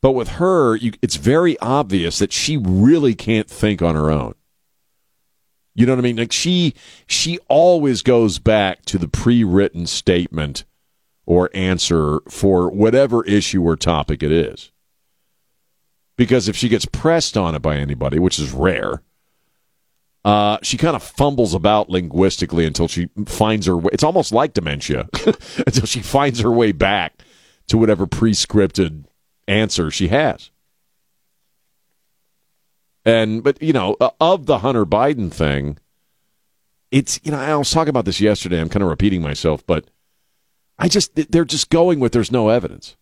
But 0.00 0.12
with 0.12 0.28
her, 0.28 0.76
you, 0.76 0.92
it's 1.02 1.16
very 1.16 1.58
obvious 1.58 2.18
that 2.20 2.32
she 2.32 2.56
really 2.56 3.14
can't 3.14 3.48
think 3.48 3.82
on 3.82 3.94
her 3.96 4.10
own. 4.10 4.34
You 5.74 5.86
know 5.86 5.92
what 5.92 5.98
I 5.98 6.02
mean? 6.02 6.16
Like 6.16 6.32
she 6.32 6.74
she 7.06 7.38
always 7.48 8.02
goes 8.02 8.38
back 8.38 8.84
to 8.86 8.98
the 8.98 9.08
pre-written 9.08 9.86
statement 9.86 10.64
or 11.26 11.50
answer 11.52 12.20
for 12.28 12.70
whatever 12.70 13.24
issue 13.24 13.62
or 13.62 13.76
topic 13.76 14.22
it 14.22 14.30
is. 14.30 14.70
Because 16.16 16.48
if 16.48 16.54
she 16.54 16.68
gets 16.68 16.86
pressed 16.86 17.36
on 17.36 17.56
it 17.56 17.62
by 17.62 17.76
anybody, 17.76 18.20
which 18.20 18.38
is 18.38 18.52
rare, 18.52 19.02
uh, 20.24 20.58
she 20.62 20.76
kind 20.76 20.94
of 20.94 21.02
fumbles 21.02 21.54
about 21.54 21.90
linguistically 21.90 22.66
until 22.66 22.86
she 22.86 23.08
finds 23.26 23.66
her 23.66 23.76
way. 23.76 23.90
It's 23.92 24.04
almost 24.04 24.32
like 24.32 24.54
dementia 24.54 25.08
until 25.66 25.86
she 25.86 26.00
finds 26.00 26.40
her 26.40 26.52
way 26.52 26.70
back 26.70 27.20
to 27.66 27.78
whatever 27.78 28.06
pre-scripted 28.06 29.04
answer 29.48 29.90
she 29.90 30.08
has. 30.08 30.50
And 33.04 33.42
but 33.42 33.60
you 33.62 33.72
know, 33.72 33.96
uh, 34.00 34.10
of 34.20 34.46
the 34.46 34.58
Hunter 34.58 34.86
Biden 34.86 35.30
thing, 35.30 35.78
it's 36.90 37.20
you 37.22 37.30
know 37.30 37.38
I 37.38 37.54
was 37.56 37.70
talking 37.70 37.90
about 37.90 38.06
this 38.06 38.20
yesterday. 38.20 38.60
I'm 38.60 38.68
kind 38.68 38.82
of 38.82 38.88
repeating 38.88 39.20
myself, 39.22 39.66
but 39.66 39.86
I 40.78 40.88
just 40.88 41.14
they're 41.30 41.44
just 41.44 41.70
going 41.70 42.00
with 42.00 42.12
there's 42.12 42.32
no 42.32 42.48
evidence. 42.48 42.96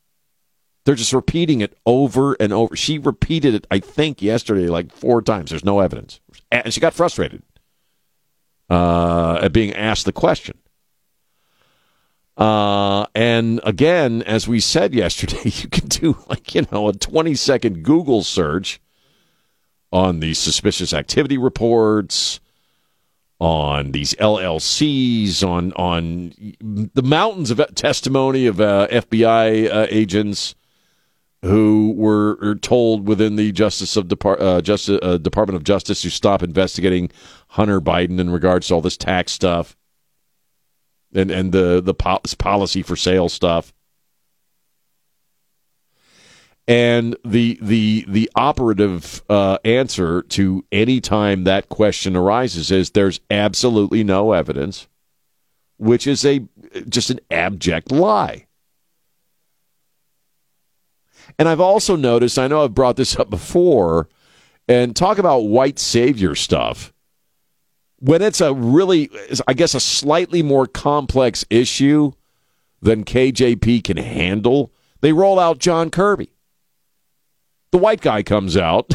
They're 0.85 0.97
just 0.97 1.13
repeating 1.13 1.61
it 1.61 1.79
over 1.87 2.35
and 2.41 2.53
over. 2.53 2.75
She 2.75 2.99
repeated 2.99 3.55
it, 3.55 3.67
I 3.71 3.79
think, 3.79 4.21
yesterday 4.21 4.67
like 4.67 4.93
four 4.93 5.23
times. 5.23 5.51
There's 5.51 5.65
no 5.65 5.79
evidence, 5.79 6.21
and 6.51 6.75
she 6.75 6.81
got 6.81 6.95
frustrated 6.95 7.43
uh, 8.69 9.39
at 9.43 9.53
being 9.53 9.73
asked 9.75 10.05
the 10.05 10.13
question. 10.13 10.59
Uh, 12.37 13.07
and 13.15 13.61
again, 13.63 14.23
as 14.23 14.49
we 14.49 14.59
said 14.59 14.95
yesterday, 14.95 15.43
you 15.45 15.69
can 15.69 15.87
do 15.87 16.19
like 16.29 16.55
you 16.57 16.67
know 16.73 16.89
a 16.89 16.93
20 16.93 17.35
second 17.37 17.85
Google 17.85 18.25
search 18.25 18.81
on 19.93 20.21
these 20.21 20.39
suspicious 20.39 20.93
activity 20.93 21.39
reports, 21.39 22.41
on 23.39 23.93
these 23.93 24.15
LLCs, 24.15 25.47
on 25.47 25.73
on 25.73 26.33
the 26.61 27.03
mountains 27.03 27.51
of 27.51 27.61
testimony 27.75 28.47
of 28.47 28.61
uh, 28.61 28.89
FBI 28.91 29.71
uh, 29.71 29.87
agents 29.91 30.55
who 31.43 31.93
were 31.97 32.55
told 32.57 33.09
within 33.09 33.35
the 33.35 33.51
Justice 33.51 33.97
of 33.97 34.07
Depart, 34.07 34.41
uh, 34.41 34.61
Justice, 34.63 35.01
uh, 35.03 35.19
Department 35.19 35.57
of 35.57 35.65
Justice 35.65 36.03
to 36.03 36.11
stop 36.11 36.43
investigating 36.43 37.11
Hunter 37.49 37.81
Biden 37.81 38.21
in 38.21 38.31
regards 38.31 38.69
to 38.69 38.75
all 38.75 38.81
this 38.81 38.97
tax 38.97 39.33
stuff 39.33 39.77
and 41.15 41.31
and 41.31 41.53
the 41.53 41.81
the 41.83 41.95
pol- 41.95 42.21
policy 42.39 42.83
for 42.83 42.97
sale 42.97 43.29
stuff. 43.29 43.73
And 46.69 47.17
the 47.25 47.59
the 47.61 48.05
the 48.07 48.31
operative 48.37 49.23
uh, 49.29 49.59
answer 49.65 50.23
to 50.23 50.65
any 50.71 51.01
time 51.01 51.45
that 51.45 51.69
question 51.69 52.15
arises 52.15 52.71
is 52.71 52.91
there's 52.91 53.21
absolutely 53.31 54.05
no 54.05 54.33
evidence, 54.33 54.87
which 55.77 56.07
is 56.07 56.25
a 56.25 56.47
just 56.89 57.11
an 57.11 57.19
abject 57.31 57.91
lie. 57.91 58.47
And 61.39 61.49
I've 61.49 61.61
also 61.61 61.97
noticed, 61.97 62.39
I 62.39 62.47
know 62.47 62.65
I've 62.65 62.75
brought 62.75 62.97
this 62.97 63.17
up 63.17 63.31
before, 63.31 64.09
and 64.69 64.95
talk 64.95 65.19
about 65.19 65.39
white 65.41 65.79
savior 65.79 66.35
stuff. 66.35 66.93
When 67.99 68.23
it's 68.23 68.41
a 68.41 68.53
really, 68.53 69.11
I 69.47 69.55
guess, 69.55 69.75
a 69.75 69.81
slightly 69.81 70.43
more 70.43 70.67
complex 70.67 71.45
issue 71.51 72.13
than 72.81 73.05
KJP 73.05 73.85
can 73.85 73.97
handle, 73.97 74.73
they 75.01 75.13
roll 75.13 75.39
out 75.39 75.59
John 75.59 75.91
Kirby. 75.91 76.31
The 77.73 77.79
white 77.79 78.01
guy 78.01 78.23
comes 78.23 78.57
out. 78.57 78.93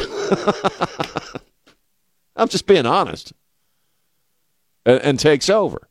I'm 2.36 2.48
just 2.48 2.66
being 2.66 2.86
honest. 2.86 3.32
And, 4.86 5.02
and 5.02 5.20
takes 5.20 5.50
over. 5.50 5.88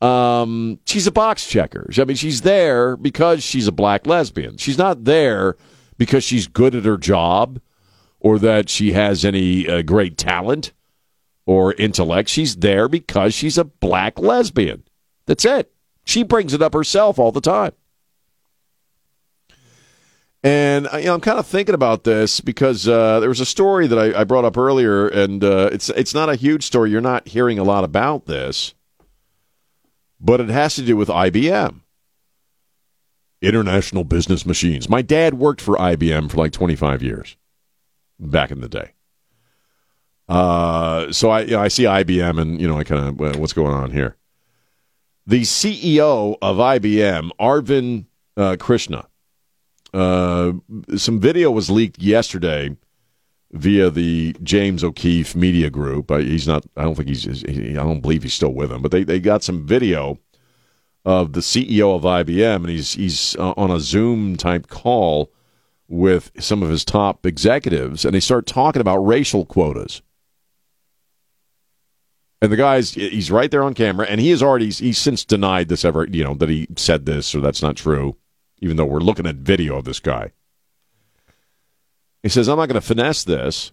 Um, 0.00 0.78
she's 0.86 1.06
a 1.06 1.12
box 1.12 1.46
checker. 1.46 1.90
I 1.96 2.04
mean, 2.04 2.16
she's 2.16 2.42
there 2.42 2.96
because 2.96 3.42
she's 3.42 3.66
a 3.66 3.72
black 3.72 4.06
lesbian. 4.06 4.56
She's 4.56 4.78
not 4.78 5.04
there 5.04 5.56
because 5.98 6.24
she's 6.24 6.46
good 6.46 6.74
at 6.74 6.84
her 6.84 6.96
job 6.96 7.60
or 8.20 8.38
that 8.38 8.68
she 8.68 8.92
has 8.92 9.24
any 9.24 9.68
uh, 9.68 9.82
great 9.82 10.16
talent 10.16 10.72
or 11.46 11.74
intellect. 11.74 12.28
She's 12.28 12.56
there 12.56 12.88
because 12.88 13.34
she's 13.34 13.58
a 13.58 13.64
black 13.64 14.18
lesbian. 14.18 14.84
That's 15.26 15.44
it. 15.44 15.72
She 16.04 16.22
brings 16.22 16.54
it 16.54 16.62
up 16.62 16.74
herself 16.74 17.18
all 17.18 17.32
the 17.32 17.40
time. 17.40 17.72
And 20.44 20.86
uh, 20.92 20.98
you 20.98 21.06
know, 21.06 21.14
I'm 21.14 21.22
kind 21.22 21.38
of 21.38 21.46
thinking 21.46 21.74
about 21.74 22.04
this 22.04 22.40
because 22.40 22.86
uh, 22.86 23.18
there 23.18 23.30
was 23.30 23.40
a 23.40 23.46
story 23.46 23.86
that 23.86 23.98
I, 23.98 24.20
I 24.20 24.24
brought 24.24 24.44
up 24.44 24.58
earlier, 24.58 25.08
and 25.08 25.42
uh, 25.42 25.70
it's 25.72 25.88
it's 25.88 26.12
not 26.12 26.28
a 26.28 26.34
huge 26.34 26.64
story. 26.64 26.90
You're 26.90 27.00
not 27.00 27.26
hearing 27.26 27.58
a 27.58 27.64
lot 27.64 27.82
about 27.82 28.26
this, 28.26 28.74
but 30.20 30.42
it 30.42 30.50
has 30.50 30.74
to 30.74 30.82
do 30.82 30.98
with 30.98 31.08
IBM, 31.08 31.80
International 33.40 34.04
Business 34.04 34.44
Machines. 34.44 34.86
My 34.86 35.00
dad 35.00 35.32
worked 35.34 35.62
for 35.62 35.78
IBM 35.78 36.30
for 36.30 36.36
like 36.36 36.52
25 36.52 37.02
years 37.02 37.38
back 38.20 38.50
in 38.50 38.60
the 38.60 38.68
day. 38.68 38.92
Uh, 40.28 41.10
so 41.10 41.30
I 41.30 41.40
you 41.40 41.52
know, 41.52 41.62
I 41.62 41.68
see 41.68 41.84
IBM, 41.84 42.38
and 42.38 42.60
you 42.60 42.68
know, 42.68 42.76
I 42.76 42.84
kind 42.84 43.18
of 43.18 43.38
what's 43.38 43.54
going 43.54 43.72
on 43.72 43.92
here. 43.92 44.16
The 45.26 45.40
CEO 45.40 46.36
of 46.42 46.58
IBM, 46.58 47.30
Arvind 47.40 48.04
uh, 48.36 48.56
Krishna. 48.60 49.06
Uh, 49.94 50.54
some 50.96 51.20
video 51.20 51.52
was 51.52 51.70
leaked 51.70 52.00
yesterday 52.00 52.76
via 53.52 53.90
the 53.90 54.34
James 54.42 54.82
O'Keefe 54.82 55.36
Media 55.36 55.70
Group. 55.70 56.10
Uh, 56.10 56.16
he's 56.16 56.48
not. 56.48 56.66
I 56.76 56.82
don't 56.82 56.96
think 56.96 57.08
he's. 57.08 57.22
He, 57.24 57.70
I 57.70 57.84
don't 57.84 58.00
believe 58.00 58.24
he's 58.24 58.34
still 58.34 58.52
with 58.52 58.70
them. 58.70 58.82
But 58.82 58.90
they, 58.90 59.04
they 59.04 59.20
got 59.20 59.44
some 59.44 59.64
video 59.64 60.18
of 61.04 61.32
the 61.32 61.40
CEO 61.40 61.94
of 61.94 62.02
IBM, 62.02 62.56
and 62.56 62.68
he's 62.68 62.94
he's 62.94 63.36
uh, 63.36 63.54
on 63.56 63.70
a 63.70 63.78
Zoom 63.78 64.36
type 64.36 64.66
call 64.66 65.30
with 65.86 66.32
some 66.40 66.64
of 66.64 66.70
his 66.70 66.84
top 66.84 67.24
executives, 67.24 68.04
and 68.04 68.16
they 68.16 68.20
start 68.20 68.46
talking 68.46 68.80
about 68.80 68.98
racial 68.98 69.46
quotas. 69.46 70.02
And 72.42 72.50
the 72.50 72.56
guy's 72.56 72.94
he's 72.94 73.30
right 73.30 73.50
there 73.50 73.62
on 73.62 73.74
camera, 73.74 74.06
and 74.08 74.20
he 74.20 74.30
has 74.30 74.42
already 74.42 74.70
he's 74.70 74.98
since 74.98 75.24
denied 75.24 75.68
this 75.68 75.84
ever 75.84 76.04
you 76.10 76.24
know 76.24 76.34
that 76.34 76.48
he 76.48 76.66
said 76.74 77.06
this 77.06 77.32
or 77.32 77.40
that's 77.40 77.62
not 77.62 77.76
true 77.76 78.16
even 78.60 78.76
though 78.76 78.84
we're 78.84 79.00
looking 79.00 79.26
at 79.26 79.36
video 79.36 79.76
of 79.76 79.84
this 79.84 80.00
guy. 80.00 80.32
He 82.22 82.28
says, 82.28 82.48
I'm 82.48 82.56
not 82.56 82.68
going 82.68 82.80
to 82.80 82.86
finesse 82.86 83.24
this. 83.24 83.72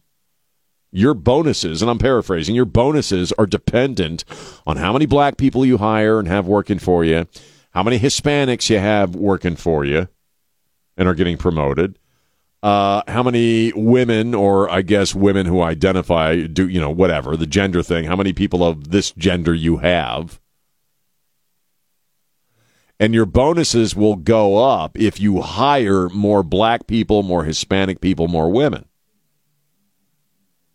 your 0.92 1.14
bonuses, 1.14 1.82
and 1.82 1.90
I'm 1.90 1.98
paraphrasing, 1.98 2.54
your 2.54 2.66
bonuses 2.66 3.32
are 3.34 3.46
dependent 3.46 4.26
on 4.68 4.78
how 4.78 4.92
many 4.92 5.06
black 5.06 5.38
people 5.38 5.66
you 5.66 5.78
hire 5.78 6.20
and 6.20 6.28
have 6.28 6.48
working 6.48 6.80
for 6.80 7.06
you, 7.06 7.28
how 7.72 7.84
many 7.84 7.98
Hispanics 7.98 8.70
you 8.70 8.80
have 8.80 9.16
working 9.16 9.56
for 9.56 9.86
you 9.86 10.10
and 10.98 11.08
are 11.08 11.14
getting 11.14 11.38
promoted, 11.38 11.98
uh, 12.62 13.02
how 13.08 13.24
many 13.24 13.72
women, 13.74 14.36
or 14.36 14.70
I 14.70 14.82
guess 14.82 15.16
women 15.16 15.46
who 15.46 15.62
identify, 15.62 16.42
do, 16.42 16.68
you 16.68 16.82
know, 16.82 16.92
whatever, 16.92 17.38
the 17.38 17.48
gender 17.48 17.82
thing, 17.82 18.06
how 18.06 18.18
many 18.18 18.34
people 18.34 18.64
of 18.64 18.92
this 18.92 19.12
gender 19.12 19.54
you 19.54 19.78
have. 19.78 20.41
And 23.02 23.16
your 23.16 23.26
bonuses 23.26 23.96
will 23.96 24.16
go 24.16 24.64
up 24.64 24.96
if 24.96 25.20
you 25.20 25.42
hire 25.42 26.08
more 26.10 26.44
black 26.44 26.86
people, 26.86 27.24
more 27.24 27.44
Hispanic 27.44 28.00
people, 28.00 28.28
more 28.28 28.52
women. 28.52 28.86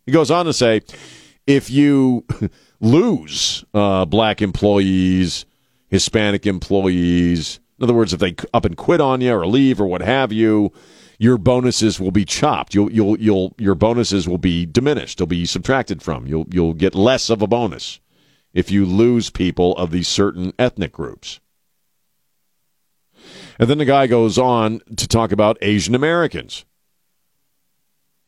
He 0.05 0.11
goes 0.11 0.29
on 0.29 0.45
to 0.45 0.51
say 0.51 0.81
if 1.47 1.69
you 1.69 2.25
lose 2.81 3.63
uh, 3.73 4.03
black 4.03 4.41
employees, 4.41 5.45
Hispanic 5.87 6.45
employees, 6.45 7.61
in 7.79 7.85
other 7.85 7.93
words, 7.93 8.11
if 8.11 8.19
they 8.19 8.35
up 8.53 8.65
and 8.65 8.75
quit 8.75 8.99
on 8.99 9.21
you 9.21 9.33
or 9.33 9.47
leave 9.47 9.79
or 9.79 9.87
what 9.87 10.01
have 10.01 10.33
you, 10.33 10.73
your 11.19 11.37
bonuses 11.37 11.97
will 11.97 12.11
be 12.11 12.25
chopped. 12.25 12.75
You'll 12.75 12.91
you'll 12.91 13.17
you'll 13.17 13.55
your 13.57 13.75
bonuses 13.75 14.27
will 14.27 14.37
be 14.37 14.65
diminished. 14.65 15.17
They'll 15.17 15.27
be 15.27 15.45
subtracted 15.45 16.03
from. 16.03 16.27
You'll 16.27 16.47
you'll 16.51 16.73
get 16.73 16.93
less 16.93 17.29
of 17.29 17.41
a 17.41 17.47
bonus 17.47 18.01
if 18.53 18.69
you 18.69 18.85
lose 18.85 19.29
people 19.29 19.77
of 19.77 19.91
these 19.91 20.09
certain 20.09 20.51
ethnic 20.59 20.91
groups. 20.91 21.39
And 23.59 23.69
then 23.69 23.77
the 23.77 23.85
guy 23.85 24.07
goes 24.07 24.37
on 24.37 24.81
to 24.95 25.07
talk 25.07 25.31
about 25.31 25.57
Asian 25.61 25.95
Americans. 25.95 26.65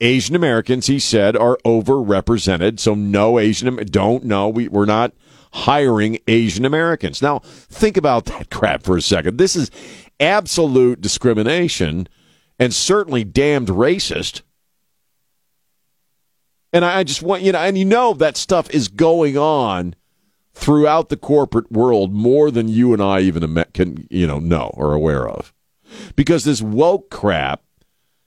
Asian 0.01 0.35
Americans, 0.35 0.87
he 0.87 0.97
said, 0.97 1.35
are 1.35 1.57
overrepresented. 1.65 2.79
So 2.79 2.95
no 2.95 3.37
Asian, 3.37 3.75
don't 3.75 4.23
know. 4.23 4.47
We, 4.47 4.67
we're 4.67 4.85
not 4.85 5.13
hiring 5.51 6.19
Asian 6.27 6.65
Americans. 6.65 7.21
Now, 7.21 7.39
think 7.39 7.97
about 7.97 8.25
that 8.25 8.49
crap 8.51 8.83
for 8.83 8.97
a 8.97 9.01
second. 9.01 9.37
This 9.37 9.55
is 9.55 9.71
absolute 10.19 11.01
discrimination 11.01 12.07
and 12.57 12.73
certainly 12.73 13.23
damned 13.23 13.67
racist. 13.67 14.41
And 16.71 16.85
I 16.85 17.03
just 17.03 17.23
want, 17.23 17.41
you 17.41 17.51
know, 17.51 17.59
and 17.59 17.77
you 17.77 17.85
know 17.85 18.13
that 18.13 18.37
stuff 18.37 18.69
is 18.71 18.89
going 18.89 19.37
on 19.37 19.95
throughout 20.59 21.07
the 21.07 21.17
corporate 21.17 21.71
world 21.71 22.13
more 22.13 22.51
than 22.51 22.67
you 22.67 22.91
and 22.91 23.01
I 23.01 23.21
even 23.21 23.63
can, 23.73 24.07
you 24.09 24.27
know, 24.27 24.39
know 24.39 24.71
or 24.73 24.93
aware 24.93 25.27
of. 25.27 25.53
Because 26.15 26.43
this 26.43 26.61
woke 26.61 27.09
crap 27.09 27.63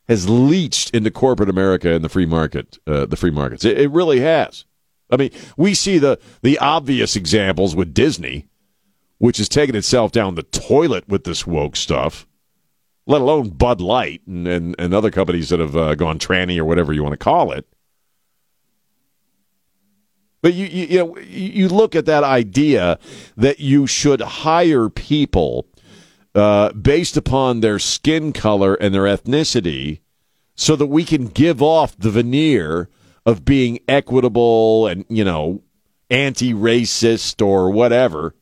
has 0.08 0.28
leached 0.28 0.90
into 0.94 1.10
corporate 1.10 1.50
America 1.50 1.94
and 1.94 2.02
the 2.02 2.08
free 2.08 2.26
market, 2.26 2.78
uh, 2.86 3.04
the 3.06 3.16
free 3.16 3.30
markets. 3.30 3.64
It, 3.64 3.78
it, 3.78 3.90
really 3.90 4.20
has. 4.20 4.64
I 5.10 5.16
mean, 5.16 5.30
we 5.56 5.74
see 5.74 5.98
the 5.98 6.18
the 6.40 6.58
obvious 6.58 7.16
examples 7.16 7.76
with 7.76 7.94
Disney, 7.94 8.46
which 9.18 9.36
has 9.36 9.48
taken 9.48 9.76
itself 9.76 10.10
down 10.10 10.34
the 10.34 10.42
toilet 10.42 11.06
with 11.08 11.24
this 11.24 11.46
woke 11.46 11.76
stuff. 11.76 12.26
Let 13.06 13.20
alone 13.20 13.50
Bud 13.50 13.80
Light 13.80 14.22
and 14.26 14.48
and, 14.48 14.74
and 14.78 14.94
other 14.94 15.10
companies 15.10 15.50
that 15.50 15.60
have 15.60 15.76
uh, 15.76 15.94
gone 15.94 16.18
tranny 16.18 16.58
or 16.58 16.64
whatever 16.64 16.92
you 16.92 17.02
want 17.02 17.12
to 17.12 17.18
call 17.18 17.52
it. 17.52 17.66
But 20.42 20.54
you, 20.54 20.66
you 20.66 20.86
you 20.86 20.98
know 20.98 21.18
you 21.18 21.68
look 21.68 21.94
at 21.94 22.06
that 22.06 22.24
idea 22.24 22.98
that 23.36 23.60
you 23.60 23.86
should 23.86 24.20
hire 24.20 24.88
people 24.88 25.66
uh, 26.34 26.72
based 26.72 27.16
upon 27.16 27.60
their 27.60 27.78
skin 27.78 28.32
color 28.32 28.74
and 28.74 28.94
their 28.94 29.04
ethnicity 29.04 30.00
so 30.54 30.76
that 30.76 30.86
we 30.86 31.04
can 31.04 31.26
give 31.26 31.62
off 31.62 31.96
the 31.96 32.10
veneer 32.10 32.88
of 33.24 33.44
being 33.44 33.78
equitable 33.88 34.86
and, 34.86 35.04
you 35.08 35.24
know, 35.24 35.62
anti 36.10 36.52
racist 36.52 37.44
or 37.44 37.70
whatever. 37.70 38.34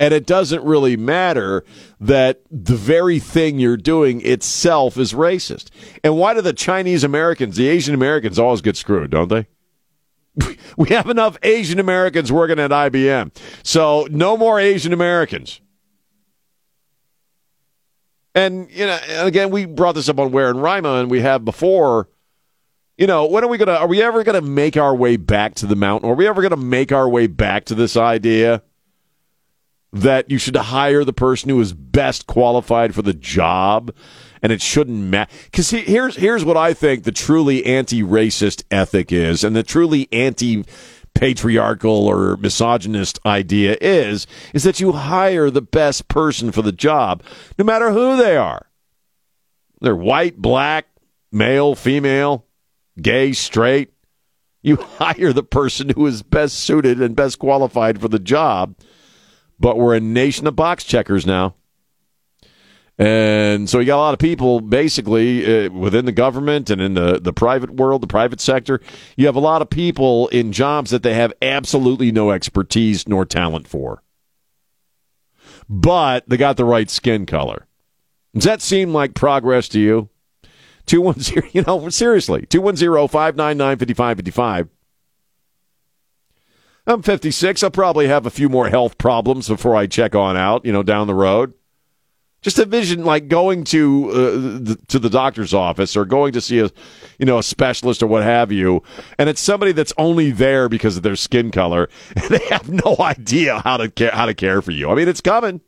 And 0.00 0.12
it 0.12 0.26
doesn't 0.26 0.64
really 0.64 0.96
matter 0.96 1.64
that 2.00 2.40
the 2.50 2.74
very 2.74 3.20
thing 3.20 3.60
you're 3.60 3.76
doing 3.76 4.20
itself 4.26 4.96
is 4.96 5.12
racist. 5.12 5.68
And 6.02 6.18
why 6.18 6.34
do 6.34 6.40
the 6.40 6.52
Chinese 6.52 7.04
Americans, 7.04 7.56
the 7.56 7.68
Asian 7.68 7.94
Americans, 7.94 8.38
always 8.38 8.62
get 8.62 8.76
screwed, 8.76 9.10
don't 9.10 9.28
they? 9.28 9.46
We 10.76 10.88
have 10.88 11.08
enough 11.08 11.36
Asian 11.42 11.78
Americans 11.78 12.32
working 12.32 12.58
at 12.58 12.70
IBM. 12.70 13.34
So 13.62 14.08
no 14.10 14.38
more 14.38 14.58
Asian 14.58 14.92
Americans. 14.92 15.60
And 18.34 18.70
you 18.70 18.86
know, 18.86 18.98
again, 19.18 19.50
we 19.50 19.66
brought 19.66 19.94
this 19.94 20.08
up 20.08 20.18
on 20.18 20.32
Ware 20.32 20.48
and 20.48 20.62
Rima, 20.62 20.94
and 20.94 21.10
we 21.10 21.20
have 21.20 21.44
before. 21.44 22.08
You 22.96 23.06
know, 23.06 23.26
when 23.26 23.44
are 23.44 23.48
we 23.48 23.58
gonna? 23.58 23.72
Are 23.72 23.86
we 23.86 24.02
ever 24.02 24.24
gonna 24.24 24.40
make 24.40 24.76
our 24.76 24.94
way 24.94 25.16
back 25.16 25.54
to 25.56 25.66
the 25.66 25.76
mountain? 25.76 26.08
Are 26.08 26.14
we 26.14 26.26
ever 26.26 26.40
gonna 26.40 26.56
make 26.56 26.92
our 26.92 27.08
way 27.08 27.26
back 27.26 27.66
to 27.66 27.74
this 27.74 27.96
idea 27.96 28.62
that 29.92 30.30
you 30.30 30.38
should 30.38 30.56
hire 30.56 31.04
the 31.04 31.12
person 31.12 31.50
who 31.50 31.60
is 31.60 31.74
best 31.74 32.26
qualified 32.26 32.94
for 32.94 33.02
the 33.02 33.12
job, 33.12 33.94
and 34.42 34.52
it 34.52 34.60
shouldn't 34.60 34.98
matter? 34.98 35.30
Because 35.44 35.70
here's 35.70 36.16
here's 36.16 36.44
what 36.44 36.56
I 36.56 36.74
think 36.74 37.04
the 37.04 37.12
truly 37.12 37.64
anti-racist 37.64 38.64
ethic 38.70 39.12
is, 39.12 39.44
and 39.44 39.54
the 39.54 39.62
truly 39.62 40.08
anti 40.12 40.64
patriarchal 41.14 42.06
or 42.06 42.36
misogynist 42.38 43.20
idea 43.26 43.76
is 43.82 44.26
is 44.54 44.62
that 44.64 44.80
you 44.80 44.92
hire 44.92 45.50
the 45.50 45.60
best 45.60 46.08
person 46.08 46.50
for 46.50 46.62
the 46.62 46.72
job 46.72 47.22
no 47.58 47.64
matter 47.64 47.90
who 47.90 48.16
they 48.16 48.36
are. 48.36 48.66
They're 49.80 49.96
white 49.96 50.38
black 50.38 50.86
male 51.30 51.74
female 51.74 52.46
gay 53.00 53.32
straight. 53.32 53.92
You 54.62 54.76
hire 54.98 55.32
the 55.32 55.42
person 55.42 55.90
who 55.90 56.06
is 56.06 56.22
best 56.22 56.60
suited 56.60 57.00
and 57.00 57.16
best 57.16 57.38
qualified 57.38 58.00
for 58.00 58.08
the 58.08 58.18
job. 58.18 58.76
But 59.58 59.76
we're 59.76 59.94
a 59.94 60.00
nation 60.00 60.46
of 60.46 60.56
box 60.56 60.82
checkers 60.84 61.26
now 61.26 61.54
and 62.98 63.70
so 63.70 63.78
you 63.78 63.86
got 63.86 63.96
a 63.96 63.98
lot 63.98 64.12
of 64.14 64.20
people 64.20 64.60
basically 64.60 65.66
uh, 65.66 65.70
within 65.70 66.04
the 66.04 66.12
government 66.12 66.68
and 66.70 66.80
in 66.80 66.94
the, 66.94 67.18
the 67.20 67.32
private 67.32 67.70
world, 67.70 68.02
the 68.02 68.06
private 68.06 68.40
sector. 68.40 68.80
You 69.16 69.26
have 69.26 69.36
a 69.36 69.40
lot 69.40 69.62
of 69.62 69.70
people 69.70 70.28
in 70.28 70.52
jobs 70.52 70.90
that 70.90 71.02
they 71.02 71.14
have 71.14 71.32
absolutely 71.40 72.12
no 72.12 72.30
expertise 72.30 73.08
nor 73.08 73.24
talent 73.24 73.66
for. 73.66 74.02
But 75.68 76.28
they 76.28 76.36
got 76.36 76.56
the 76.56 76.64
right 76.64 76.90
skin 76.90 77.24
color. 77.24 77.66
Does 78.34 78.44
that 78.44 78.60
seem 78.62 78.92
like 78.92 79.14
progress 79.14 79.68
to 79.68 79.80
you? 79.80 80.10
210, 80.86 81.50
you 81.52 81.62
know, 81.62 81.88
seriously, 81.88 82.44
210 82.46 83.08
599 83.08 83.78
5555. 83.78 84.68
I'm 86.84 87.02
56. 87.02 87.62
I'll 87.62 87.70
probably 87.70 88.08
have 88.08 88.26
a 88.26 88.30
few 88.30 88.48
more 88.48 88.68
health 88.68 88.98
problems 88.98 89.48
before 89.48 89.76
I 89.76 89.86
check 89.86 90.14
on 90.14 90.36
out, 90.36 90.64
you 90.64 90.72
know, 90.72 90.82
down 90.82 91.06
the 91.06 91.14
road. 91.14 91.54
Just 92.42 92.58
envision 92.58 93.04
like 93.04 93.28
going 93.28 93.62
to 93.64 94.10
uh, 94.10 94.14
the, 94.14 94.78
to 94.88 94.98
the 94.98 95.08
doctor's 95.08 95.54
office 95.54 95.96
or 95.96 96.04
going 96.04 96.32
to 96.32 96.40
see 96.40 96.58
a, 96.58 96.70
you 97.18 97.24
know, 97.24 97.38
a 97.38 97.42
specialist 97.42 98.02
or 98.02 98.08
what 98.08 98.24
have 98.24 98.50
you, 98.50 98.82
and 99.16 99.28
it's 99.28 99.40
somebody 99.40 99.70
that's 99.70 99.92
only 99.96 100.32
there 100.32 100.68
because 100.68 100.96
of 100.96 101.04
their 101.04 101.14
skin 101.14 101.52
color, 101.52 101.88
and 102.16 102.24
they 102.24 102.44
have 102.48 102.68
no 102.68 102.96
idea 102.98 103.60
how 103.60 103.76
to 103.76 103.88
care 103.88 104.10
how 104.10 104.26
to 104.26 104.34
care 104.34 104.60
for 104.60 104.72
you. 104.72 104.90
I 104.90 104.96
mean, 104.96 105.08
it's 105.08 105.20
coming. 105.20 105.60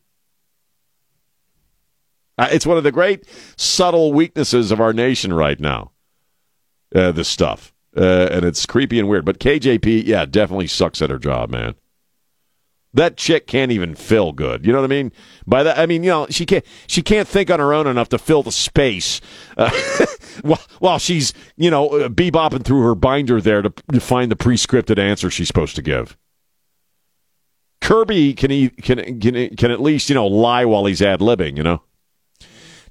Uh, 2.37 2.49
it's 2.51 2.67
one 2.67 2.77
of 2.77 2.83
the 2.83 2.93
great 2.93 3.25
subtle 3.57 4.13
weaknesses 4.13 4.73
of 4.73 4.81
our 4.81 4.93
nation 4.93 5.33
right 5.33 5.61
now. 5.61 5.93
Uh, 6.93 7.13
this 7.13 7.29
stuff, 7.29 7.73
uh, 7.97 8.29
and 8.31 8.45
it's 8.45 8.67
creepy 8.67 8.99
and 8.99 9.09
weird. 9.09 9.25
But 9.25 9.39
KJP, 9.39 10.07
yeah, 10.07 10.25
definitely 10.27 10.67
sucks 10.67 11.01
at 11.03 11.11
her 11.11 11.19
job, 11.19 11.51
man 11.51 11.77
that 12.95 13.17
chick 13.17 13.47
can't 13.47 13.73
even 13.73 13.95
fill 13.95 14.33
good. 14.33 14.65
You 14.65 14.73
know 14.73 14.81
what 14.81 14.87
I 14.87 14.89
mean? 14.89 15.13
By 15.47 15.63
that, 15.63 15.79
I 15.79 15.87
mean 15.87 16.03
you 16.03 16.11
know 16.11 16.27
she 16.31 16.47
can't 16.47 16.65
she 16.87 17.03
can't 17.03 17.29
think 17.29 17.51
on 17.51 17.61
her 17.61 17.75
own 17.75 17.87
enough 17.87 18.09
to 18.11 18.19
fill 18.19 18.43
the 18.43 18.53
space 18.53 19.21
uh, 19.57 19.71
while, 20.43 20.61
while 20.79 20.99
she's 20.99 21.33
you 21.57 21.71
know 21.71 21.89
uh, 21.89 22.09
bebopping 22.09 22.65
through 22.65 22.83
her 22.83 22.95
binder 22.95 23.41
there 23.41 23.63
to, 23.63 23.73
to 23.93 24.01
find 24.01 24.31
the 24.31 24.37
pre-scripted 24.37 24.99
answer 24.99 25.31
she's 25.31 25.49
supposed 25.49 25.77
to 25.77 25.83
give. 25.83 26.17
Kirby 27.81 28.35
can 28.35 28.51
he 28.51 28.71
can 28.71 29.21
can 29.21 29.57
can 29.57 29.71
at 29.71 29.81
least 29.81 30.09
you 30.09 30.15
know 30.15 30.27
lie 30.27 30.65
while 30.65 30.87
he's 30.87 31.03
ad 31.03 31.21
libbing. 31.21 31.57
You 31.57 31.63
know. 31.63 31.83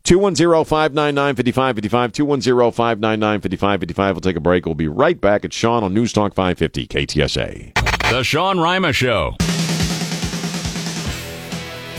210-599-5555, 0.04 2.12
210-599-5555. 2.12 3.98
We'll 3.98 4.20
take 4.20 4.36
a 4.36 4.42
break. 4.42 4.66
We'll 4.66 4.76
be 4.76 4.90
right 4.90 5.22
back. 5.22 5.46
It's 5.46 5.56
Sean 5.56 5.82
on 5.82 5.94
News 5.94 6.12
Talk 6.12 6.34
550 6.34 6.88
KTSA. 6.88 7.74
The 8.12 8.22
Sean 8.22 8.60
Rima 8.60 8.92
Show. 8.92 9.38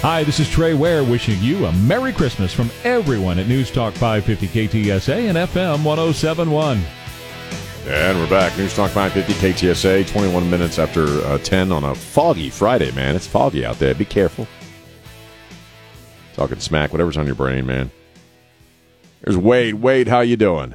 Hi, 0.04 0.22
this 0.22 0.38
is 0.38 0.50
Trey 0.50 0.74
Ware 0.74 1.02
wishing 1.02 1.40
you 1.40 1.64
a 1.64 1.72
Merry 1.72 2.12
Christmas 2.12 2.52
from 2.52 2.70
everyone 2.84 3.38
at 3.38 3.46
News 3.46 3.70
Talk 3.70 3.94
550 3.94 4.48
KTSA 4.48 5.30
and 5.30 5.38
FM 5.38 5.82
1071. 5.82 6.82
And 7.86 8.18
we're 8.18 8.28
back. 8.28 8.54
News 8.58 8.76
Talk 8.76 8.90
550 8.90 9.32
KTSA, 9.32 10.06
21 10.06 10.50
minutes 10.50 10.78
after 10.78 11.06
uh, 11.24 11.38
10 11.38 11.72
on 11.72 11.84
a 11.84 11.94
foggy 11.94 12.50
Friday, 12.50 12.92
man. 12.92 13.16
It's 13.16 13.26
foggy 13.26 13.64
out 13.64 13.78
there. 13.78 13.94
Be 13.94 14.04
careful. 14.04 14.46
Talking 16.34 16.60
smack, 16.60 16.92
whatever's 16.92 17.16
on 17.16 17.24
your 17.24 17.34
brain, 17.34 17.64
man. 17.64 17.90
There's 19.22 19.38
Wade. 19.38 19.76
Wade, 19.76 20.08
how 20.08 20.20
you 20.20 20.36
doing? 20.36 20.74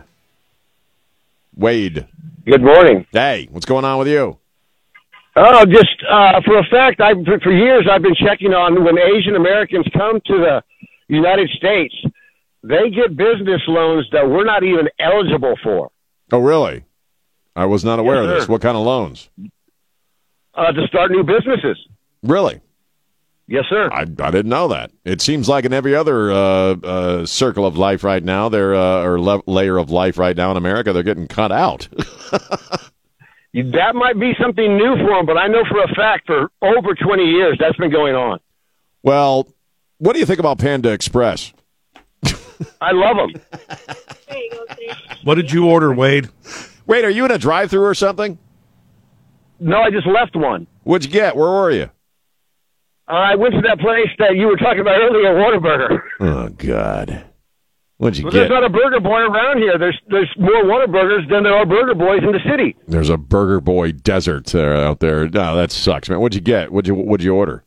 Wade. 1.56 2.08
Good 2.48 2.64
morning. 2.64 3.06
Hey, 3.12 3.48
what's 3.52 3.68
going 3.68 3.86
on 3.86 4.00
with 4.00 4.08
you? 4.08 4.39
Oh, 5.42 5.66
just 5.66 5.96
uh, 6.10 6.42
for 6.44 6.58
a 6.60 6.64
fact, 6.66 7.00
I 7.00 7.14
for, 7.24 7.40
for 7.40 7.52
years 7.52 7.88
I've 7.90 8.02
been 8.02 8.16
checking 8.16 8.54
on 8.54 8.84
when 8.84 8.98
Asian 8.98 9.36
Americans 9.38 9.86
come 9.94 10.20
to 10.26 10.34
the 10.38 10.62
United 11.08 11.50
States, 11.52 11.96
they 12.64 12.90
get 12.90 13.16
business 13.16 13.62
loans 13.68 14.06
that 14.12 14.28
we're 14.30 14.44
not 14.44 14.64
even 14.64 14.90
eligible 15.00 15.56
for. 15.64 15.92
Oh, 16.32 16.40
really? 16.40 16.84
I 17.56 17.66
was 17.66 17.86
not 17.86 18.00
aware 18.00 18.18
Yes, 18.18 18.24
of 18.24 18.30
this. 18.36 18.46
sir. 18.48 18.52
What 18.52 18.62
kind 18.62 18.76
of 18.76 18.84
loans? 18.84 19.30
uh, 20.56 20.72
to 20.74 20.88
start 20.88 21.10
new 21.12 21.24
businesses. 21.24 21.78
Really? 22.22 22.60
Yes, 23.48 23.64
sir. 23.70 23.90
I, 23.94 24.02
I 24.02 24.32
didn't 24.32 24.50
know 24.50 24.68
that. 24.68 24.92
It 25.06 25.22
seems 25.22 25.48
like 25.48 25.64
in 25.64 25.72
every 25.74 25.96
other 25.96 26.32
uh, 26.32 26.36
uh, 26.36 27.26
circle 27.26 27.66
of 27.66 27.78
life 27.78 28.04
right 28.04 28.24
now, 28.24 28.50
they're 28.50 28.76
uh, 28.76 29.04
or 29.04 29.20
le- 29.22 29.42
layer 29.48 29.78
of 29.78 29.90
life 29.90 30.18
right 30.18 30.36
now 30.36 30.52
in 30.52 30.58
America, 30.58 30.92
they're 30.92 31.02
getting 31.02 31.28
cut 31.28 31.52
out. 31.52 31.88
You- 33.54 33.72
That 33.72 33.96
might 33.96 34.20
be 34.20 34.34
something 34.42 34.78
new 34.78 34.96
for 34.98 35.16
them, 35.16 35.26
but 35.26 35.38
I 35.38 35.48
know 35.48 35.64
for 35.70 35.82
a 35.84 35.88
fact 35.96 36.28
for 36.28 36.50
over 36.62 36.94
20 36.96 37.24
years 37.24 37.58
that's 37.60 37.78
been 37.78 37.92
going 37.92 38.16
on. 38.16 38.40
well, 39.04 39.48
what 39.98 40.14
do 40.14 40.20
you 40.20 40.26
think 40.26 40.40
about 40.40 40.60
Panda 40.60 40.92
Express? 40.92 41.52
I 42.82 42.92
love 42.94 43.18
them. 43.18 43.42
What 45.24 45.36
did 45.36 45.52
you 45.52 45.68
order, 45.68 45.94
Wade? 45.94 46.30
Wait, 46.86 47.04
are 47.06 47.10
you 47.10 47.26
in 47.26 47.32
a 47.32 47.38
drive-through 47.38 47.84
or 47.84 47.94
something? 47.94 48.38
No, 49.60 49.78
I 49.82 49.90
just 49.92 50.08
left 50.08 50.36
one. 50.36 50.68
What'd 50.84 51.06
you 51.06 51.12
get? 51.12 51.36
Where 51.36 51.50
were 51.50 51.72
you? 51.72 51.90
Uh, 53.10 53.12
I 53.14 53.36
went 53.36 53.56
to 53.56 53.62
that 53.62 53.80
place 53.80 54.08
that 54.20 54.36
you 54.36 54.48
were 54.48 54.56
talking 54.56 54.80
about 54.82 55.00
earlier, 55.02 55.34
Whataburger. 55.34 56.00
Oh 56.22 56.50
God, 56.50 57.26
what'd 58.00 58.18
you 58.18 58.24
But 58.26 58.34
get? 58.34 58.40
there's 58.40 58.50
not 58.50 58.64
a 58.64 58.70
burger 58.70 59.00
boy 59.00 59.20
around 59.20 59.60
here. 59.60 59.78
There's 59.78 59.98
there's 60.10 60.30
more 60.38 60.64
Whataburgers 60.64 61.30
than 61.30 61.44
there 61.44 61.54
are 61.56 61.66
burger 61.66 61.94
boys 61.96 62.22
in 62.24 62.32
the 62.32 62.40
city. 62.50 62.76
There's 62.88 63.10
a 63.10 63.18
Burger 63.18 63.62
Boy 63.62 63.92
desert 63.92 64.54
uh, 64.56 64.60
out 64.60 65.00
there. 65.00 65.30
No, 65.30 65.56
that 65.56 65.72
sucks, 65.72 66.10
man. 66.10 66.20
What'd 66.20 66.34
you 66.36 66.42
get? 66.42 66.72
What'd 66.72 66.88
you 66.88 66.96
What'd 66.96 67.24
you 67.24 67.36
order? 67.36 67.64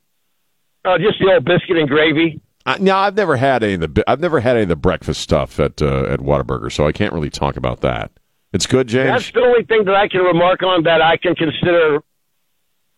Uh, 0.84 0.98
just 0.98 1.20
the 1.20 1.32
old 1.32 1.44
biscuit 1.44 1.76
and 1.78 1.88
gravy. 1.88 2.40
Uh, 2.66 2.76
no, 2.80 2.96
I've 2.96 3.16
never 3.16 3.36
had 3.36 3.62
any 3.62 3.74
of 3.74 3.80
the 3.94 4.04
I've 4.10 4.20
never 4.20 4.40
had 4.40 4.56
any 4.56 4.64
of 4.64 4.68
the 4.68 4.76
breakfast 4.76 5.20
stuff 5.20 5.58
at 5.60 5.80
uh, 5.80 6.04
at 6.04 6.20
Whataburger, 6.20 6.70
so 6.72 6.86
I 6.86 6.92
can't 6.92 7.12
really 7.12 7.30
talk 7.30 7.56
about 7.56 7.80
that. 7.82 8.10
It's 8.52 8.66
good, 8.66 8.86
James. 8.88 9.10
That's 9.10 9.32
the 9.32 9.40
only 9.40 9.64
thing 9.64 9.84
that 9.86 9.94
I 9.94 10.08
can 10.08 10.20
remark 10.20 10.62
on 10.62 10.82
that 10.82 11.00
I 11.00 11.16
can 11.16 11.34
consider 11.34 12.02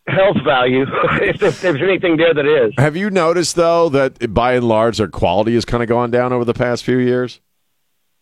health 0.07 0.37
value, 0.43 0.85
if, 1.21 1.41
if 1.41 1.61
there's 1.61 1.81
anything 1.81 2.17
there 2.17 2.33
that 2.33 2.45
is. 2.45 2.73
Have 2.77 2.95
you 2.95 3.09
noticed 3.09 3.55
though 3.55 3.89
that 3.89 4.33
by 4.33 4.53
and 4.53 4.67
large 4.67 4.97
their 4.97 5.07
quality 5.07 5.53
has 5.55 5.65
kind 5.65 5.83
of 5.83 5.89
gone 5.89 6.11
down 6.11 6.33
over 6.33 6.45
the 6.45 6.53
past 6.53 6.83
few 6.83 6.97
years? 6.97 7.41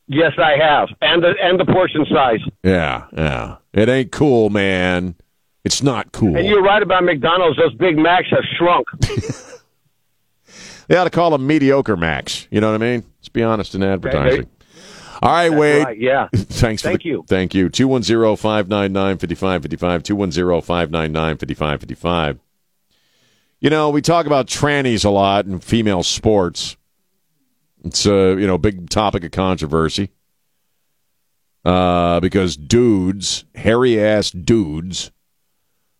Yes, 0.07 0.33
I 0.37 0.57
have, 0.57 0.89
and 1.01 1.23
the 1.23 1.33
and 1.41 1.59
the 1.59 1.65
portion 1.65 2.05
size. 2.11 2.41
Yeah, 2.63 3.05
yeah. 3.13 3.55
It 3.73 3.87
ain't 3.87 4.11
cool, 4.11 4.49
man. 4.49 5.15
It's 5.63 5.81
not 5.81 6.11
cool. 6.11 6.35
And 6.35 6.45
you're 6.45 6.61
right 6.61 6.83
about 6.83 7.05
McDonald's; 7.05 7.57
those 7.57 7.73
Big 7.75 7.97
Macs 7.97 8.27
have 8.31 8.43
shrunk. 8.57 8.87
They 10.87 10.97
ought 10.97 11.05
to 11.05 11.09
call 11.09 11.31
them 11.31 11.47
mediocre 11.47 11.95
Max. 11.95 12.47
You 12.51 12.61
know 12.61 12.71
what 12.71 12.81
I 12.81 12.85
mean? 12.85 13.03
Let's 13.19 13.29
be 13.29 13.43
honest 13.43 13.73
in 13.75 13.83
advertising. 13.83 14.49
All 15.23 15.31
right, 15.31 15.47
That's 15.49 15.59
Wade. 15.59 15.83
right, 15.85 15.97
yeah. 15.97 16.27
Thanks 16.35 16.81
for 16.81 16.89
Thank 16.89 17.03
the- 17.03 17.09
you. 17.09 17.23
Thank 17.27 17.55
you. 17.55 17.69
210-599-5555. 17.69 20.03
210-599-5555. 20.03 22.39
You 23.61 23.69
know, 23.69 23.89
we 23.89 24.01
talk 24.01 24.25
about 24.25 24.47
trannies 24.47 25.05
a 25.05 25.09
lot 25.09 25.45
in 25.45 25.59
female 25.61 26.03
sports. 26.03 26.75
It's 27.85 28.05
a, 28.05 28.35
you 28.37 28.45
know, 28.45 28.57
big 28.57 28.89
topic 28.89 29.23
of 29.23 29.31
controversy. 29.31 30.09
Uh, 31.63 32.19
because 32.19 32.57
dudes, 32.57 33.45
hairy 33.55 33.97
ass 34.03 34.29
dudes, 34.31 35.11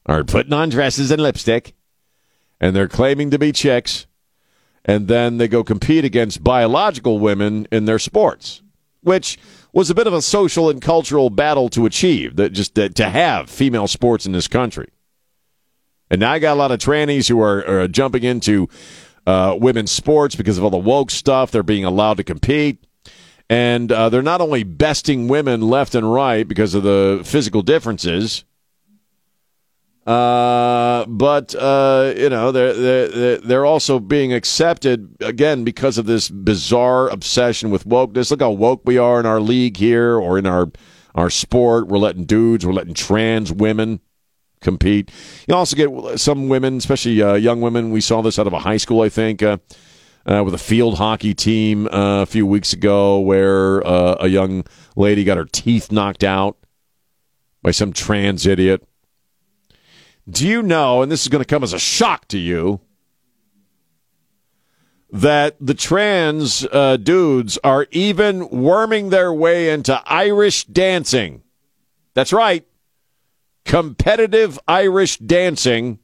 are 0.06 0.26
putting 0.26 0.52
on 0.52 0.68
dresses 0.68 1.10
and 1.12 1.24
lipstick, 1.24 1.74
and 2.60 2.76
they're 2.76 2.90
claiming 2.90 3.32
to 3.32 3.40
be 3.40 3.54
chicks, 3.54 4.06
and 4.84 5.08
then 5.08 5.38
they 5.38 5.48
go 5.48 5.64
compete 5.64 6.04
against 6.04 6.44
biological 6.44 7.20
women 7.20 7.66
in 7.72 7.86
their 7.86 8.00
sports, 8.00 8.62
which 9.04 9.38
was 9.72 9.90
a 9.90 9.96
bit 9.96 10.08
of 10.08 10.14
a 10.14 10.22
social 10.22 10.70
and 10.70 10.82
cultural 10.82 11.30
battle 11.30 11.70
to 11.70 11.86
achieve. 11.86 12.36
That 12.36 12.52
just 12.52 12.76
that, 12.76 12.96
to 12.96 13.10
have 13.10 13.50
female 13.50 13.88
sports 13.88 14.26
in 14.26 14.32
this 14.32 14.48
country, 14.48 14.90
and 16.10 16.20
now 16.20 16.32
I 16.32 16.40
got 16.40 16.54
a 16.54 16.60
lot 16.60 16.72
of 16.72 16.80
trannies 16.80 17.28
who 17.28 17.42
are, 17.42 17.66
are 17.68 17.88
jumping 17.88 18.24
into 18.24 18.70
uh, 19.26 19.58
women's 19.60 19.92
sports 19.92 20.36
because 20.36 20.58
of 20.58 20.64
all 20.64 20.70
the 20.70 20.78
woke 20.78 21.12
stuff. 21.12 21.52
They're 21.52 21.64
being 21.64 21.86
allowed 21.86 22.18
to 22.18 22.24
compete. 22.24 22.86
And 23.50 23.92
uh, 23.92 24.10
they're 24.10 24.22
not 24.22 24.42
only 24.42 24.64
besting 24.64 25.28
women 25.28 25.62
left 25.62 25.96
and 25.96 26.12
right 26.12 26.48
because 26.48 26.74
of 26.74 26.84
the 26.84 27.22
physical 27.24 27.62
differences, 27.62 28.46
uh, 30.06 31.06
but 31.06 31.56
uh, 31.56 32.14
you 32.18 32.30
know 32.30 32.52
they're, 32.52 32.74
they're 32.74 33.38
they're 33.38 33.66
also 33.66 34.00
being 34.00 34.34
accepted 34.34 35.16
again 35.22 35.64
because 35.64 35.98
of 35.98 36.06
this 36.06 36.30
bizarre 36.30 37.08
obsession 37.08 37.70
with 37.72 37.88
wokeness. 37.88 38.30
Look 38.30 38.42
how 38.42 38.52
woke 38.52 38.82
we 38.84 38.98
are 38.98 39.20
in 39.20 39.26
our 39.26 39.40
league 39.40 39.78
here 39.78 40.18
or 40.18 40.38
in 40.38 40.46
our 40.46 40.70
our 41.16 41.30
sport. 41.30 41.88
We're 41.88 42.00
letting 42.00 42.26
dudes, 42.26 42.66
we're 42.66 42.74
letting 42.74 42.94
trans 42.94 43.54
women 43.54 44.02
compete. 44.60 45.10
You 45.48 45.56
also 45.56 45.76
get 45.76 46.20
some 46.20 46.50
women, 46.50 46.78
especially 46.78 47.22
uh, 47.22 47.36
young 47.36 47.62
women. 47.62 47.92
We 47.92 48.02
saw 48.02 48.22
this 48.22 48.38
out 48.38 48.48
of 48.48 48.54
a 48.54 48.60
high 48.60 48.78
school, 48.78 49.02
I 49.02 49.10
think. 49.10 49.42
Uh, 49.42 49.58
uh, 50.26 50.42
with 50.42 50.54
a 50.54 50.58
field 50.58 50.98
hockey 50.98 51.34
team 51.34 51.86
uh, 51.88 52.22
a 52.22 52.26
few 52.26 52.46
weeks 52.48 52.72
ago, 52.72 53.20
where 53.20 53.80
a 53.80 54.28
young 54.28 54.64
lady 54.96 55.26
got 55.26 55.36
her 55.36 55.44
teeth 55.44 55.92
knocked 55.92 56.24
out 56.24 56.58
by 57.62 57.72
some 57.72 57.92
trans 57.92 58.46
idiot. 58.46 58.88
Do 60.30 60.48
you 60.48 60.62
know, 60.62 61.02
and 61.02 61.12
this 61.12 61.22
is 61.22 61.28
going 61.28 61.44
to 61.44 61.48
come 61.48 61.64
as 61.64 61.74
a 61.74 61.80
shock 61.80 62.28
to 62.30 62.38
you, 62.38 62.80
that 65.12 65.56
the 65.60 65.74
trans 65.74 66.66
uh, 66.72 66.98
dudes 66.98 67.60
are 67.64 67.88
even 67.92 68.50
worming 68.50 69.10
their 69.10 69.34
way 69.34 69.70
into 69.70 70.02
Irish 70.06 70.66
dancing? 70.66 71.44
That's 72.14 72.34
right. 72.34 72.66
Competitive 73.66 74.60
Irish 74.68 75.18
dancing, 75.18 76.00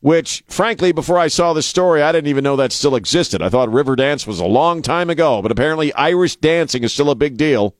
which, 0.00 0.44
frankly, 0.48 0.92
before 0.92 1.18
I 1.18 1.28
saw 1.28 1.52
this 1.52 1.66
story, 1.66 2.02
I 2.02 2.12
didn't 2.12 2.28
even 2.28 2.44
know 2.44 2.56
that 2.56 2.72
still 2.72 2.96
existed. 2.96 3.40
I 3.40 3.48
thought 3.48 3.72
River 3.72 3.96
Dance 3.96 4.26
was 4.26 4.40
a 4.40 4.46
long 4.46 4.82
time 4.82 5.10
ago, 5.10 5.42
but 5.42 5.50
apparently 5.52 5.92
Irish 5.94 6.36
dancing 6.36 6.84
is 6.84 6.92
still 6.92 7.10
a 7.10 7.14
big 7.14 7.36
deal. 7.36 7.74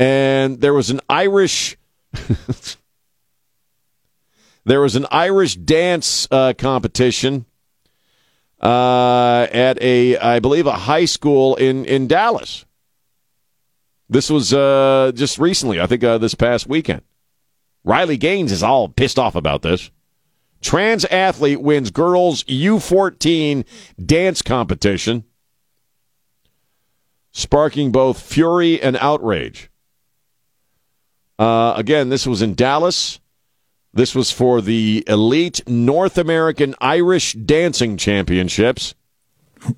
And 0.00 0.60
there 0.60 0.72
was 0.72 0.90
an 0.90 1.00
Irish 1.08 1.76
there 4.64 4.80
was 4.80 4.96
an 4.96 5.06
Irish 5.10 5.54
dance 5.54 6.26
uh, 6.30 6.54
competition 6.56 7.44
uh, 8.60 9.46
at 9.52 9.80
a 9.82 10.16
I 10.16 10.40
believe 10.40 10.66
a 10.66 10.72
high 10.72 11.04
school 11.04 11.54
in 11.54 11.84
in 11.84 12.08
Dallas. 12.08 12.64
This 14.08 14.28
was 14.28 14.52
uh, 14.52 15.12
just 15.14 15.38
recently, 15.38 15.80
I 15.80 15.86
think 15.86 16.02
uh, 16.02 16.18
this 16.18 16.34
past 16.34 16.66
weekend. 16.66 17.02
Riley 17.84 18.16
Gaines 18.16 18.50
is 18.50 18.60
all 18.62 18.88
pissed 18.88 19.20
off 19.20 19.36
about 19.36 19.62
this. 19.62 19.92
Trans 20.60 21.04
athlete 21.04 21.62
wins 21.62 21.92
girls 21.92 22.42
U14 22.44 23.64
dance 24.04 24.42
competition, 24.42 25.24
sparking 27.30 27.92
both 27.92 28.20
fury 28.20 28.82
and 28.82 28.96
outrage. 28.96 29.69
Uh, 31.40 31.72
again, 31.74 32.10
this 32.10 32.26
was 32.26 32.42
in 32.42 32.54
Dallas. 32.54 33.18
This 33.94 34.14
was 34.14 34.30
for 34.30 34.60
the 34.60 35.02
Elite 35.06 35.66
North 35.66 36.18
American 36.18 36.74
Irish 36.82 37.32
Dancing 37.32 37.96
Championships. 37.96 38.94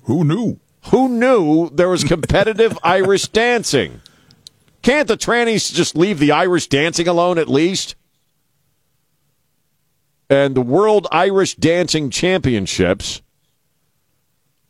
Who 0.03 0.25
knew? 0.25 0.59
Who 0.91 1.07
knew 1.07 1.69
there 1.69 1.87
was 1.87 2.03
competitive 2.03 2.77
Irish 2.83 3.29
dancing? 3.29 4.01
Can't 4.81 5.07
the 5.07 5.15
trannies 5.15 5.73
just 5.73 5.95
leave 5.95 6.19
the 6.19 6.33
Irish 6.33 6.67
dancing 6.67 7.07
alone 7.07 7.37
at 7.37 7.47
least? 7.47 7.95
And 10.29 10.55
the 10.55 10.61
World 10.61 11.07
Irish 11.11 11.55
Dancing 11.55 12.09
Championships. 12.09 13.21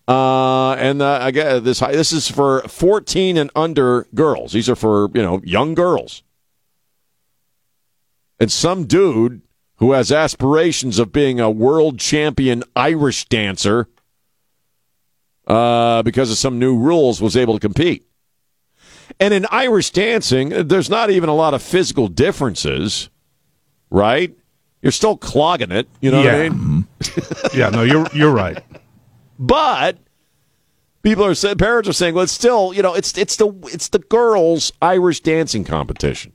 Uh, 0.08 0.74
and 0.74 1.02
uh, 1.02 1.20
I 1.22 1.32
guess 1.32 1.64
this 1.64 1.80
this 1.80 2.12
is 2.12 2.30
for 2.30 2.62
14 2.68 3.38
and 3.38 3.50
under 3.56 4.06
girls. 4.14 4.52
These 4.52 4.70
are 4.70 4.76
for 4.76 5.10
you 5.16 5.24
know 5.24 5.41
young 5.44 5.74
girls. 5.74 6.22
And 8.40 8.52
some 8.52 8.86
dude 8.86 9.42
who 9.78 9.92
has 9.94 10.12
aspirations 10.12 11.00
of 11.00 11.12
being 11.12 11.40
a 11.40 11.50
world 11.50 12.00
champion 12.00 12.64
Irish 12.76 13.26
dancer, 13.26 13.88
uh, 15.48 16.02
because 16.04 16.32
of 16.32 16.38
some 16.38 16.60
new 16.60 16.78
rules, 16.78 17.22
was 17.22 17.36
able 17.36 17.54
to 17.54 17.60
compete. 17.60 18.06
And 19.20 19.34
in 19.34 19.46
Irish 19.52 19.92
dancing, 19.92 20.50
there's 20.68 20.90
not 20.90 21.10
even 21.10 21.30
a 21.30 21.36
lot 21.36 21.54
of 21.54 21.62
physical 21.62 22.08
differences, 22.08 23.10
right? 23.90 24.36
You're 24.82 24.92
still 24.92 25.18
clogging 25.18 25.72
it, 25.72 25.88
you 26.02 26.12
know 26.12 26.18
what 26.24 26.28
I 26.34 26.44
Yeah. 26.44 26.50
mean? 26.50 26.88
yeah, 27.54 27.70
no, 27.70 27.84
you're 27.84 28.08
you're 28.14 28.32
right. 28.34 28.62
But 29.40 29.98
People 31.02 31.26
are 31.26 31.36
saying, 31.36 31.58
parents 31.58 31.90
are 31.90 31.94
saying, 31.94 32.14
well, 32.16 32.24
it's 32.24 32.32
still, 32.32 32.74
you 32.74 32.82
know, 32.82 32.94
it's 32.94 33.18
it's 33.18 33.36
the 33.36 33.48
it's 33.74 33.90
the 33.90 34.00
girls' 34.00 34.72
Irish 34.82 35.20
dancing 35.20 35.66
competition. 35.66 36.32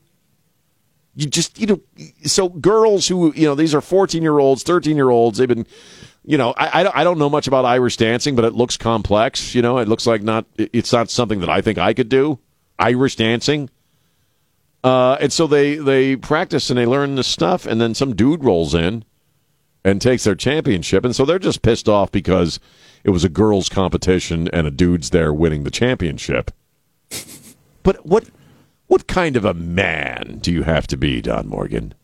You 1.19 1.27
just, 1.27 1.59
you 1.59 1.67
know, 1.67 1.81
so 2.23 2.49
girls 2.49 3.09
who, 3.09 3.33
you 3.35 3.45
know, 3.45 3.57
these 3.57 3.75
are 3.75 3.81
fourteen 3.81 4.23
year 4.23 4.39
olds, 4.39 4.63
thirteen 4.63 4.95
year 4.95 5.11
olds. 5.11 5.39
They've 5.39 5.49
been, 5.49 5.67
you 6.25 6.39
know, 6.39 6.55
I, 6.57 6.89
I 6.95 7.03
don't, 7.03 7.19
know 7.19 7.29
much 7.29 7.49
about 7.49 7.65
Irish 7.65 7.97
dancing, 7.97 8.37
but 8.37 8.45
it 8.45 8.53
looks 8.53 8.77
complex. 8.77 9.53
You 9.53 9.61
know, 9.61 9.79
it 9.79 9.89
looks 9.89 10.07
like 10.07 10.23
not, 10.23 10.47
it's 10.57 10.93
not 10.93 11.11
something 11.11 11.41
that 11.41 11.49
I 11.49 11.61
think 11.61 11.77
I 11.77 11.93
could 11.93 12.09
do. 12.09 12.39
Irish 12.79 13.17
dancing. 13.17 13.69
Uh, 14.85 15.17
and 15.21 15.33
so 15.33 15.49
they 15.49 15.75
they 15.75 16.15
practice 16.15 16.71
and 16.71 16.79
they 16.79 16.87
learn 16.87 17.17
this 17.17 17.27
stuff, 17.27 17.67
and 17.67 17.81
then 17.81 17.95
some 17.95 18.15
dude 18.15 18.45
rolls 18.45 18.73
in 18.73 19.05
and 19.85 20.01
takes 20.01 20.23
their 20.23 20.37
championship, 20.37 21.05
and 21.05 21.17
so 21.17 21.25
they're 21.25 21.41
just 21.41 21.63
pissed 21.63 21.89
off 21.89 22.13
because 22.13 22.61
it 23.03 23.11
was 23.11 23.25
a 23.25 23.29
girls' 23.29 23.69
competition 23.69 24.47
and 24.53 24.69
a 24.69 24.71
dude's 24.71 25.11
there 25.11 25.35
winning 25.35 25.65
the 25.65 25.71
championship. 25.71 26.53
But 27.85 28.05
what 28.05 28.29
what 28.89 29.07
kind 29.07 29.37
of 29.37 29.45
a 29.45 29.55
man 29.55 30.39
do 30.41 30.53
you 30.53 30.65
have 30.65 30.87
to 30.89 30.97
be, 30.97 31.23
Don 31.23 31.47
Morgan 31.47 31.95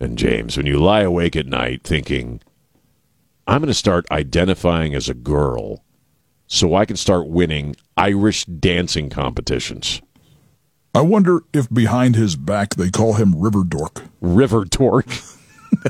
and 0.00 0.18
James, 0.18 0.56
when 0.56 0.66
you 0.66 0.78
lie 0.78 1.02
awake 1.02 1.36
at 1.36 1.46
night 1.46 1.82
thinking, 1.84 2.40
I'm 3.46 3.60
going 3.60 3.68
to 3.68 3.74
start 3.74 4.06
identifying 4.10 4.94
as 4.94 5.08
a 5.08 5.14
girl 5.14 5.84
so 6.46 6.74
I 6.74 6.84
can 6.84 6.96
start 6.96 7.28
winning 7.28 7.76
Irish 7.96 8.44
dancing 8.44 9.08
competitions? 9.08 10.02
I 10.94 11.00
wonder 11.00 11.42
if 11.54 11.70
behind 11.70 12.16
his 12.16 12.36
back 12.36 12.74
they 12.74 12.90
call 12.90 13.14
him 13.14 13.40
River 13.40 13.64
Dork. 13.64 14.02
River 14.20 14.64
Dork. 14.64 15.06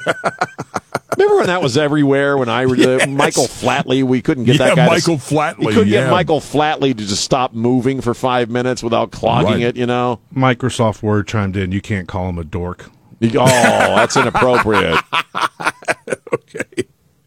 Remember 1.23 1.37
when 1.41 1.47
that 1.47 1.63
was 1.63 1.77
everywhere? 1.79 2.37
When 2.37 2.49
I 2.49 2.65
uh, 2.65 3.07
Michael 3.07 3.47
Flatley, 3.47 4.03
we 4.03 4.21
couldn't 4.23 4.45
get 4.45 4.59
Yeah, 4.59 4.67
that 4.67 4.77
guy. 4.77 4.87
Michael 4.87 5.19
to, 5.19 5.23
Flatley, 5.35 5.59
We 5.67 5.73
couldn't 5.73 5.89
yeah. 5.89 6.05
get 6.05 6.11
Michael 6.11 6.41
Flatley 6.41 6.97
to 6.97 7.05
just 7.07 7.23
stop 7.25 7.53
moving 7.55 8.01
for 8.01 8.15
five 8.15 8.51
minutes 8.51 8.83
without 8.83 9.11
clogging 9.13 9.53
Right. 9.53 9.63
it. 9.63 9.77
You 9.77 9.87
know. 9.87 10.21
Microsoft 10.35 11.03
Word 11.03 11.27
chimed 11.29 11.57
in. 11.57 11.73
You 11.73 11.81
can't 11.81 12.09
call 12.09 12.29
him 12.29 12.39
a 12.39 12.45
dork. 12.45 12.91
Oh, 13.23 13.29
that's 13.37 14.17
inappropriate. 14.17 14.99
okay. 16.33 16.85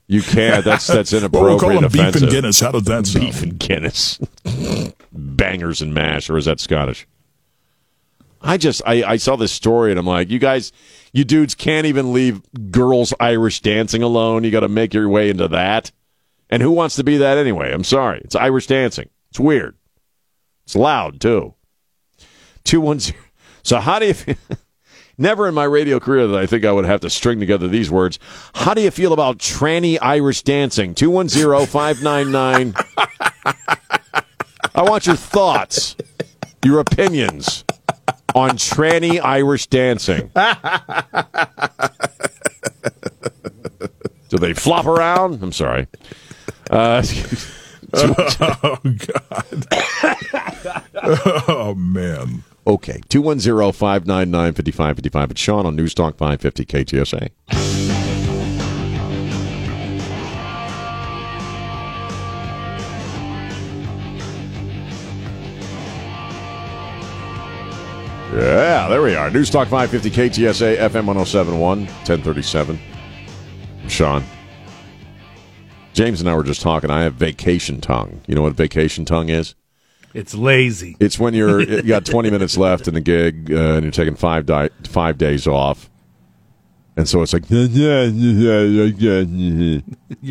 You 0.08 0.22
can't. 0.22 0.64
That's 0.66 0.86
that's 0.88 1.12
Well, 1.12 1.20
inappropriate. 1.22 1.50
we'll 1.50 1.60
call 1.60 1.84
him 1.84 1.92
Beef 1.92 2.22
and 2.22 2.30
Guinness. 2.32 2.60
How 2.60 2.72
does 2.72 2.84
that 2.84 3.08
sound? 3.08 3.26
Beef 3.26 3.42
and 3.42 3.58
Guinness. 3.58 4.20
Bangers 5.12 5.82
and 5.82 5.94
mash, 5.94 6.30
or 6.30 6.38
is 6.38 6.46
that 6.46 6.60
Scottish? 6.60 7.08
I 8.42 8.58
just 8.58 8.82
I, 8.86 9.04
I 9.04 9.18
saw 9.18 9.36
this 9.36 9.52
story 9.52 9.92
and 9.92 10.00
I'm 10.00 10.06
like, 10.06 10.30
you 10.30 10.38
guys, 10.38 10.72
you 11.16 11.24
dudes 11.24 11.56
can't 11.56 11.88
even 11.88 12.12
leave 12.12 12.42
girls 12.72 13.14
Irish 13.22 13.62
dancing 13.62 14.04
alone. 14.04 14.44
You 14.44 14.52
got 14.52 14.60
to 14.60 14.68
make 14.68 14.94
your 14.94 15.08
way 15.08 15.30
into 15.30 15.48
that. 15.48 15.94
And 16.50 16.62
who 16.62 16.72
wants 16.72 16.98
to 16.98 17.06
be 17.06 17.16
that 17.18 17.38
anyway? 17.38 17.72
I'm 17.72 17.86
sorry. 17.86 18.20
It's 18.26 18.36
Irish 18.36 18.68
dancing. 18.68 19.10
It's 19.30 19.40
weird. 19.40 19.78
It's 20.66 20.76
loud 20.76 21.22
too. 21.22 21.54
Two 22.66 22.82
one 22.82 23.00
zero. 23.00 23.18
So 23.64 23.80
how 23.80 23.98
do 23.98 24.08
you? 24.08 24.14
Feel, 24.14 24.36
never 25.18 25.48
in 25.48 25.54
my 25.54 25.64
radio 25.64 26.02
career 26.02 26.28
that 26.28 26.38
I 26.38 26.46
think 26.48 26.66
I 26.66 26.72
would 26.74 26.84
have 26.84 27.00
to 27.00 27.10
string 27.10 27.40
together 27.40 27.70
these 27.70 27.90
words. 27.90 28.20
How 28.54 28.74
do 28.74 28.82
you 28.82 28.92
feel 28.92 29.14
about 29.14 29.38
tranny 29.38 29.98
Irish 30.02 30.42
dancing? 30.42 30.94
Two 30.96 31.10
one 31.10 31.30
zero 31.30 31.66
five 31.66 32.04
nine 32.04 32.34
nine. 32.34 32.76
I 34.76 34.82
want 34.82 35.08
your 35.08 35.16
thoughts, 35.16 35.96
your 36.62 36.82
opinions 36.82 37.64
on 38.34 38.52
tranny 38.52 39.20
Irish 39.24 39.68
dancing. 39.68 40.32
Do 44.30 44.38
they 44.38 44.54
flop 44.54 44.86
around? 44.86 45.42
I'm 45.42 45.52
sorry. 45.52 45.88
Uh, 46.70 47.04
oh 47.94 48.78
God. 48.84 49.66
oh 51.48 51.74
man. 51.76 52.44
Okay, 52.68 53.00
210-599-5555. 53.10 55.32
It's 55.32 55.40
Sean 55.40 55.68
on 55.68 55.76
News 55.76 55.94
Talk 55.94 56.18
550 56.18 56.66
KTSA. 56.66 57.30
Yeah, 68.34 68.88
there 68.90 69.02
we 69.02 69.16
are. 69.16 69.30
News 69.30 69.50
Talk 69.50 69.68
550 69.70 70.10
KTSA 70.10 70.78
FM 70.78 71.06
1071, 71.06 71.86
1037. 71.86 72.80
I'm 73.84 73.90
Sean. 73.90 74.24
James 75.94 76.20
and 76.20 76.30
I 76.30 76.36
were 76.36 76.44
just 76.44 76.62
talking. 76.62 76.90
I 76.90 77.04
have 77.04 77.14
vacation 77.14 77.80
tongue. 77.80 78.22
You 78.28 78.36
know 78.36 78.42
what 78.42 78.54
vacation 78.54 79.06
tongue 79.06 79.30
is? 79.30 79.56
It's 80.14 80.34
lazy. 80.36 80.98
It's 81.00 81.18
when 81.20 81.34
you're 81.34 81.62
you 81.62 81.84
got 81.84 82.06
20 82.06 82.30
minutes 82.32 82.58
left 82.58 82.88
in 82.90 82.94
the 82.94 83.02
gig 83.02 83.50
uh, 83.52 83.76
and 83.76 83.84
you're 83.84 83.92
taking 83.92 84.16
five 84.16 84.46
di- 84.46 84.70
five 84.84 85.18
days 85.18 85.48
off, 85.48 85.90
and 86.98 87.08
so 87.08 87.22
it's 87.22 87.32
like 87.32 87.44
You're 87.50 88.12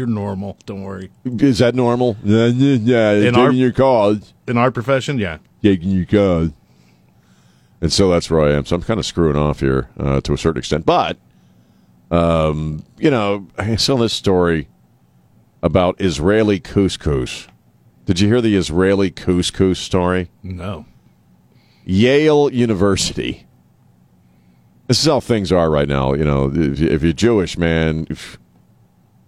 normal. 0.06 0.58
Don't 0.66 0.82
worry. 0.82 1.10
is 1.24 1.58
that 1.60 1.74
normal? 1.74 2.16
Yeah, 2.24 2.48
taking 2.50 3.36
our- 3.36 3.52
your 3.52 3.72
calls, 3.72 4.34
In 4.46 4.58
our 4.58 4.70
profession, 4.70 5.18
yeah. 5.18 5.38
taking 5.62 5.90
your 5.90 6.06
calls, 6.06 6.50
and 7.84 7.92
so 7.92 8.08
that's 8.08 8.30
where 8.30 8.40
I 8.40 8.52
am. 8.52 8.64
So 8.64 8.74
I'm 8.74 8.82
kind 8.82 8.98
of 8.98 9.04
screwing 9.04 9.36
off 9.36 9.60
here 9.60 9.90
uh, 10.00 10.22
to 10.22 10.32
a 10.32 10.38
certain 10.38 10.58
extent, 10.58 10.86
but 10.86 11.18
um, 12.10 12.82
you 12.96 13.10
know, 13.10 13.46
I 13.58 13.76
saw 13.76 13.96
this 13.98 14.14
story 14.14 14.68
about 15.62 16.00
Israeli 16.00 16.60
couscous. 16.60 17.46
Did 18.06 18.20
you 18.20 18.28
hear 18.28 18.40
the 18.40 18.56
Israeli 18.56 19.10
couscous 19.10 19.76
story? 19.76 20.30
No. 20.42 20.86
Yale 21.84 22.50
University. 22.50 23.46
This 24.86 25.00
is 25.00 25.04
how 25.04 25.20
things 25.20 25.52
are 25.52 25.70
right 25.70 25.88
now. 25.88 26.14
You 26.14 26.24
know, 26.24 26.50
if, 26.54 27.02
you're 27.02 27.12
Jewish, 27.12 27.58
man, 27.58 28.06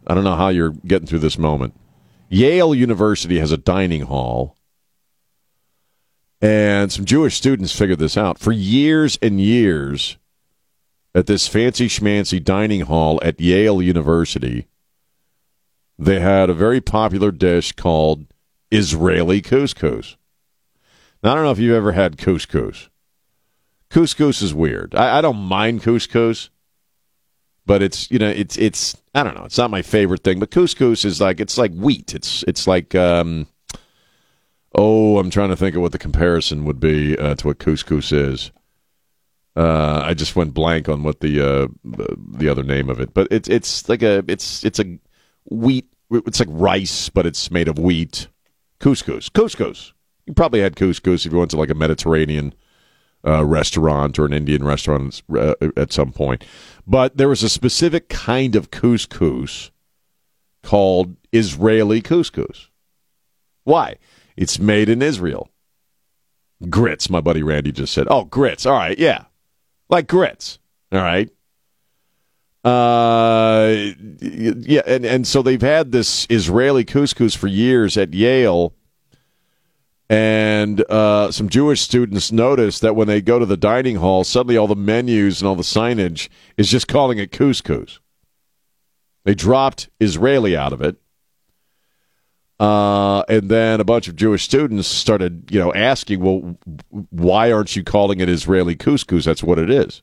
I 0.06 0.14
don't 0.14 0.24
know 0.24 0.34
how 0.34 0.48
you're 0.48 0.72
getting 0.86 1.06
through 1.06 1.18
this 1.18 1.36
moment. 1.36 1.74
Yale 2.30 2.74
University 2.74 3.38
has 3.38 3.52
a 3.52 3.58
dining 3.58 4.02
hall, 4.02 4.56
and 6.40 6.92
some 6.92 7.04
Jewish 7.04 7.36
students 7.36 7.76
figured 7.76 7.98
this 7.98 8.16
out. 8.16 8.38
For 8.38 8.52
years 8.52 9.18
and 9.22 9.40
years, 9.40 10.18
at 11.14 11.26
this 11.26 11.48
fancy 11.48 11.88
schmancy 11.88 12.42
dining 12.42 12.82
hall 12.82 13.18
at 13.22 13.40
Yale 13.40 13.80
University, 13.80 14.68
they 15.98 16.20
had 16.20 16.50
a 16.50 16.54
very 16.54 16.80
popular 16.80 17.30
dish 17.30 17.72
called 17.72 18.26
Israeli 18.70 19.40
couscous. 19.40 20.16
Now, 21.22 21.32
I 21.32 21.34
don't 21.34 21.44
know 21.44 21.52
if 21.52 21.58
you've 21.58 21.74
ever 21.74 21.92
had 21.92 22.18
couscous. 22.18 22.88
Couscous 23.88 24.42
is 24.42 24.52
weird. 24.52 24.94
I, 24.94 25.18
I 25.18 25.20
don't 25.22 25.38
mind 25.38 25.82
couscous, 25.82 26.50
but 27.64 27.82
it's 27.82 28.10
you 28.10 28.18
know 28.18 28.28
it's 28.28 28.58
it's 28.58 28.96
I 29.14 29.22
don't 29.22 29.34
know. 29.34 29.44
It's 29.44 29.58
not 29.58 29.70
my 29.70 29.82
favorite 29.82 30.22
thing. 30.22 30.38
But 30.38 30.50
couscous 30.50 31.04
is 31.04 31.20
like 31.20 31.40
it's 31.40 31.56
like 31.56 31.72
wheat. 31.72 32.14
It's 32.14 32.42
it's 32.46 32.66
like 32.66 32.94
um, 32.94 33.46
oh, 34.76 35.18
I'm 35.18 35.30
trying 35.30 35.48
to 35.48 35.56
think 35.56 35.74
of 35.74 35.82
what 35.82 35.92
the 35.92 35.98
comparison 35.98 36.64
would 36.64 36.78
be 36.78 37.18
uh, 37.18 37.34
to 37.36 37.46
what 37.48 37.58
couscous 37.58 38.12
is. 38.12 38.52
Uh, 39.56 40.02
I 40.04 40.12
just 40.12 40.36
went 40.36 40.52
blank 40.52 40.88
on 40.88 41.02
what 41.02 41.20
the 41.20 41.40
uh, 41.40 41.68
the 41.82 42.48
other 42.48 42.62
name 42.62 42.90
of 42.90 43.00
it, 43.00 43.14
but 43.14 43.26
it's 43.30 43.48
it's 43.48 43.88
like 43.88 44.02
a 44.02 44.22
it's 44.28 44.62
it's 44.64 44.78
a 44.78 44.98
wheat. 45.50 45.88
It's 46.10 46.38
like 46.38 46.48
rice, 46.50 47.08
but 47.08 47.26
it's 47.26 47.50
made 47.50 47.66
of 47.66 47.78
wheat. 47.78 48.28
Couscous, 48.78 49.30
couscous. 49.30 49.92
You 50.26 50.34
probably 50.34 50.60
had 50.60 50.76
couscous 50.76 51.24
if 51.24 51.32
you 51.32 51.38
went 51.38 51.50
to 51.52 51.56
like 51.56 51.70
a 51.70 51.74
Mediterranean 51.74 52.54
uh, 53.26 53.44
restaurant 53.46 54.18
or 54.18 54.26
an 54.26 54.34
Indian 54.34 54.62
restaurant 54.62 55.22
uh, 55.34 55.54
at 55.76 55.92
some 55.92 56.12
point. 56.12 56.44
But 56.86 57.16
there 57.16 57.28
was 57.28 57.42
a 57.42 57.48
specific 57.48 58.10
kind 58.10 58.54
of 58.54 58.70
couscous 58.70 59.70
called 60.62 61.16
Israeli 61.32 62.02
couscous. 62.02 62.68
Why? 63.64 63.96
It's 64.36 64.58
made 64.58 64.88
in 64.88 65.02
Israel. 65.02 65.50
Grits, 66.68 67.10
my 67.10 67.20
buddy 67.20 67.42
Randy 67.42 67.72
just 67.72 67.92
said. 67.92 68.06
Oh, 68.10 68.24
grits. 68.24 68.66
All 68.66 68.74
right, 68.74 68.98
yeah. 68.98 69.24
Like 69.88 70.06
grits. 70.06 70.58
All 70.92 71.00
right. 71.00 71.30
Uh, 72.64 73.92
yeah, 74.20 74.82
and, 74.86 75.04
and 75.04 75.26
so 75.26 75.40
they've 75.42 75.62
had 75.62 75.92
this 75.92 76.26
Israeli 76.28 76.84
couscous 76.84 77.36
for 77.36 77.46
years 77.46 77.96
at 77.96 78.12
Yale. 78.12 78.74
And 80.08 80.80
uh, 80.90 81.30
some 81.32 81.48
Jewish 81.48 81.80
students 81.80 82.32
noticed 82.32 82.82
that 82.82 82.96
when 82.96 83.08
they 83.08 83.20
go 83.20 83.38
to 83.38 83.46
the 83.46 83.56
dining 83.56 83.96
hall, 83.96 84.24
suddenly 84.24 84.56
all 84.56 84.66
the 84.66 84.76
menus 84.76 85.40
and 85.40 85.48
all 85.48 85.56
the 85.56 85.62
signage 85.62 86.28
is 86.56 86.70
just 86.70 86.88
calling 86.88 87.18
it 87.18 87.32
couscous. 87.32 88.00
They 89.24 89.34
dropped 89.34 89.88
Israeli 90.00 90.56
out 90.56 90.72
of 90.72 90.80
it. 90.80 90.96
Uh, 92.58 93.20
and 93.28 93.50
then 93.50 93.80
a 93.80 93.84
bunch 93.84 94.08
of 94.08 94.16
Jewish 94.16 94.44
students 94.44 94.88
started, 94.88 95.50
you 95.50 95.60
know, 95.60 95.74
asking, 95.74 96.20
well, 96.20 96.56
why 97.10 97.52
aren't 97.52 97.76
you 97.76 97.84
calling 97.84 98.20
it 98.20 98.28
Israeli 98.28 98.74
couscous? 98.74 99.24
That's 99.24 99.42
what 99.42 99.58
it 99.58 99.68
is. 99.68 100.02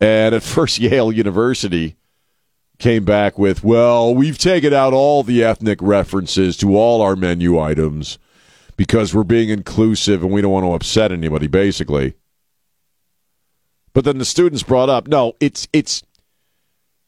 And 0.00 0.34
at 0.34 0.42
first, 0.42 0.78
Yale 0.78 1.12
University 1.12 1.96
came 2.78 3.04
back 3.04 3.38
with, 3.38 3.62
well, 3.62 4.14
we've 4.14 4.38
taken 4.38 4.74
out 4.74 4.92
all 4.92 5.22
the 5.22 5.44
ethnic 5.44 5.78
references 5.80 6.56
to 6.58 6.76
all 6.76 7.00
our 7.00 7.16
menu 7.16 7.58
items 7.58 8.18
because 8.76 9.14
we're 9.14 9.24
being 9.24 9.48
inclusive 9.48 10.22
and 10.22 10.32
we 10.32 10.42
don't 10.42 10.52
want 10.52 10.66
to 10.66 10.72
upset 10.72 11.12
anybody, 11.12 11.46
basically. 11.46 12.14
But 13.94 14.04
then 14.04 14.18
the 14.18 14.26
students 14.26 14.62
brought 14.62 14.90
up, 14.90 15.08
no, 15.08 15.34
it's 15.40 15.66
it's 15.72 16.02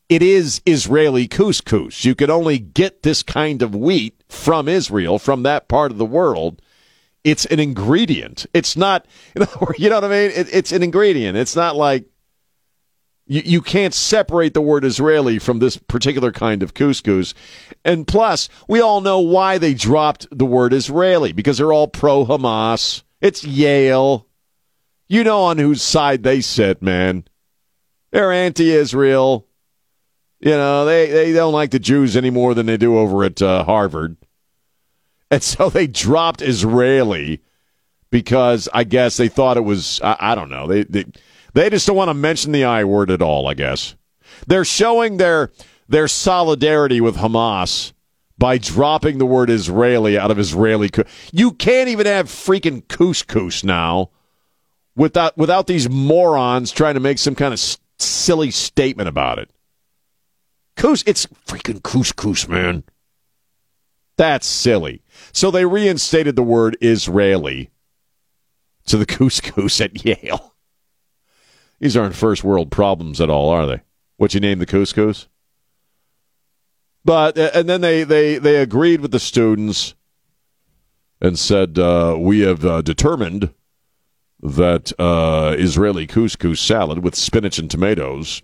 it 0.08 0.22
is 0.22 0.62
Israeli 0.64 1.28
couscous. 1.28 2.04
You 2.04 2.14
can 2.14 2.30
only 2.30 2.58
get 2.58 3.02
this 3.02 3.22
kind 3.22 3.62
of 3.62 3.74
wheat 3.74 4.22
from 4.28 4.68
Israel, 4.68 5.18
from 5.18 5.42
that 5.42 5.68
part 5.68 5.90
of 5.90 5.98
the 5.98 6.06
world. 6.06 6.62
It's 7.24 7.44
an 7.46 7.60
ingredient. 7.60 8.46
It's 8.54 8.76
not, 8.76 9.06
you 9.78 9.90
know 9.90 9.96
what 9.96 10.04
I 10.04 10.08
mean? 10.08 10.30
It, 10.30 10.48
it's 10.52 10.72
an 10.72 10.82
ingredient. 10.82 11.36
It's 11.36 11.56
not 11.56 11.76
like 11.76 12.06
you, 13.26 13.42
you 13.44 13.60
can't 13.60 13.92
separate 13.92 14.54
the 14.54 14.62
word 14.62 14.84
Israeli 14.84 15.38
from 15.38 15.58
this 15.58 15.76
particular 15.76 16.32
kind 16.32 16.62
of 16.62 16.72
couscous. 16.72 17.34
And 17.84 18.06
plus, 18.06 18.48
we 18.66 18.80
all 18.80 19.02
know 19.02 19.20
why 19.20 19.58
they 19.58 19.74
dropped 19.74 20.26
the 20.36 20.46
word 20.46 20.72
Israeli 20.72 21.32
because 21.32 21.58
they're 21.58 21.72
all 21.72 21.88
pro 21.88 22.24
Hamas. 22.24 23.02
It's 23.20 23.44
Yale. 23.44 24.26
You 25.06 25.24
know 25.24 25.42
on 25.42 25.58
whose 25.58 25.82
side 25.82 26.22
they 26.22 26.40
sit, 26.40 26.80
man. 26.82 27.24
They're 28.10 28.32
anti 28.32 28.70
Israel. 28.70 29.47
You 30.40 30.52
know, 30.52 30.84
they, 30.84 31.10
they 31.10 31.32
don't 31.32 31.52
like 31.52 31.70
the 31.70 31.78
Jews 31.78 32.16
any 32.16 32.30
more 32.30 32.54
than 32.54 32.66
they 32.66 32.76
do 32.76 32.96
over 32.96 33.24
at 33.24 33.42
uh, 33.42 33.64
Harvard. 33.64 34.16
And 35.30 35.42
so 35.42 35.68
they 35.68 35.86
dropped 35.86 36.42
Israeli 36.42 37.42
because 38.10 38.68
I 38.72 38.84
guess 38.84 39.16
they 39.16 39.28
thought 39.28 39.56
it 39.56 39.64
was, 39.64 40.00
I, 40.02 40.16
I 40.20 40.34
don't 40.34 40.50
know. 40.50 40.66
They, 40.66 40.84
they, 40.84 41.04
they 41.54 41.70
just 41.70 41.86
don't 41.86 41.96
want 41.96 42.08
to 42.08 42.14
mention 42.14 42.52
the 42.52 42.64
I 42.64 42.84
word 42.84 43.10
at 43.10 43.22
all, 43.22 43.48
I 43.48 43.54
guess. 43.54 43.96
They're 44.46 44.64
showing 44.64 45.16
their, 45.16 45.50
their 45.88 46.08
solidarity 46.08 47.00
with 47.00 47.16
Hamas 47.16 47.92
by 48.36 48.58
dropping 48.58 49.18
the 49.18 49.26
word 49.26 49.50
Israeli 49.50 50.16
out 50.16 50.30
of 50.30 50.38
Israeli. 50.38 50.90
You 51.32 51.52
can't 51.52 51.88
even 51.88 52.06
have 52.06 52.28
freaking 52.28 52.86
couscous 52.86 53.64
now 53.64 54.10
without, 54.94 55.36
without 55.36 55.66
these 55.66 55.90
morons 55.90 56.70
trying 56.70 56.94
to 56.94 57.00
make 57.00 57.18
some 57.18 57.34
kind 57.34 57.52
of 57.52 57.76
silly 57.98 58.52
statement 58.52 59.08
about 59.08 59.40
it. 59.40 59.50
Coos, 60.78 61.02
it's 61.06 61.26
freaking 61.44 61.82
couscous, 61.82 62.48
man. 62.48 62.84
That's 64.16 64.46
silly. 64.46 65.02
So 65.32 65.50
they 65.50 65.66
reinstated 65.66 66.36
the 66.36 66.42
word 66.42 66.76
Israeli 66.80 67.70
to 68.86 68.96
the 68.96 69.06
couscous 69.16 69.80
at 69.80 70.04
Yale. 70.04 70.54
These 71.80 71.96
aren't 71.96 72.14
first 72.14 72.44
world 72.44 72.70
problems 72.70 73.20
at 73.20 73.28
all, 73.28 73.50
are 73.50 73.66
they? 73.66 73.82
What 74.16 74.34
you 74.34 74.40
name 74.40 74.60
the 74.60 74.66
couscous? 74.66 75.26
But 77.04 77.36
uh, 77.36 77.50
and 77.54 77.68
then 77.68 77.80
they 77.80 78.04
they 78.04 78.38
they 78.38 78.56
agreed 78.56 79.00
with 79.00 79.12
the 79.12 79.20
students 79.20 79.94
and 81.20 81.38
said 81.38 81.78
uh, 81.78 82.16
we 82.18 82.40
have 82.40 82.64
uh, 82.64 82.82
determined 82.82 83.52
that 84.40 84.92
uh, 84.98 85.56
Israeli 85.58 86.06
couscous 86.06 86.58
salad 86.58 87.02
with 87.02 87.14
spinach 87.14 87.58
and 87.58 87.70
tomatoes 87.70 88.42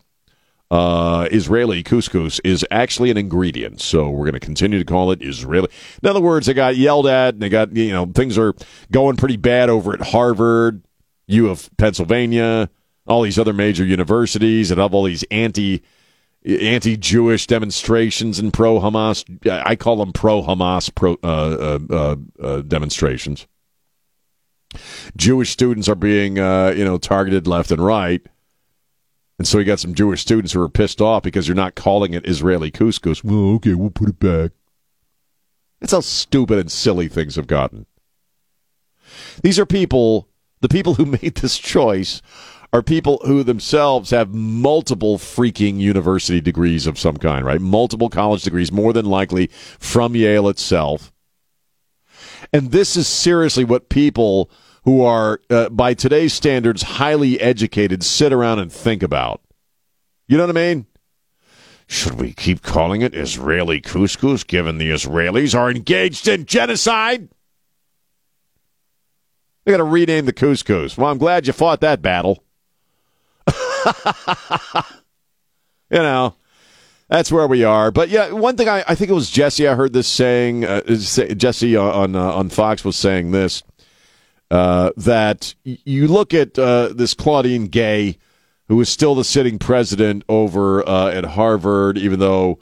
uh, 0.75 1.29
Israeli 1.31 1.85
couscous 1.85 2.41
is 2.43 2.67
actually 2.69 3.09
an 3.13 3.17
ingredient. 3.17 3.81
So 3.81 4.11
we're 4.11 4.25
going 4.25 4.33
to 4.33 4.41
continue 4.41 4.81
to 4.81 4.85
call 4.85 5.13
it 5.13 5.23
Israeli. 5.23 5.69
In 6.03 6.09
other 6.09 6.21
words, 6.21 6.47
they 6.47 6.55
got 6.55 6.75
yelled 6.75 7.07
at 7.07 7.35
and 7.35 7.43
they 7.43 7.49
got, 7.49 7.77
you 7.77 7.93
know, 7.93 8.07
things 8.07 8.37
are 8.37 8.55
going 8.91 9.17
pretty 9.17 9.37
bad 9.37 9.71
over 9.71 9.95
at 9.95 10.01
Harvard, 10.01 10.83
U 11.29 11.49
of 11.49 11.71
Pennsylvania, 11.77 12.69
all 13.07 13.23
these 13.23 13.39
other 13.39 13.53
major 13.53 13.85
universities 13.85 14.71
that 14.71 14.79
have 14.79 14.93
all 14.95 15.05
these 15.05 15.23
anti 15.31 15.85
anti-Jewish 16.45 17.47
demonstrations 17.47 18.41
and 18.41 18.53
pro-Hamas. 18.53 19.25
I 19.49 19.77
call 19.77 19.97
them 19.97 20.13
pro-Hamas 20.13 20.93
pro, 20.93 21.17
uh, 21.23 21.79
uh, 21.89 22.17
uh, 22.43 22.61
demonstrations. 22.63 23.47
Jewish 25.17 25.51
students 25.51 25.89
are 25.89 25.95
being, 25.95 26.41
uh, 26.41 26.75
you 26.77 26.85
know, 26.85 26.99
targeted 26.99 27.47
left 27.47 27.71
and 27.71 27.83
right. 27.83 28.27
And 29.39 29.49
so 29.49 29.59
you 29.59 29.65
got 29.65 29.81
some 29.81 29.95
Jewish 29.95 30.21
students 30.21 30.53
who 30.53 30.63
are 30.63 30.69
pissed 30.69 31.01
off 31.01 31.23
because 31.23 31.49
you're 31.49 31.57
not 31.57 31.75
calling 31.75 32.15
it 32.15 32.27
Israeli 32.27 32.71
couscous. 32.71 33.25
Well, 33.25 33.57
okay, 33.57 33.75
we'll 33.75 33.91
put 33.91 34.09
it 34.09 34.21
back. 34.21 34.53
That's 35.81 35.93
how 35.93 36.01
stupid 36.01 36.59
and 36.59 36.71
silly 36.71 37.09
things 37.09 37.37
have 37.37 37.47
gotten. 37.47 37.87
These 39.43 39.59
are 39.59 39.67
people, 39.67 40.29
the 40.61 40.69
people 40.69 40.95
who 40.95 41.05
made 41.23 41.37
this 41.37 41.59
choice 41.59 42.23
are 42.73 42.83
people 42.83 43.21
who 43.25 43.45
themselves 43.45 44.11
have 44.11 44.35
multiple 44.35 45.17
freaking 45.17 45.79
university 45.79 46.41
degrees 46.41 46.87
of 46.87 46.99
some 46.99 47.17
kind, 47.17 47.45
right? 47.45 47.61
Multiple 47.61 48.09
college 48.09 48.43
degrees, 48.43 48.73
more 48.73 48.93
than 48.93 49.05
likely 49.05 49.49
from 49.79 50.17
Yale 50.17 50.49
itself. 50.49 51.13
And 52.53 52.73
this 52.73 52.97
is 52.97 53.07
seriously 53.07 53.65
what 53.65 53.89
people 53.89 54.51
who 54.85 55.03
are, 55.03 55.41
uh, 55.51 55.69
by 55.71 55.95
today's 55.95 56.33
standards, 56.33 56.83
highly 56.83 57.41
educated 57.41 58.03
sit 58.03 58.33
around 58.33 58.59
and 58.59 58.73
think 58.73 59.03
about. 59.03 59.41
You 60.29 60.37
know 60.37 60.47
what 60.47 60.57
I 60.57 60.61
mean? 60.75 60.87
Should 61.87 62.15
we 62.15 62.33
keep 62.33 62.63
calling 62.63 63.03
it 63.03 63.15
Israeli 63.15 63.81
couscous 63.81 64.47
given 64.47 64.79
the 64.79 64.91
Israelis 64.91 65.55
are 65.59 65.71
engaged 65.71 66.29
in 66.29 66.47
genocide? 66.47 67.29
They 69.65 69.73
got 69.73 69.79
to 69.79 69.85
rename 69.85 70.27
the 70.27 70.33
couscous. 70.33 70.97
Well, 70.97 71.11
I'm 71.11 71.19
glad 71.19 71.47
you 71.47 71.53
fought 71.53 71.81
that 71.81 72.03
battle. 72.03 72.43
you 73.49 73.55
know, 75.91 76.35
that's 77.09 77.33
where 77.33 77.47
we 77.47 77.65
are. 77.65 77.91
But 77.91 78.09
yeah, 78.11 78.33
one 78.33 78.57
thing 78.57 78.69
I, 78.69 78.85
I 78.87 78.95
think 78.95 79.11
it 79.11 79.15
was 79.15 79.31
Jesse. 79.31 79.69
I 79.69 79.75
heard 79.75 79.93
this 79.93 80.09
saying. 80.09 80.65
Uh, 80.65 80.83
Jesse 80.83 81.77
on 81.77 82.17
uh, 82.17 82.33
on 82.33 82.49
Fox 82.51 82.85
was 82.85 82.97
saying 82.97 83.31
this 83.31 83.63
uh, 84.55 84.93
that 84.97 85.53
you 85.65 86.07
look 86.07 86.33
at 86.33 86.57
uh, 86.57 86.91
this 86.95 87.13
Claudine 87.13 87.67
Gay, 87.67 88.19
who 88.69 88.81
is 88.81 88.89
still 88.89 89.17
the 89.17 89.25
sitting 89.25 89.59
president 89.59 90.23
over 90.29 90.89
uh, 90.89 91.11
at 91.11 91.25
Harvard, 91.25 91.99
even 91.99 92.21
though 92.21 92.61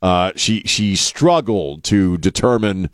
uh, 0.00 0.32
she 0.36 0.62
she 0.62 0.96
struggled 0.96 1.84
to 1.84 2.16
determine 2.16 2.88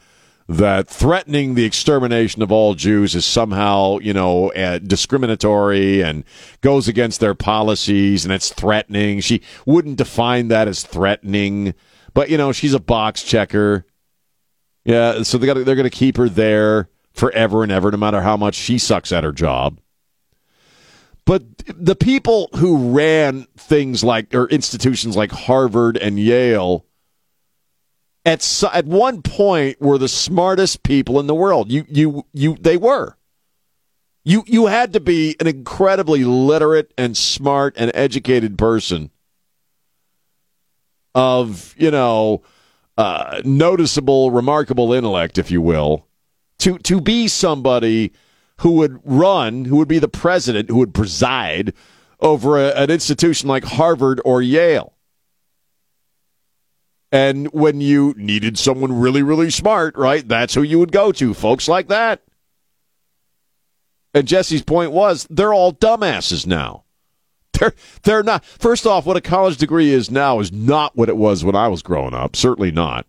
that 0.49 0.89
threatening 0.89 1.55
the 1.55 1.65
extermination 1.65 2.43
of 2.43 2.51
all 2.51 2.75
Jews 2.75 3.15
is 3.15 3.25
somehow, 3.25 3.99
you 3.99 4.13
know, 4.13 4.51
discriminatory 4.85 6.03
and 6.03 6.25
goes 6.61 6.89
against 6.89 7.21
their 7.21 7.37
policies 7.37 8.25
and 8.25 8.35
it's 8.35 8.53
threatening. 8.53 9.21
She 9.21 9.43
wouldn't 9.65 9.95
define 9.95 10.49
that 10.49 10.67
as 10.67 10.83
threatening, 10.83 11.73
but 12.15 12.31
you 12.31 12.37
know, 12.37 12.51
she's 12.51 12.75
a 12.75 12.81
box 12.81 13.23
checker. 13.23 13.87
Yeah, 14.85 15.23
so 15.23 15.39
they 15.39 15.47
got 15.47 15.55
they're 15.55 15.77
going 15.77 15.85
to 15.85 15.91
keep 15.91 16.17
her 16.17 16.29
there 16.29 16.89
forever 17.13 17.63
and 17.63 17.73
ever, 17.73 17.91
no 17.91 17.97
matter 17.97 18.23
how 18.23 18.37
much 18.37 18.55
she 18.55 18.79
sucks 18.79 19.13
at 19.13 19.25
her 19.25 19.33
job. 19.33 19.79
But 21.25 21.59
the 21.67 21.95
people 21.95 22.49
who 22.57 22.93
ran 22.93 23.47
things 23.57 24.03
like, 24.03 24.35
or 24.35 24.49
institutions 24.49 25.17
like 25.17 25.31
Harvard 25.31 25.97
and 25.97 26.19
Yale, 26.19 26.85
at 28.25 28.65
at 28.73 28.87
one 28.87 29.23
point 29.23 29.81
were 29.81 29.99
the 29.99 30.09
smartest 30.09 30.83
people 30.83 31.21
in 31.21 31.27
the 31.27 31.35
world. 31.35 31.71
You 31.71 31.85
you 31.89 32.27
you 32.33 32.57
they 32.61 32.77
were. 32.77 33.17
You 34.25 34.45
you 34.47 34.67
had 34.67 34.93
to 34.93 35.01
be 35.01 35.37
an 35.41 35.47
incredibly 35.47 36.25
literate 36.25 36.93
and 36.99 37.17
smart 37.17 37.75
and 37.77 37.91
educated 37.95 38.59
person 38.59 39.11
of 41.15 41.75
you 41.79 41.91
know 41.91 42.43
uh, 42.99 43.41
noticeable, 43.45 44.31
remarkable 44.31 44.93
intellect, 44.93 45.39
if 45.39 45.51
you 45.51 45.63
will, 45.63 46.07
to 46.61 46.79
to 46.79 47.01
be 47.01 47.29
somebody 47.29 48.13
who 48.59 48.73
would 48.73 49.01
run, 49.05 49.65
who 49.65 49.77
would 49.77 49.89
be 49.89 49.99
the 49.99 50.09
president, 50.09 50.69
who 50.69 50.77
would 50.77 50.95
preside 50.95 51.73
over 52.21 52.59
a, 52.59 52.71
an 52.73 52.91
institution 52.91 53.49
like 53.49 53.65
Harvard 53.65 54.21
or 54.25 54.43
Yale. 54.43 54.95
And 57.13 57.53
when 57.53 57.81
you 57.81 58.15
needed 58.17 58.59
someone 58.59 59.01
really, 59.01 59.23
really 59.23 59.51
smart, 59.51 59.97
right, 59.97 60.27
that's 60.27 60.55
who 60.55 60.63
you 60.63 60.79
would 60.79 60.93
go 60.93 61.11
to, 61.13 61.35
folks 61.35 61.67
like 61.67 61.89
that. 61.89 62.23
And 64.15 64.29
Jesse's 64.29 64.63
point 64.63 64.93
was 64.93 65.27
they're 65.31 65.55
all 65.55 65.73
dumbasses 65.73 66.47
now. 66.47 66.85
They're 67.61 67.75
they're 68.05 68.23
not. 68.23 68.45
First 68.45 68.87
off, 68.87 69.05
what 69.05 69.17
a 69.17 69.21
college 69.21 69.59
degree 69.59 69.93
is 69.93 70.11
now 70.11 70.41
is 70.41 70.51
not 70.51 70.97
what 70.97 71.09
it 71.11 71.17
was 71.17 71.45
when 71.45 71.55
I 71.57 71.69
was 71.69 71.83
growing 71.83 72.15
up. 72.15 72.35
Certainly 72.35 72.71
not. 72.71 73.07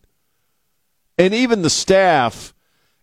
And 1.18 1.34
even 1.34 1.62
the 1.62 1.70
staff 1.70 2.54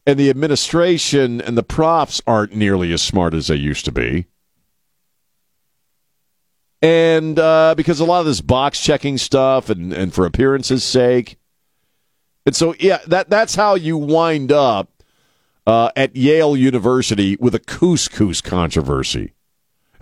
and 0.09 0.19
the 0.19 0.31
administration 0.31 1.43
and 1.43 1.59
the 1.59 1.63
profs 1.63 2.23
aren't 2.27 2.55
nearly 2.55 2.95
as 2.95 3.03
smart 3.03 3.35
as 3.35 3.49
they 3.49 3.57
used 3.57 3.85
to 3.85 3.93
be. 3.93 4.25
And 6.81 7.39
uh, 7.39 7.75
because 7.77 8.01
a 8.01 8.07
lot 8.07 8.21
of 8.21 8.27
this 8.27 8.41
box 8.41 8.81
checking 8.81 9.19
stuff 9.19 9.69
and, 9.69 9.93
and 9.93 10.15
for 10.15 10.25
appearances' 10.25 10.83
sake. 10.83 11.37
And 12.47 12.57
so, 12.57 12.75
yeah, 12.81 13.01
that 13.07 13.29
that's 13.29 13.55
how 13.55 13.75
you 13.75 13.99
wind 13.99 14.51
up 14.51 15.03
uh, 15.67 15.91
at 15.95 16.17
Yale 16.17 16.57
University 16.57 17.37
with 17.39 17.55
a 17.55 17.61
couscous 17.61 18.43
controversy. 18.43 19.35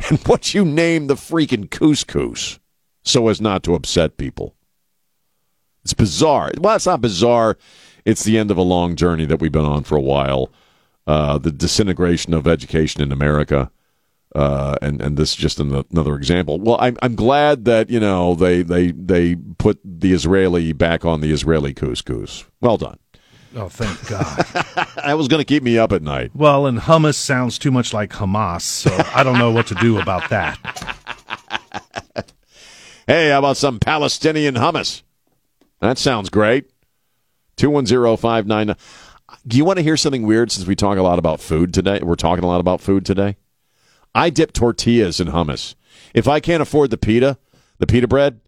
And 0.09 0.21
what 0.29 0.55
you 0.55 0.65
name 0.65 1.09
the 1.09 1.17
freaking 1.17 1.69
couscous 1.69 2.61
so 3.03 3.27
as 3.27 3.41
not 3.41 3.65
to 3.65 3.75
upset 3.75 4.19
people. 4.19 4.55
It's 5.83 5.95
bizarre. 5.95 6.53
Well, 6.59 6.77
it's 6.77 6.87
not 6.87 7.01
bizarre. 7.01 7.59
It's 8.07 8.25
the 8.25 8.39
end 8.39 8.51
of 8.51 8.57
a 8.57 8.63
long 8.63 8.97
journey 8.97 9.27
that 9.27 9.41
we've 9.41 9.53
been 9.53 9.67
on 9.67 9.83
for 9.85 9.97
a 9.97 10.01
while. 10.01 10.51
Uh, 11.07 11.37
the 11.37 11.53
disintegration 11.53 12.33
of 12.33 12.47
education 12.47 13.03
in 13.03 13.13
America. 13.13 13.71
Uh, 14.35 14.77
and 14.81 15.03
and 15.03 15.17
this 15.17 15.31
is 15.31 15.37
just 15.37 15.61
an, 15.61 15.85
another 15.91 16.15
example. 16.15 16.59
Well, 16.59 16.79
I'm 16.81 16.97
I'm 17.03 17.15
glad 17.15 17.65
that 17.67 17.91
you 17.91 18.01
know 18.01 18.35
they 18.35 18.63
they 18.63 18.93
they 18.93 19.35
put 19.35 19.79
the 19.85 20.13
Israeli 20.13 20.73
back 20.73 21.05
on 21.05 21.21
the 21.21 21.31
Israeli 21.31 21.75
couscous. 21.75 22.45
Well 22.61 22.77
done. 22.77 22.99
Oh, 23.55 23.69
thank 23.69 24.09
God. 24.09 24.37
that 25.05 25.17
was 25.17 25.29
going 25.29 25.41
to 25.41 25.45
keep 25.45 25.63
me 25.63 25.79
up 25.79 25.93
at 25.93 26.03
night. 26.03 26.33
Well, 26.35 26.67
and 26.67 26.79
hummus 26.79 27.15
sounds 27.15 27.59
too 27.59 27.71
much 27.71 27.95
like 27.95 28.11
Hamas, 28.11 28.63
so 28.63 28.91
I 29.15 29.23
don't 29.23 29.39
know 29.39 29.51
what 29.51 29.69
to 29.69 29.75
do 29.77 29.99
about 29.99 30.29
that. 30.31 30.59
Hey, 33.07 33.31
how 33.31 33.39
about 33.39 33.57
some 33.57 33.79
Palestinian 33.79 34.57
hummus? 34.57 35.03
That 35.81 35.97
sounds 35.97 36.29
great. 36.29 36.69
21059. 37.57 38.77
Do 39.47 39.57
you 39.57 39.65
want 39.65 39.79
to 39.79 39.83
hear 39.83 39.97
something 39.97 40.27
weird 40.27 40.53
since 40.53 40.67
we 40.67 40.77
talk 40.77 40.99
a 40.99 41.03
lot 41.03 41.19
about 41.19 41.41
food 41.41 41.75
today? 41.75 42.01
We're 42.03 42.15
talking 42.15 42.45
a 42.45 42.49
lot 42.49 42.61
about 42.61 42.81
food 42.81 43.05
today. 43.05 43.37
I 44.15 44.31
dip 44.31 44.53
tortillas 44.53 45.19
in 45.21 45.29
hummus. 45.29 45.75
If 46.15 46.29
I 46.29 46.41
can't 46.41 46.63
afford 46.63 46.91
the 46.91 46.97
pita, 46.97 47.39
the 47.79 47.87
pita 47.87 48.09
bread, 48.09 48.41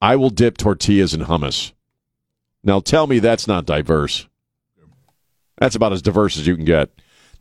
I 0.00 0.16
will 0.16 0.30
dip 0.30 0.56
tortillas 0.56 1.14
in 1.14 1.22
hummus. 1.22 1.72
Now 2.62 2.80
tell 2.80 3.06
me 3.06 3.18
that's 3.18 3.46
not 3.46 3.66
diverse. 3.66 4.26
That's 5.56 5.74
about 5.74 5.92
as 5.92 6.02
diverse 6.02 6.38
as 6.38 6.46
you 6.46 6.54
can 6.54 6.64
get. 6.64 6.90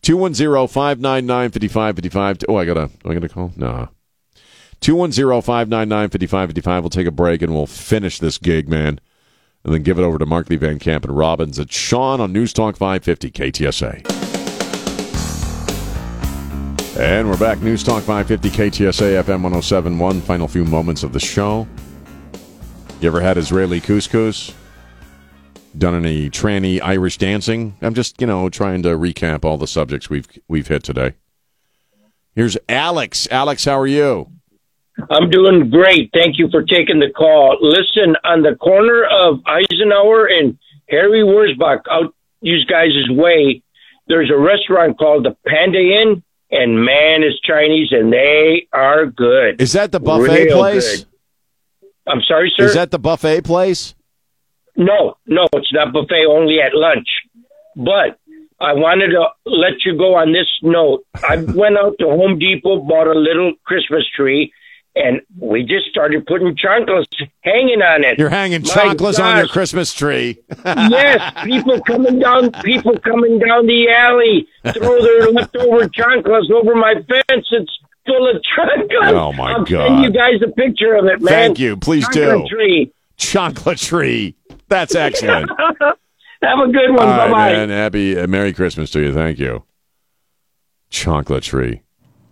210-599-5555. 0.04 2.46
Oh, 2.48 2.56
I 2.56 2.66
got 2.66 2.74
to 2.76 2.90
I 3.06 3.14
got 3.14 3.22
to 3.22 3.30
call? 3.30 3.52
Nah. 3.56 3.88
210-599-5555. 4.82 6.82
We'll 6.82 6.90
take 6.90 7.08
a 7.08 7.12
break 7.12 7.42
and 7.42 7.54
we'll 7.54 7.68
finish 7.68 8.20
this 8.20 8.38
gig, 8.38 8.70
man. 8.70 9.00
And 9.68 9.76
then 9.76 9.84
give 9.84 10.00
it 10.00 10.04
over 10.04 10.18
to 10.18 10.26
Mark 10.26 10.50
Lee 10.50 10.56
Van 10.56 10.80
Camp 10.80 11.04
and 11.04 11.16
Robbins. 11.18 11.60
It's 11.60 11.76
Sean 11.76 12.22
on 12.22 12.32
News 12.32 12.54
Talk 12.54 12.78
550 12.78 13.32
KTSA. 13.32 14.18
And 16.98 17.30
we're 17.30 17.38
back. 17.38 17.60
News 17.62 17.84
Talk 17.84 18.02
550 18.04 18.50
KTSA 18.50 19.22
FM 19.22 19.44
1071. 19.44 20.22
Final 20.22 20.48
few 20.48 20.64
moments 20.64 21.04
of 21.04 21.12
the 21.12 21.20
show. 21.20 21.68
You 23.02 23.10
ever 23.10 23.20
had 23.20 23.38
Israeli 23.38 23.82
couscous? 23.82 24.54
Done 25.78 25.96
any 25.96 26.30
tranny 26.30 26.82
Irish 26.82 27.18
dancing? 27.18 27.76
I'm 27.82 27.94
just, 27.94 28.22
you 28.22 28.28
know, 28.28 28.48
trying 28.48 28.84
to 28.84 28.92
recap 28.92 29.44
all 29.44 29.58
the 29.58 29.68
subjects 29.68 30.10
we've 30.10 30.30
we've 30.48 30.70
hit 30.70 30.84
today. 30.84 31.16
Here's 32.36 32.58
Alex. 32.70 33.28
Alex, 33.32 33.66
how 33.66 33.78
are 33.78 33.86
you? 33.86 34.32
I'm 35.10 35.30
doing 35.30 35.70
great. 35.70 36.10
Thank 36.14 36.38
you 36.38 36.50
for 36.50 36.64
taking 36.64 37.00
the 37.00 37.12
call. 37.16 37.58
Listen, 37.62 38.16
on 38.24 38.42
the 38.42 38.56
corner 38.56 39.04
of 39.06 39.40
Eisenhower 39.46 40.26
and 40.26 40.58
Harry 40.90 41.22
Wurzbach, 41.24 41.82
out 41.90 42.14
you 42.42 42.58
guys' 42.66 43.10
way, 43.10 43.62
there's 44.08 44.32
a 44.32 44.38
restaurant 44.38 44.98
called 44.98 45.26
the 45.26 45.36
Panda 45.46 45.80
Inn, 45.80 46.24
and 46.50 46.84
man, 46.84 47.24
it's 47.24 47.40
Chinese, 47.42 47.90
and 47.92 48.12
they 48.12 48.68
are 48.74 49.06
good. 49.06 49.62
Is 49.62 49.74
that 49.74 49.92
the 49.92 50.00
buffet 50.00 50.46
Real 50.46 50.58
place? 50.58 50.98
good. 50.98 51.08
I'm 52.08 52.22
sorry, 52.28 52.52
sir. 52.56 52.66
Is 52.66 52.74
that 52.76 52.92
the 52.92 53.00
buffet 53.00 53.42
place? 53.44 53.94
No, 54.78 55.18
no, 55.26 55.48
it's 55.54 55.74
not 55.74 55.92
buffet. 55.92 56.26
Only 56.26 56.62
at 56.62 56.74
lunch. 56.74 57.08
But 57.76 58.18
I 58.60 58.74
wanted 58.74 59.10
to 59.10 59.28
let 59.46 59.74
you 59.86 59.98
go 59.98 60.16
on 60.16 60.32
this 60.32 60.48
note. 60.64 61.04
I 61.16 61.38
went 61.38 61.78
out 61.78 61.96
to 62.00 62.06
Home 62.06 62.40
Depot, 62.40 62.80
bought 62.80 63.08
a 63.08 63.18
little 63.18 63.54
Christmas 63.66 64.06
tree, 64.16 64.54
and 64.98 65.22
we 65.40 65.64
just 65.64 65.86
started 65.88 66.26
putting 66.26 66.56
chocolates 66.56 67.16
hanging 67.42 67.82
on 67.82 68.04
it. 68.04 68.18
You're 68.18 68.30
hanging 68.30 68.62
My 68.64 68.68
chocolates 68.68 69.20
on 69.20 69.38
your. 69.38 69.48
Christmas 69.48 69.94
tree. 69.94 70.40
yes, 70.66 71.46
people 71.46 71.80
coming 71.82 72.20
down, 72.20 72.52
people 72.64 72.98
coming 73.00 73.40
down 73.40 73.68
the 73.68 73.88
alley, 73.90 74.48
throw 74.74 75.02
their 75.02 75.32
leftover 75.32 75.88
chocolates 75.90 76.48
over 76.54 76.76
my 76.76 76.96
fence. 77.08 77.48
It's 77.52 77.80
full 78.06 78.30
of 78.30 78.42
chocolates. 78.44 78.94
Oh, 79.14 79.34
my 79.34 79.52
I'll 79.54 79.66
God. 79.66 79.88
Send 79.88 80.04
you 80.04 80.12
guys 80.12 80.42
a 80.44 80.52
picture 80.52 80.96
of 80.96 81.06
it, 81.06 81.22
man. 81.22 81.34
Thank 81.34 81.60
you. 81.60 81.78
Please 81.78 82.04
Chocolate 82.06 82.48
do. 82.50 82.56
Tree. 82.56 82.94
Chocolate 83.18 83.80
tree. 83.80 84.36
That's 84.68 84.96
excellent. 84.96 85.50
Have 86.42 86.60
a 86.60 86.72
good 86.72 86.90
one. 86.90 86.98
Bye 86.98 87.32
bye. 87.32 87.52
man. 87.54 87.70
Happy 87.70 88.18
uh, 88.18 88.28
Merry 88.28 88.54
Christmas 88.54 88.92
to 88.92 89.02
you. 89.02 89.14
Thank 89.14 89.40
you. 89.40 89.64
Chocolate 90.90 91.44
tree. 91.44 91.82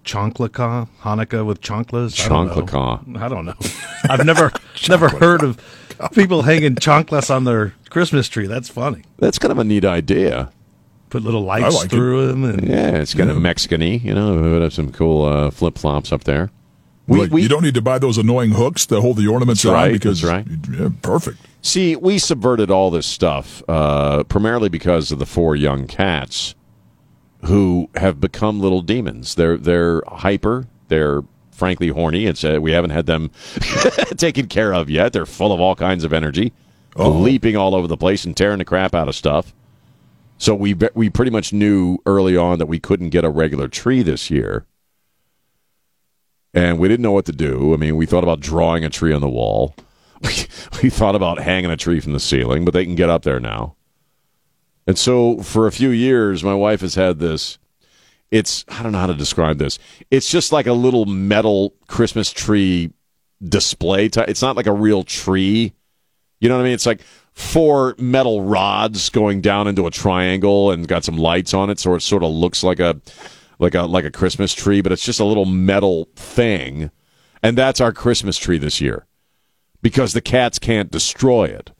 Chonklaka, 0.05 0.87
Hanukkah 1.01 1.45
with 1.45 1.61
chanclas. 1.61 2.19
I. 2.19 2.29
Chonklaka. 2.29 3.17
I 3.17 3.27
don't 3.27 3.45
know. 3.45 3.55
I've 4.09 4.25
never 4.25 4.51
never 4.87 5.09
heard 5.09 5.43
of 5.43 5.59
people 6.13 6.43
hanging 6.43 6.75
chanclas 6.75 7.33
on 7.35 7.43
their 7.43 7.73
Christmas 7.89 8.29
tree. 8.29 8.47
That's 8.47 8.69
funny. 8.69 9.03
That's 9.17 9.39
kind 9.39 9.51
of 9.51 9.57
a 9.57 9.63
neat 9.63 9.83
idea. 9.83 10.51
Put 11.09 11.23
little 11.23 11.41
lights 11.41 11.75
like 11.75 11.85
it. 11.85 11.91
through 11.91 12.27
them, 12.27 12.43
and 12.43 12.67
Yeah, 12.67 12.97
it's 12.97 13.13
kind 13.13 13.29
of 13.29 13.37
Mexican-y. 13.37 14.01
You 14.03 14.13
know, 14.13 14.41
we 14.41 14.51
would 14.51 14.61
have 14.61 14.73
some 14.73 14.91
cool 14.91 15.25
uh, 15.25 15.51
flip 15.51 15.77
flops 15.77 16.11
up 16.11 16.23
there. 16.23 16.51
Like, 17.07 17.31
you 17.31 17.47
don't 17.47 17.61
need 17.61 17.75
to 17.75 17.83
buy 17.83 17.99
those 17.99 18.17
annoying 18.17 18.51
hooks 18.51 18.87
that 18.87 18.99
hold 18.99 19.17
the 19.17 19.27
ornaments 19.27 19.61
That's 19.61 19.69
on 19.69 19.75
right, 19.75 19.93
because 19.93 20.21
that's 20.21 20.47
right. 20.47 20.47
yeah, 20.71 20.89
perfect. 21.03 21.37
See, 21.61 21.95
we 21.95 22.17
subverted 22.17 22.71
all 22.71 22.89
this 22.89 23.05
stuff 23.05 23.63
uh, 23.67 24.23
primarily 24.23 24.69
because 24.69 25.11
of 25.11 25.19
the 25.19 25.25
four 25.27 25.55
young 25.55 25.85
cats 25.87 26.55
who 27.45 27.89
have 27.95 28.19
become 28.19 28.59
little 28.59 28.81
demons. 28.81 29.35
They're 29.35 29.57
they're 29.57 30.01
hyper. 30.07 30.67
They're 30.87 31.21
frankly 31.51 31.89
horny. 31.89 32.25
It's 32.25 32.43
uh, 32.43 32.59
we 32.61 32.71
haven't 32.71 32.91
had 32.91 33.05
them 33.05 33.31
taken 34.17 34.47
care 34.47 34.73
of 34.73 34.89
yet. 34.89 35.13
They're 35.13 35.25
full 35.25 35.53
of 35.53 35.59
all 35.59 35.75
kinds 35.75 36.03
of 36.03 36.13
energy, 36.13 36.53
leaping 36.95 37.55
all 37.55 37.75
over 37.75 37.87
the 37.87 37.97
place 37.97 38.25
and 38.25 38.35
tearing 38.35 38.59
the 38.59 38.65
crap 38.65 38.93
out 38.93 39.07
of 39.07 39.15
stuff. 39.15 39.53
So 40.37 40.53
we 40.53 40.73
be- 40.73 40.89
we 40.93 41.09
pretty 41.09 41.31
much 41.31 41.53
knew 41.53 41.97
early 42.05 42.35
on 42.35 42.59
that 42.59 42.65
we 42.65 42.79
couldn't 42.79 43.09
get 43.09 43.23
a 43.23 43.29
regular 43.29 43.67
tree 43.67 44.01
this 44.03 44.29
year. 44.29 44.65
And 46.53 46.79
we 46.79 46.87
didn't 46.87 47.03
know 47.03 47.11
what 47.11 47.25
to 47.25 47.33
do. 47.33 47.73
I 47.73 47.77
mean, 47.77 47.97
we 47.97 48.05
thought 48.05 48.23
about 48.23 48.39
drawing 48.39 48.85
a 48.85 48.89
tree 48.89 49.13
on 49.13 49.21
the 49.21 49.29
wall. 49.29 49.75
We, 50.21 50.31
we 50.81 50.89
thought 50.89 51.13
about 51.13 51.39
hanging 51.39 51.69
a 51.69 51.77
tree 51.77 51.99
from 51.99 52.13
the 52.13 52.21
ceiling, 52.21 52.63
but 52.63 52.73
they 52.73 52.85
can 52.85 52.95
get 52.95 53.09
up 53.09 53.23
there 53.23 53.39
now. 53.39 53.74
And 54.87 54.97
so 54.97 55.39
for 55.39 55.67
a 55.67 55.71
few 55.71 55.89
years, 55.89 56.43
my 56.43 56.53
wife 56.53 56.81
has 56.81 56.95
had 56.95 57.19
this. 57.19 57.57
It's, 58.31 58.65
I 58.67 58.83
don't 58.83 58.91
know 58.91 58.99
how 58.99 59.07
to 59.07 59.13
describe 59.13 59.57
this. 59.57 59.79
It's 60.11 60.29
just 60.29 60.51
like 60.51 60.67
a 60.67 60.73
little 60.73 61.05
metal 61.05 61.73
Christmas 61.87 62.31
tree 62.31 62.91
display. 63.43 64.09
Type. 64.09 64.29
It's 64.29 64.41
not 64.41 64.55
like 64.55 64.67
a 64.67 64.73
real 64.73 65.03
tree. 65.03 65.73
You 66.39 66.49
know 66.49 66.55
what 66.55 66.61
I 66.61 66.65
mean? 66.65 66.73
It's 66.73 66.85
like 66.85 67.01
four 67.31 67.95
metal 67.97 68.41
rods 68.41 69.09
going 69.09 69.41
down 69.41 69.67
into 69.67 69.87
a 69.87 69.91
triangle 69.91 70.71
and 70.71 70.87
got 70.87 71.03
some 71.03 71.17
lights 71.17 71.53
on 71.53 71.69
it, 71.69 71.79
so 71.79 71.93
it 71.95 72.01
sort 72.01 72.23
of 72.23 72.31
looks 72.31 72.63
like 72.63 72.79
a 72.79 72.99
like 73.59 73.75
a 73.75 73.83
like 73.83 74.05
a 74.05 74.11
Christmas 74.11 74.53
tree, 74.53 74.81
but 74.81 74.91
it's 74.91 75.05
just 75.05 75.19
a 75.19 75.25
little 75.25 75.45
metal 75.45 76.09
thing. 76.15 76.91
And 77.43 77.57
that's 77.57 77.79
our 77.81 77.91
Christmas 77.91 78.37
tree 78.37 78.57
this 78.57 78.81
year 78.81 79.05
because 79.81 80.13
the 80.13 80.21
cats 80.21 80.59
can't 80.59 80.91
destroy 80.91 81.45
it. 81.45 81.71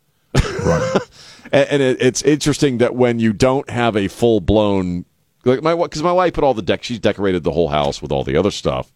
Right. 0.63 0.99
and 1.51 1.69
and 1.69 1.81
it, 1.81 2.01
it's 2.01 2.21
interesting 2.23 2.77
that 2.79 2.95
when 2.95 3.19
you 3.19 3.33
don't 3.33 3.69
have 3.69 3.95
a 3.95 4.07
full 4.07 4.39
blown 4.39 5.05
like 5.43 5.61
my 5.61 5.75
because 5.75 6.03
my 6.03 6.11
wife 6.11 6.33
put 6.33 6.43
all 6.43 6.53
the 6.53 6.61
deck 6.61 6.83
she's 6.83 6.99
decorated 6.99 7.43
the 7.43 7.51
whole 7.51 7.69
house 7.69 8.01
with 8.01 8.11
all 8.11 8.23
the 8.23 8.37
other 8.37 8.51
stuff. 8.51 8.91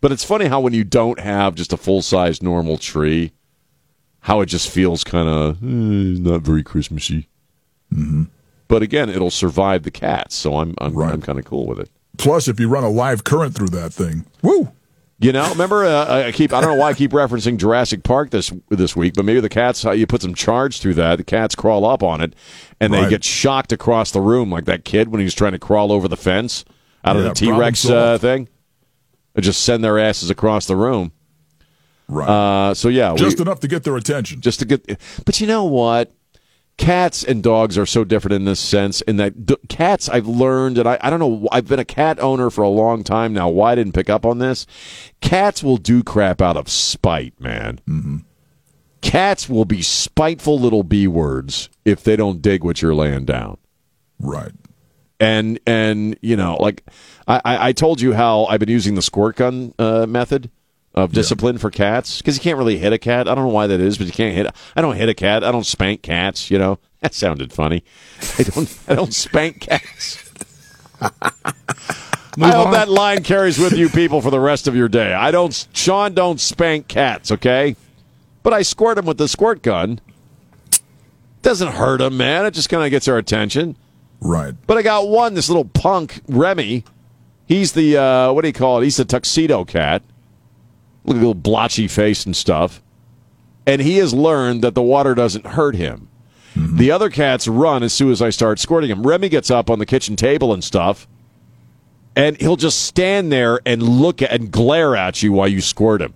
But 0.00 0.10
it's 0.10 0.24
funny 0.24 0.46
how 0.46 0.60
when 0.60 0.72
you 0.72 0.82
don't 0.82 1.20
have 1.20 1.54
just 1.54 1.72
a 1.72 1.76
full 1.76 2.02
size 2.02 2.42
normal 2.42 2.76
tree, 2.76 3.32
how 4.20 4.40
it 4.40 4.46
just 4.46 4.68
feels 4.68 5.04
kind 5.04 5.28
of 5.28 5.62
not 5.62 6.42
very 6.42 6.64
Christmassy. 6.64 7.28
Mm-hmm. 7.92 8.24
But 8.66 8.82
again, 8.82 9.08
it'll 9.08 9.30
survive 9.30 9.84
the 9.84 9.90
cats, 9.90 10.34
so 10.34 10.56
I'm 10.56 10.74
I'm, 10.78 10.98
I'm 10.98 11.22
kind 11.22 11.38
of 11.38 11.44
cool 11.44 11.66
with 11.66 11.78
it. 11.78 11.90
Plus, 12.18 12.48
if 12.48 12.58
you 12.58 12.68
run 12.68 12.84
a 12.84 12.88
live 12.88 13.24
current 13.24 13.54
through 13.54 13.68
that 13.68 13.92
thing, 13.92 14.26
woo! 14.42 14.72
You 15.22 15.32
know, 15.32 15.48
remember 15.50 15.84
uh, 15.84 16.26
I 16.26 16.32
keep 16.32 16.52
I 16.52 16.60
don't 16.60 16.70
know 16.70 16.76
why 16.80 16.90
I 16.90 16.94
keep 16.94 17.12
referencing 17.12 17.56
Jurassic 17.56 18.02
Park 18.02 18.30
this 18.30 18.52
this 18.70 18.96
week, 18.96 19.14
but 19.14 19.24
maybe 19.24 19.40
the 19.40 19.48
cats 19.48 19.82
how 19.82 19.92
you 19.92 20.06
put 20.06 20.20
some 20.22 20.34
charge 20.34 20.80
through 20.80 20.94
that, 20.94 21.16
the 21.16 21.24
cats 21.24 21.54
crawl 21.54 21.84
up 21.84 22.02
on 22.02 22.20
it 22.20 22.34
and 22.80 22.92
they 22.92 23.02
Right. 23.02 23.10
get 23.10 23.22
shocked 23.24 23.72
across 23.72 24.10
the 24.10 24.20
room 24.20 24.50
like 24.50 24.64
that 24.64 24.84
kid 24.84 25.08
when 25.08 25.20
he 25.20 25.24
was 25.24 25.34
trying 25.34 25.52
to 25.52 25.58
crawl 25.58 25.92
over 25.92 26.08
the 26.08 26.16
fence 26.16 26.64
out 27.04 27.16
of 27.16 27.22
the 27.24 27.32
T 27.34 27.50
Rex 27.52 27.88
uh, 27.88 28.18
thing. 28.18 28.48
They 29.34 29.42
just 29.42 29.62
send 29.62 29.82
their 29.84 29.98
asses 29.98 30.28
across 30.28 30.66
the 30.66 30.76
room. 30.76 31.12
Right. 32.08 32.28
Uh, 32.28 32.74
so 32.74 32.88
yeah, 32.88 33.14
Just 33.16 33.38
we, 33.38 33.42
enough 33.42 33.60
to 33.60 33.68
get 33.68 33.84
their 33.84 33.96
attention. 33.96 34.40
just 34.40 34.58
to 34.58 34.64
get. 34.66 34.98
But 35.24 35.40
you 35.40 35.46
know 35.46 35.64
what? 35.64 36.12
Cats 36.78 37.22
and 37.22 37.42
dogs 37.42 37.76
are 37.78 37.86
so 37.86 38.02
different 38.02 38.34
in 38.34 38.44
this 38.44 38.58
sense. 38.58 39.02
In 39.02 39.16
that 39.16 39.46
d- 39.46 39.56
cats, 39.68 40.08
I've 40.08 40.26
learned, 40.26 40.78
and 40.78 40.88
I, 40.88 40.98
I 41.00 41.10
don't 41.10 41.20
know. 41.20 41.48
I've 41.52 41.68
been 41.68 41.78
a 41.78 41.84
cat 41.84 42.18
owner 42.18 42.50
for 42.50 42.62
a 42.62 42.68
long 42.68 43.04
time 43.04 43.32
now. 43.32 43.48
Why 43.48 43.72
I 43.72 43.74
didn't 43.74 43.92
pick 43.92 44.10
up 44.10 44.24
on 44.24 44.38
this? 44.38 44.66
Cats 45.20 45.62
will 45.62 45.76
do 45.76 46.02
crap 46.02 46.40
out 46.40 46.56
of 46.56 46.68
spite, 46.68 47.38
man. 47.38 47.78
Mm-hmm. 47.88 48.16
Cats 49.02 49.48
will 49.48 49.64
be 49.64 49.82
spiteful 49.82 50.58
little 50.58 50.82
b 50.82 51.06
words 51.06 51.68
if 51.84 52.02
they 52.02 52.16
don't 52.16 52.40
dig 52.40 52.64
what 52.64 52.80
you're 52.80 52.94
laying 52.94 53.24
down. 53.24 53.58
Right. 54.18 54.52
And 55.20 55.60
and 55.66 56.16
you 56.22 56.36
know, 56.36 56.56
like 56.58 56.84
I, 57.28 57.40
I 57.44 57.68
I 57.68 57.72
told 57.72 58.00
you 58.00 58.12
how 58.12 58.46
I've 58.46 58.60
been 58.60 58.68
using 58.68 58.94
the 58.94 59.02
squirt 59.02 59.36
gun 59.36 59.74
uh, 59.78 60.06
method 60.06 60.50
of 60.94 61.12
discipline 61.12 61.58
for 61.58 61.70
cats 61.70 62.18
because 62.18 62.36
you 62.36 62.42
can't 62.42 62.58
really 62.58 62.78
hit 62.78 62.92
a 62.92 62.98
cat. 62.98 63.28
I 63.28 63.34
don't 63.34 63.46
know 63.46 63.52
why 63.52 63.66
that 63.66 63.80
is, 63.80 63.96
but 63.98 64.06
you 64.06 64.12
can't 64.12 64.34
hit. 64.34 64.54
I 64.76 64.82
don't 64.82 64.96
hit 64.96 65.08
a 65.08 65.14
cat. 65.14 65.42
I 65.42 65.50
don't 65.50 65.66
spank 65.66 66.02
cats. 66.02 66.50
You 66.50 66.58
know 66.58 66.78
that 67.00 67.14
sounded 67.14 67.52
funny. 67.52 67.84
I 68.38 68.42
don't. 68.42 68.78
I 68.88 68.94
don't 68.94 69.14
spank 69.14 69.60
cats. 69.60 70.30
I 72.40 72.50
hope 72.50 72.72
that 72.72 72.88
line 72.88 73.22
carries 73.22 73.58
with 73.58 73.74
you 73.74 73.90
people 73.90 74.22
for 74.22 74.30
the 74.30 74.40
rest 74.40 74.66
of 74.66 74.74
your 74.74 74.88
day. 74.88 75.12
I 75.12 75.30
don't. 75.30 75.68
Sean 75.72 76.14
don't 76.14 76.40
spank 76.40 76.88
cats. 76.88 77.30
Okay, 77.32 77.76
but 78.42 78.52
I 78.52 78.62
squirt 78.62 78.96
them 78.96 79.06
with 79.06 79.18
the 79.18 79.28
squirt 79.28 79.62
gun. 79.62 80.00
Doesn't 81.42 81.72
hurt 81.72 81.98
them, 81.98 82.16
man. 82.16 82.46
It 82.46 82.54
just 82.54 82.68
kind 82.68 82.84
of 82.84 82.90
gets 82.90 83.08
our 83.08 83.18
attention. 83.18 83.76
Right. 84.20 84.54
But 84.66 84.78
I 84.78 84.82
got 84.82 85.08
one, 85.08 85.34
this 85.34 85.48
little 85.48 85.64
punk, 85.64 86.20
Remy. 86.28 86.84
He's 87.46 87.72
the, 87.72 87.96
uh, 87.96 88.32
what 88.32 88.42
do 88.42 88.48
you 88.48 88.54
call 88.54 88.80
it? 88.80 88.84
He's 88.84 88.96
the 88.96 89.04
tuxedo 89.04 89.64
cat. 89.64 90.02
Look 91.04 91.16
at 91.16 91.20
the 91.20 91.26
little 91.26 91.34
blotchy 91.34 91.88
face 91.88 92.24
and 92.26 92.36
stuff. 92.36 92.82
And 93.66 93.80
he 93.80 93.98
has 93.98 94.12
learned 94.12 94.62
that 94.62 94.74
the 94.74 94.82
water 94.82 95.14
doesn't 95.14 95.46
hurt 95.46 95.76
him. 95.76 96.08
The 96.54 96.90
other 96.90 97.08
cats 97.08 97.48
run 97.48 97.82
as 97.82 97.92
soon 97.94 98.10
as 98.10 98.20
I 98.20 98.30
start 98.30 98.58
squirting 98.58 98.90
him. 98.90 99.06
Remy 99.06 99.30
gets 99.30 99.50
up 99.50 99.70
on 99.70 99.78
the 99.78 99.86
kitchen 99.86 100.16
table 100.16 100.52
and 100.52 100.62
stuff, 100.62 101.08
and 102.14 102.38
he'll 102.40 102.56
just 102.56 102.82
stand 102.84 103.32
there 103.32 103.60
and 103.64 103.82
look 103.82 104.20
at 104.20 104.32
and 104.32 104.50
glare 104.50 104.94
at 104.94 105.22
you 105.22 105.32
while 105.32 105.48
you 105.48 105.62
squirt 105.62 106.02
him. 106.02 106.12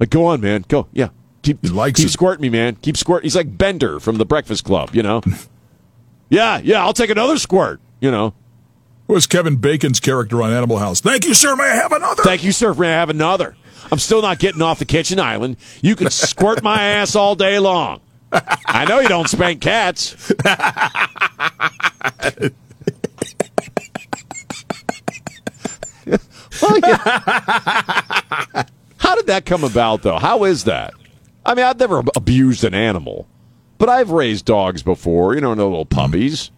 Like, 0.00 0.08
go 0.10 0.24
on, 0.26 0.40
man. 0.40 0.64
Go. 0.68 0.88
Yeah. 0.92 1.08
Keep, 1.42 1.62
keep 1.62 2.08
squirting 2.08 2.42
me, 2.42 2.48
man. 2.48 2.76
Keep 2.76 2.96
squirt. 2.96 3.24
He's 3.24 3.36
like 3.36 3.58
Bender 3.58 4.00
from 4.00 4.16
the 4.16 4.24
Breakfast 4.24 4.64
Club, 4.64 4.94
you 4.94 5.02
know? 5.02 5.20
yeah, 6.30 6.58
yeah, 6.62 6.82
I'll 6.82 6.92
take 6.92 7.10
another 7.10 7.36
squirt, 7.36 7.80
you 8.00 8.10
know? 8.10 8.32
Was 9.12 9.26
Kevin 9.26 9.56
Bacon's 9.56 10.00
character 10.00 10.42
on 10.42 10.50
Animal 10.54 10.78
House? 10.78 11.02
Thank 11.02 11.26
you, 11.26 11.34
sir. 11.34 11.54
May 11.54 11.64
I 11.64 11.74
have 11.74 11.92
another? 11.92 12.22
Thank 12.22 12.44
you, 12.44 12.50
sir. 12.50 12.72
May 12.72 12.88
I 12.88 12.92
have 12.92 13.10
another? 13.10 13.54
I'm 13.90 13.98
still 13.98 14.22
not 14.22 14.38
getting 14.38 14.62
off 14.62 14.78
the 14.78 14.86
kitchen 14.86 15.20
island. 15.20 15.58
You 15.82 15.96
can 15.96 16.08
squirt 16.08 16.62
my 16.62 16.82
ass 16.82 17.14
all 17.14 17.34
day 17.34 17.58
long. 17.58 18.00
I 18.32 18.86
know 18.88 19.00
you 19.00 19.08
don't 19.08 19.28
spank 19.28 19.60
cats. 19.60 20.32
Well, 26.62 26.78
yeah. 26.78 27.02
How 28.96 29.14
did 29.14 29.26
that 29.26 29.42
come 29.44 29.62
about, 29.62 30.00
though? 30.02 30.18
How 30.18 30.44
is 30.44 30.64
that? 30.64 30.94
I 31.44 31.54
mean, 31.54 31.66
I've 31.66 31.78
never 31.78 32.02
abused 32.16 32.64
an 32.64 32.72
animal, 32.72 33.28
but 33.76 33.90
I've 33.90 34.10
raised 34.10 34.46
dogs 34.46 34.82
before. 34.82 35.34
You 35.34 35.42
know, 35.42 35.52
no 35.52 35.68
little 35.68 35.84
puppies. 35.84 36.50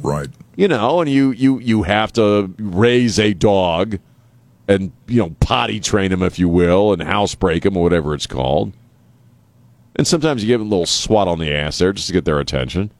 Right. 0.00 0.28
You 0.56 0.68
know, 0.68 1.00
and 1.00 1.10
you 1.10 1.30
you 1.32 1.58
you 1.58 1.82
have 1.84 2.12
to 2.14 2.52
raise 2.58 3.18
a 3.18 3.32
dog, 3.34 3.98
and 4.68 4.92
you 5.06 5.20
know, 5.20 5.34
potty 5.40 5.80
train 5.80 6.12
him, 6.12 6.22
if 6.22 6.38
you 6.38 6.48
will, 6.48 6.92
and 6.92 7.02
housebreak 7.02 7.64
him 7.64 7.76
or 7.76 7.82
whatever 7.82 8.14
it's 8.14 8.26
called. 8.26 8.72
And 9.96 10.06
sometimes 10.06 10.42
you 10.42 10.48
give 10.48 10.60
them 10.60 10.68
a 10.68 10.70
little 10.70 10.86
swat 10.86 11.28
on 11.28 11.38
the 11.38 11.52
ass 11.52 11.78
there 11.78 11.92
just 11.92 12.06
to 12.06 12.12
get 12.12 12.24
their 12.24 12.40
attention. 12.40 12.90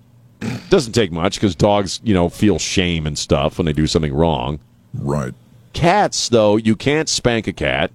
Doesn't 0.68 0.93
take 0.93 1.12
much 1.12 1.36
because 1.36 1.55
dogs, 1.55 2.01
you 2.03 2.14
know, 2.14 2.28
feel 2.28 2.59
shame 2.59 3.07
and 3.07 3.16
stuff 3.16 3.59
when 3.59 3.66
they 3.66 3.72
do 3.72 3.86
something 3.86 4.12
wrong. 4.12 4.59
Right. 4.95 5.34
Cats, 5.72 6.28
though, 6.28 6.57
you 6.57 6.74
can't 6.76 7.09
spank 7.09 7.47
a 7.47 7.53
cat. 7.53 7.91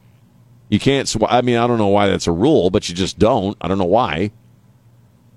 You 0.69 0.79
can't. 0.79 1.07
Sw- 1.07 1.17
I 1.27 1.41
mean, 1.41 1.57
I 1.57 1.67
don't 1.67 1.77
know 1.77 1.87
why 1.87 2.07
that's 2.07 2.27
a 2.27 2.31
rule, 2.31 2.69
but 2.69 2.87
you 2.87 2.95
just 2.95 3.19
don't. 3.19 3.57
I 3.61 3.67
don't 3.67 3.77
know 3.77 3.83
why. 3.85 4.31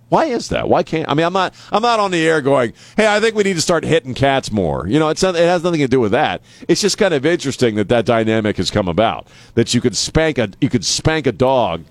Why 0.08 0.24
is 0.26 0.48
that? 0.48 0.68
Why 0.68 0.82
can't? 0.82 1.08
I 1.08 1.14
mean, 1.14 1.26
I'm 1.26 1.32
not. 1.34 1.54
I'm 1.70 1.82
not 1.82 2.00
on 2.00 2.10
the 2.10 2.26
air 2.26 2.40
going, 2.40 2.72
"Hey, 2.96 3.06
I 3.06 3.20
think 3.20 3.34
we 3.34 3.42
need 3.42 3.54
to 3.54 3.60
start 3.60 3.84
hitting 3.84 4.14
cats 4.14 4.50
more." 4.50 4.86
You 4.86 4.98
know, 4.98 5.10
it's 5.10 5.22
not, 5.22 5.36
it 5.36 5.40
has 5.40 5.62
nothing 5.62 5.80
to 5.80 5.88
do 5.88 6.00
with 6.00 6.12
that. 6.12 6.40
It's 6.66 6.80
just 6.80 6.96
kind 6.96 7.12
of 7.12 7.26
interesting 7.26 7.74
that 7.74 7.88
that 7.90 8.06
dynamic 8.06 8.56
has 8.56 8.70
come 8.70 8.88
about. 8.88 9.26
That 9.54 9.74
you 9.74 9.82
could 9.82 9.96
spank 9.96 10.38
a 10.38 10.48
you 10.60 10.70
could 10.70 10.84
spank 10.84 11.26
a 11.26 11.32
dog, 11.32 11.84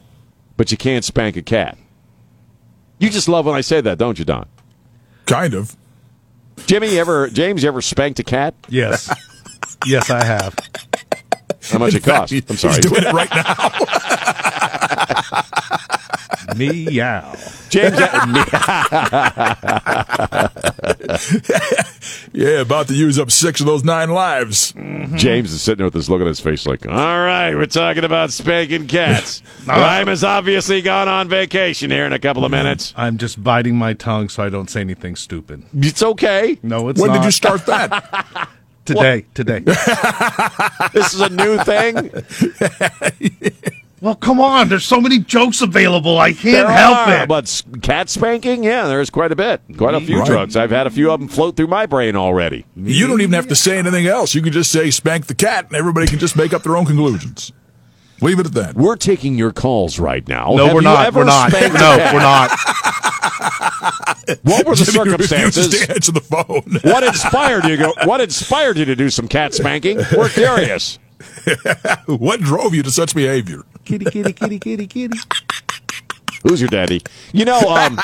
but 0.56 0.72
you 0.72 0.78
can't 0.78 1.06
spank 1.06 1.38
a 1.38 1.44
cat. 1.44 1.78
You 3.00 3.12
just 3.12 3.30
love 3.30 3.46
when 3.46 3.54
I 3.56 3.62
say 3.62 3.82
that, 3.82 4.00
don't 4.00 4.18
you, 4.18 4.26
Don? 4.26 4.48
Kind 5.28 5.54
of. 5.54 5.78
Jimmy, 6.66 6.94
you 6.94 7.00
ever 7.00 7.28
James, 7.30 7.62
you 7.62 7.70
ever 7.70 7.82
spanked 7.82 8.20
a 8.20 8.24
cat? 8.24 8.56
Yes. 8.68 9.14
yes, 9.86 10.10
I 10.10 10.24
have. 10.24 10.56
How 11.70 11.78
much 11.78 11.92
In 11.92 11.98
it 11.98 12.04
fact, 12.04 12.32
cost? 12.32 12.50
I'm 12.50 12.58
sorry. 12.58 12.76
He's 12.78 12.86
doing 12.86 13.04
it 13.04 13.14
right 13.14 13.30
now. 13.30 13.54
Meow. 16.56 17.36
James, 17.70 17.98
yeah, 22.34 22.62
about 22.62 22.88
to 22.88 22.94
use 22.94 23.20
up 23.20 23.32
six 23.32 23.60
of 23.60 23.66
those 23.66 23.84
nine 23.84 24.10
lives. 24.10 24.74
Mm-hmm. 24.74 25.18
James 25.18 25.52
is 25.52 25.62
sitting 25.62 25.78
there 25.78 25.88
with 25.88 25.94
this 25.94 26.10
look 26.10 26.22
on 26.22 26.28
his 26.28 26.40
face, 26.40 26.66
like, 26.66 26.88
"All 26.88 26.94
right, 26.94 27.56
we're 27.56 27.66
talking 27.66 28.04
about 28.04 28.32
spanking 28.32 28.88
cats. 28.88 29.42
Rhyme 29.68 30.08
has 30.08 30.24
obviously 30.24 30.82
gone 30.82 31.08
on 31.08 31.28
vacation 31.28 31.92
here 31.92 32.06
in 32.06 32.14
a 32.14 32.20
couple 32.20 32.46
of 32.46 32.52
mm-hmm. 32.52 32.64
minutes. 32.64 32.94
I'm 32.96 33.18
just 33.18 33.44
biting 33.44 33.76
my 33.76 33.94
tongue 33.94 34.30
so 34.30 34.44
I 34.44 34.50
don't 34.50 34.70
say 34.70 34.82
anything 34.82 35.16
stupid. 35.16 35.64
It's 35.76 36.04
okay. 36.04 36.60
No, 36.64 36.90
it's 36.90 37.00
not. 37.00 37.04
When 37.04 37.12
not. 37.12 37.22
did 37.22 37.26
you 37.26 37.32
start 37.32 37.66
that? 37.66 38.50
Today. 38.86 39.26
Today. 39.34 39.60
This 40.94 41.14
is 41.14 41.20
a 41.20 41.30
new 41.30 41.58
thing. 41.64 42.12
Well, 44.02 44.16
come 44.16 44.40
on. 44.40 44.70
There's 44.70 44.84
so 44.86 45.02
many 45.02 45.20
jokes 45.20 45.62
available. 45.62 46.20
I 46.20 46.32
can't 46.34 46.44
There 46.68 46.70
help 46.72 47.08
are, 47.08 47.24
it. 47.24 47.28
But 47.30 47.64
cat 47.82 48.10
spanking, 48.10 48.64
yeah, 48.64 48.88
there's 48.88 49.10
quite 49.10 49.32
a 49.32 49.36
bit, 49.36 49.62
quite 49.78 49.96
a 49.96 50.00
few 50.02 50.20
Right. 50.20 50.28
drugs. 50.28 50.56
I've 50.56 50.72
had 50.72 50.88
a 50.88 50.90
few 50.92 51.12
of 51.12 51.20
them 51.20 51.30
float 51.30 51.56
through 51.56 51.68
my 51.68 51.86
brain 51.86 52.16
already. 52.16 52.66
You 52.76 53.08
don't 53.08 53.22
even 53.22 53.34
have 53.34 53.48
to 53.48 53.56
say 53.56 53.78
anything 53.78 54.06
else. 54.08 54.36
You 54.36 54.42
can 54.42 54.54
just 54.54 54.72
say 54.72 54.92
spank 54.92 55.28
the 55.28 55.36
cat, 55.36 55.68
and 55.68 55.76
everybody 55.76 56.08
can 56.08 56.20
just 56.20 56.36
make 56.36 56.54
up 56.54 56.64
their 56.64 56.78
own 56.78 56.86
conclusions. 56.86 57.52
Leave 58.20 58.40
it 58.40 58.48
at 58.48 58.54
that. 58.54 58.76
We're 58.76 58.96
taking 58.96 59.36
your 59.38 59.52
calls 59.52 60.00
right 60.00 60.28
now. 60.28 60.52
no, 60.56 60.66
Have 60.66 60.74
we're 60.74 60.82
not. 60.82 61.14
We're 61.14 61.24
not. 61.24 61.52
spanked 61.52 61.76
a 61.76 61.80
No, 61.80 61.98
we're 62.14 62.20
not. 62.20 62.50
What 64.42 64.66
were 64.66 64.76
the 64.76 64.84
Jimmy 64.92 65.12
circumstances? 65.12 65.70
to 65.86 65.94
answer 65.94 66.12
the 66.12 66.22
phone. 66.22 66.80
What 66.84 67.04
inspired 67.04 67.66
you? 67.66 67.78
Go, 67.78 67.94
what 68.06 68.20
inspired 68.20 68.78
you 68.78 68.86
to 68.86 68.96
do 68.96 69.10
some 69.12 69.28
cat 69.28 69.54
spanking? 69.54 70.00
We're 70.16 70.30
curious. 70.30 70.98
what 72.08 72.42
drove 72.42 72.74
you 72.74 72.84
to 72.84 72.92
such 72.92 73.14
behavior? 73.16 73.64
Kitty, 73.88 74.06
kitty, 74.06 74.34
kitty, 74.34 74.60
kitty, 74.60 74.88
kitty. 74.88 75.18
Who's 76.44 76.62
your 76.62 76.70
daddy? 76.70 77.02
You 77.34 77.46
know, 77.46 77.60
um, 77.60 78.00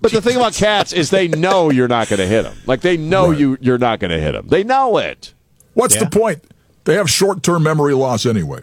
but 0.00 0.12
the 0.12 0.20
thing 0.20 0.36
about 0.36 0.52
cats 0.54 0.92
is 0.92 1.10
they 1.10 1.28
know 1.28 1.70
you're 1.70 1.88
not 1.88 2.08
going 2.08 2.18
to 2.18 2.26
hit 2.26 2.42
them. 2.42 2.56
Like 2.66 2.80
they 2.82 2.96
know 2.96 3.30
Right. 3.30 3.38
you 3.38 3.58
you're 3.60 3.78
not 3.78 3.98
going 4.00 4.10
to 4.10 4.20
hit 4.20 4.32
them. 4.32 4.48
They 4.48 4.62
know 4.64 4.98
it. 4.98 5.32
What's 5.74 5.94
Yeah. 5.94 6.04
the 6.04 6.10
point? 6.10 6.44
They 6.84 6.94
have 6.94 7.10
short-term 7.10 7.62
memory 7.62 7.94
loss 7.94 8.26
anyway. 8.26 8.60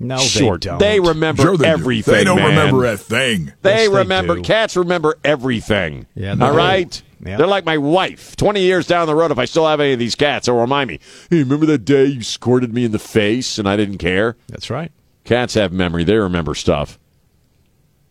No, 0.00 0.18
Short. 0.18 0.62
they 0.62 0.70
don't. 0.70 0.78
They 0.80 1.00
remember 1.00 1.42
Sure 1.42 1.56
they 1.56 1.64
do. 1.66 1.70
everything. 1.70 2.14
They 2.14 2.24
don't 2.24 2.36
man. 2.38 2.48
remember 2.50 2.84
a 2.84 2.96
thing. 2.96 3.52
They 3.62 3.84
Yes, 3.84 3.88
remember 3.92 4.34
do. 4.36 4.42
cats 4.42 4.76
remember 4.76 5.16
everything. 5.24 6.06
Yeah, 6.14 6.34
they 6.34 6.44
all 6.44 6.52
do. 6.52 6.58
right. 6.58 7.02
Yeah. 7.24 7.38
They're 7.38 7.46
like 7.46 7.64
my 7.64 7.78
wife. 7.78 8.36
Twenty 8.36 8.60
years 8.60 8.86
down 8.86 9.06
the 9.06 9.14
road, 9.14 9.30
if 9.30 9.38
I 9.38 9.46
still 9.46 9.66
have 9.66 9.80
any 9.80 9.94
of 9.94 9.98
these 9.98 10.14
cats, 10.16 10.44
they'll 10.46 10.56
remind 10.60 10.88
me. 10.88 10.98
Hey, 11.30 11.38
remember 11.38 11.64
that 11.66 11.84
day 11.86 12.04
you 12.06 12.22
squirted 12.22 12.74
me 12.74 12.84
in 12.84 12.92
the 12.92 12.98
face 12.98 13.56
and 13.56 13.66
I 13.68 13.76
didn't 13.76 13.98
care? 13.98 14.36
That's 14.48 14.68
right. 14.68 14.90
Cats 15.24 15.54
have 15.54 15.72
memory. 15.72 16.04
They 16.04 16.16
remember 16.16 16.54
stuff. 16.54 16.98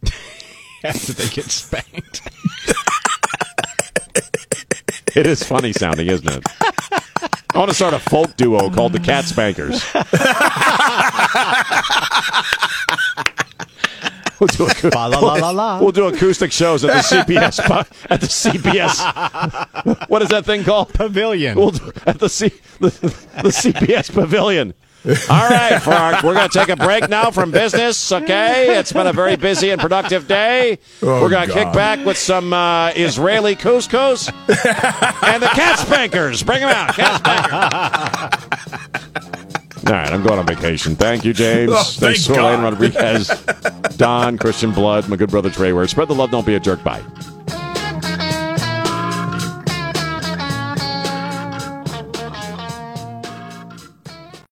After 0.83 1.13
they 1.13 1.29
get 1.29 1.45
spanked. 1.45 2.21
It 5.15 5.27
is 5.27 5.43
funny 5.43 5.73
sounding, 5.73 6.07
isn't 6.07 6.27
it? 6.27 6.43
I 7.53 7.59
want 7.59 7.69
to 7.69 7.75
start 7.75 7.93
a 7.93 7.99
folk 7.99 8.35
duo 8.35 8.71
called 8.71 8.93
the 8.93 8.99
Cat 8.99 9.25
Spankers. 9.25 9.83
We'll 14.39 14.47
do, 14.47 14.65
acou- 14.65 14.93
la 14.93 15.05
la 15.05 15.19
la 15.35 15.49
la. 15.51 15.79
we'll 15.79 15.91
do 15.93 16.05
acoustic 16.07 16.51
shows 16.51 16.83
at 16.83 16.91
the 16.91 17.15
CPS 17.15 17.63
pu- 17.65 17.87
at 18.09 18.19
the 18.19 18.27
CPS. 18.27 20.09
What 20.09 20.21
is 20.23 20.29
that 20.29 20.43
thing 20.45 20.63
called? 20.65 20.89
Pavilion. 20.93 21.55
We'll 21.55 21.69
do, 21.71 21.91
at 22.05 22.19
the 22.19 22.27
C 22.27 22.49
the, 22.79 22.89
the 22.89 23.49
CPS 23.49 24.11
Pavilion. 24.11 24.73
All 25.05 25.49
right, 25.49 25.79
Frank, 25.81 26.23
we're 26.23 26.33
going 26.33 26.49
to 26.49 26.59
take 26.59 26.69
a 26.69 26.77
break 26.77 27.09
now 27.09 27.29
from 27.29 27.51
business. 27.51 28.11
Okay, 28.11 28.77
it's 28.79 28.93
been 28.93 29.07
a 29.07 29.13
very 29.13 29.35
busy 29.35 29.69
and 29.71 29.81
productive 29.81 30.27
day. 30.27 30.79
Oh, 31.01 31.21
we're 31.21 31.29
going 31.29 31.47
to 31.47 31.53
kick 31.53 31.73
back 31.73 32.05
with 32.05 32.17
some 32.17 32.53
uh, 32.53 32.91
Israeli 32.95 33.55
couscous 33.55 34.29
and 34.29 35.43
the 35.43 35.47
cat 35.47 35.79
spankers. 35.79 36.41
Bring 36.43 36.61
them 36.61 36.69
out, 36.69 36.95
cat 36.95 37.19
spankers. 37.19 38.63
All 39.85 39.91
right, 39.93 40.09
I'm 40.13 40.23
going 40.23 40.39
on 40.39 40.45
vacation. 40.45 40.95
Thank 40.95 41.25
you, 41.25 41.33
James. 41.33 41.71
Oh, 41.73 41.83
Thanks 41.83 42.25
thank 42.25 42.37
to 42.37 42.41
Elaine 42.41 42.61
Rodriguez, 42.61 43.27
Don, 43.97 44.37
Christian 44.37 44.71
Blood, 44.71 45.09
my 45.09 45.17
good 45.17 45.29
brother 45.29 45.49
Trey 45.49 45.73
Ware. 45.73 45.85
Spread 45.89 46.07
the 46.07 46.15
love, 46.15 46.31
don't 46.31 46.45
be 46.45 46.55
a 46.55 46.59
jerk. 46.61 46.81
Bye. 46.83 47.03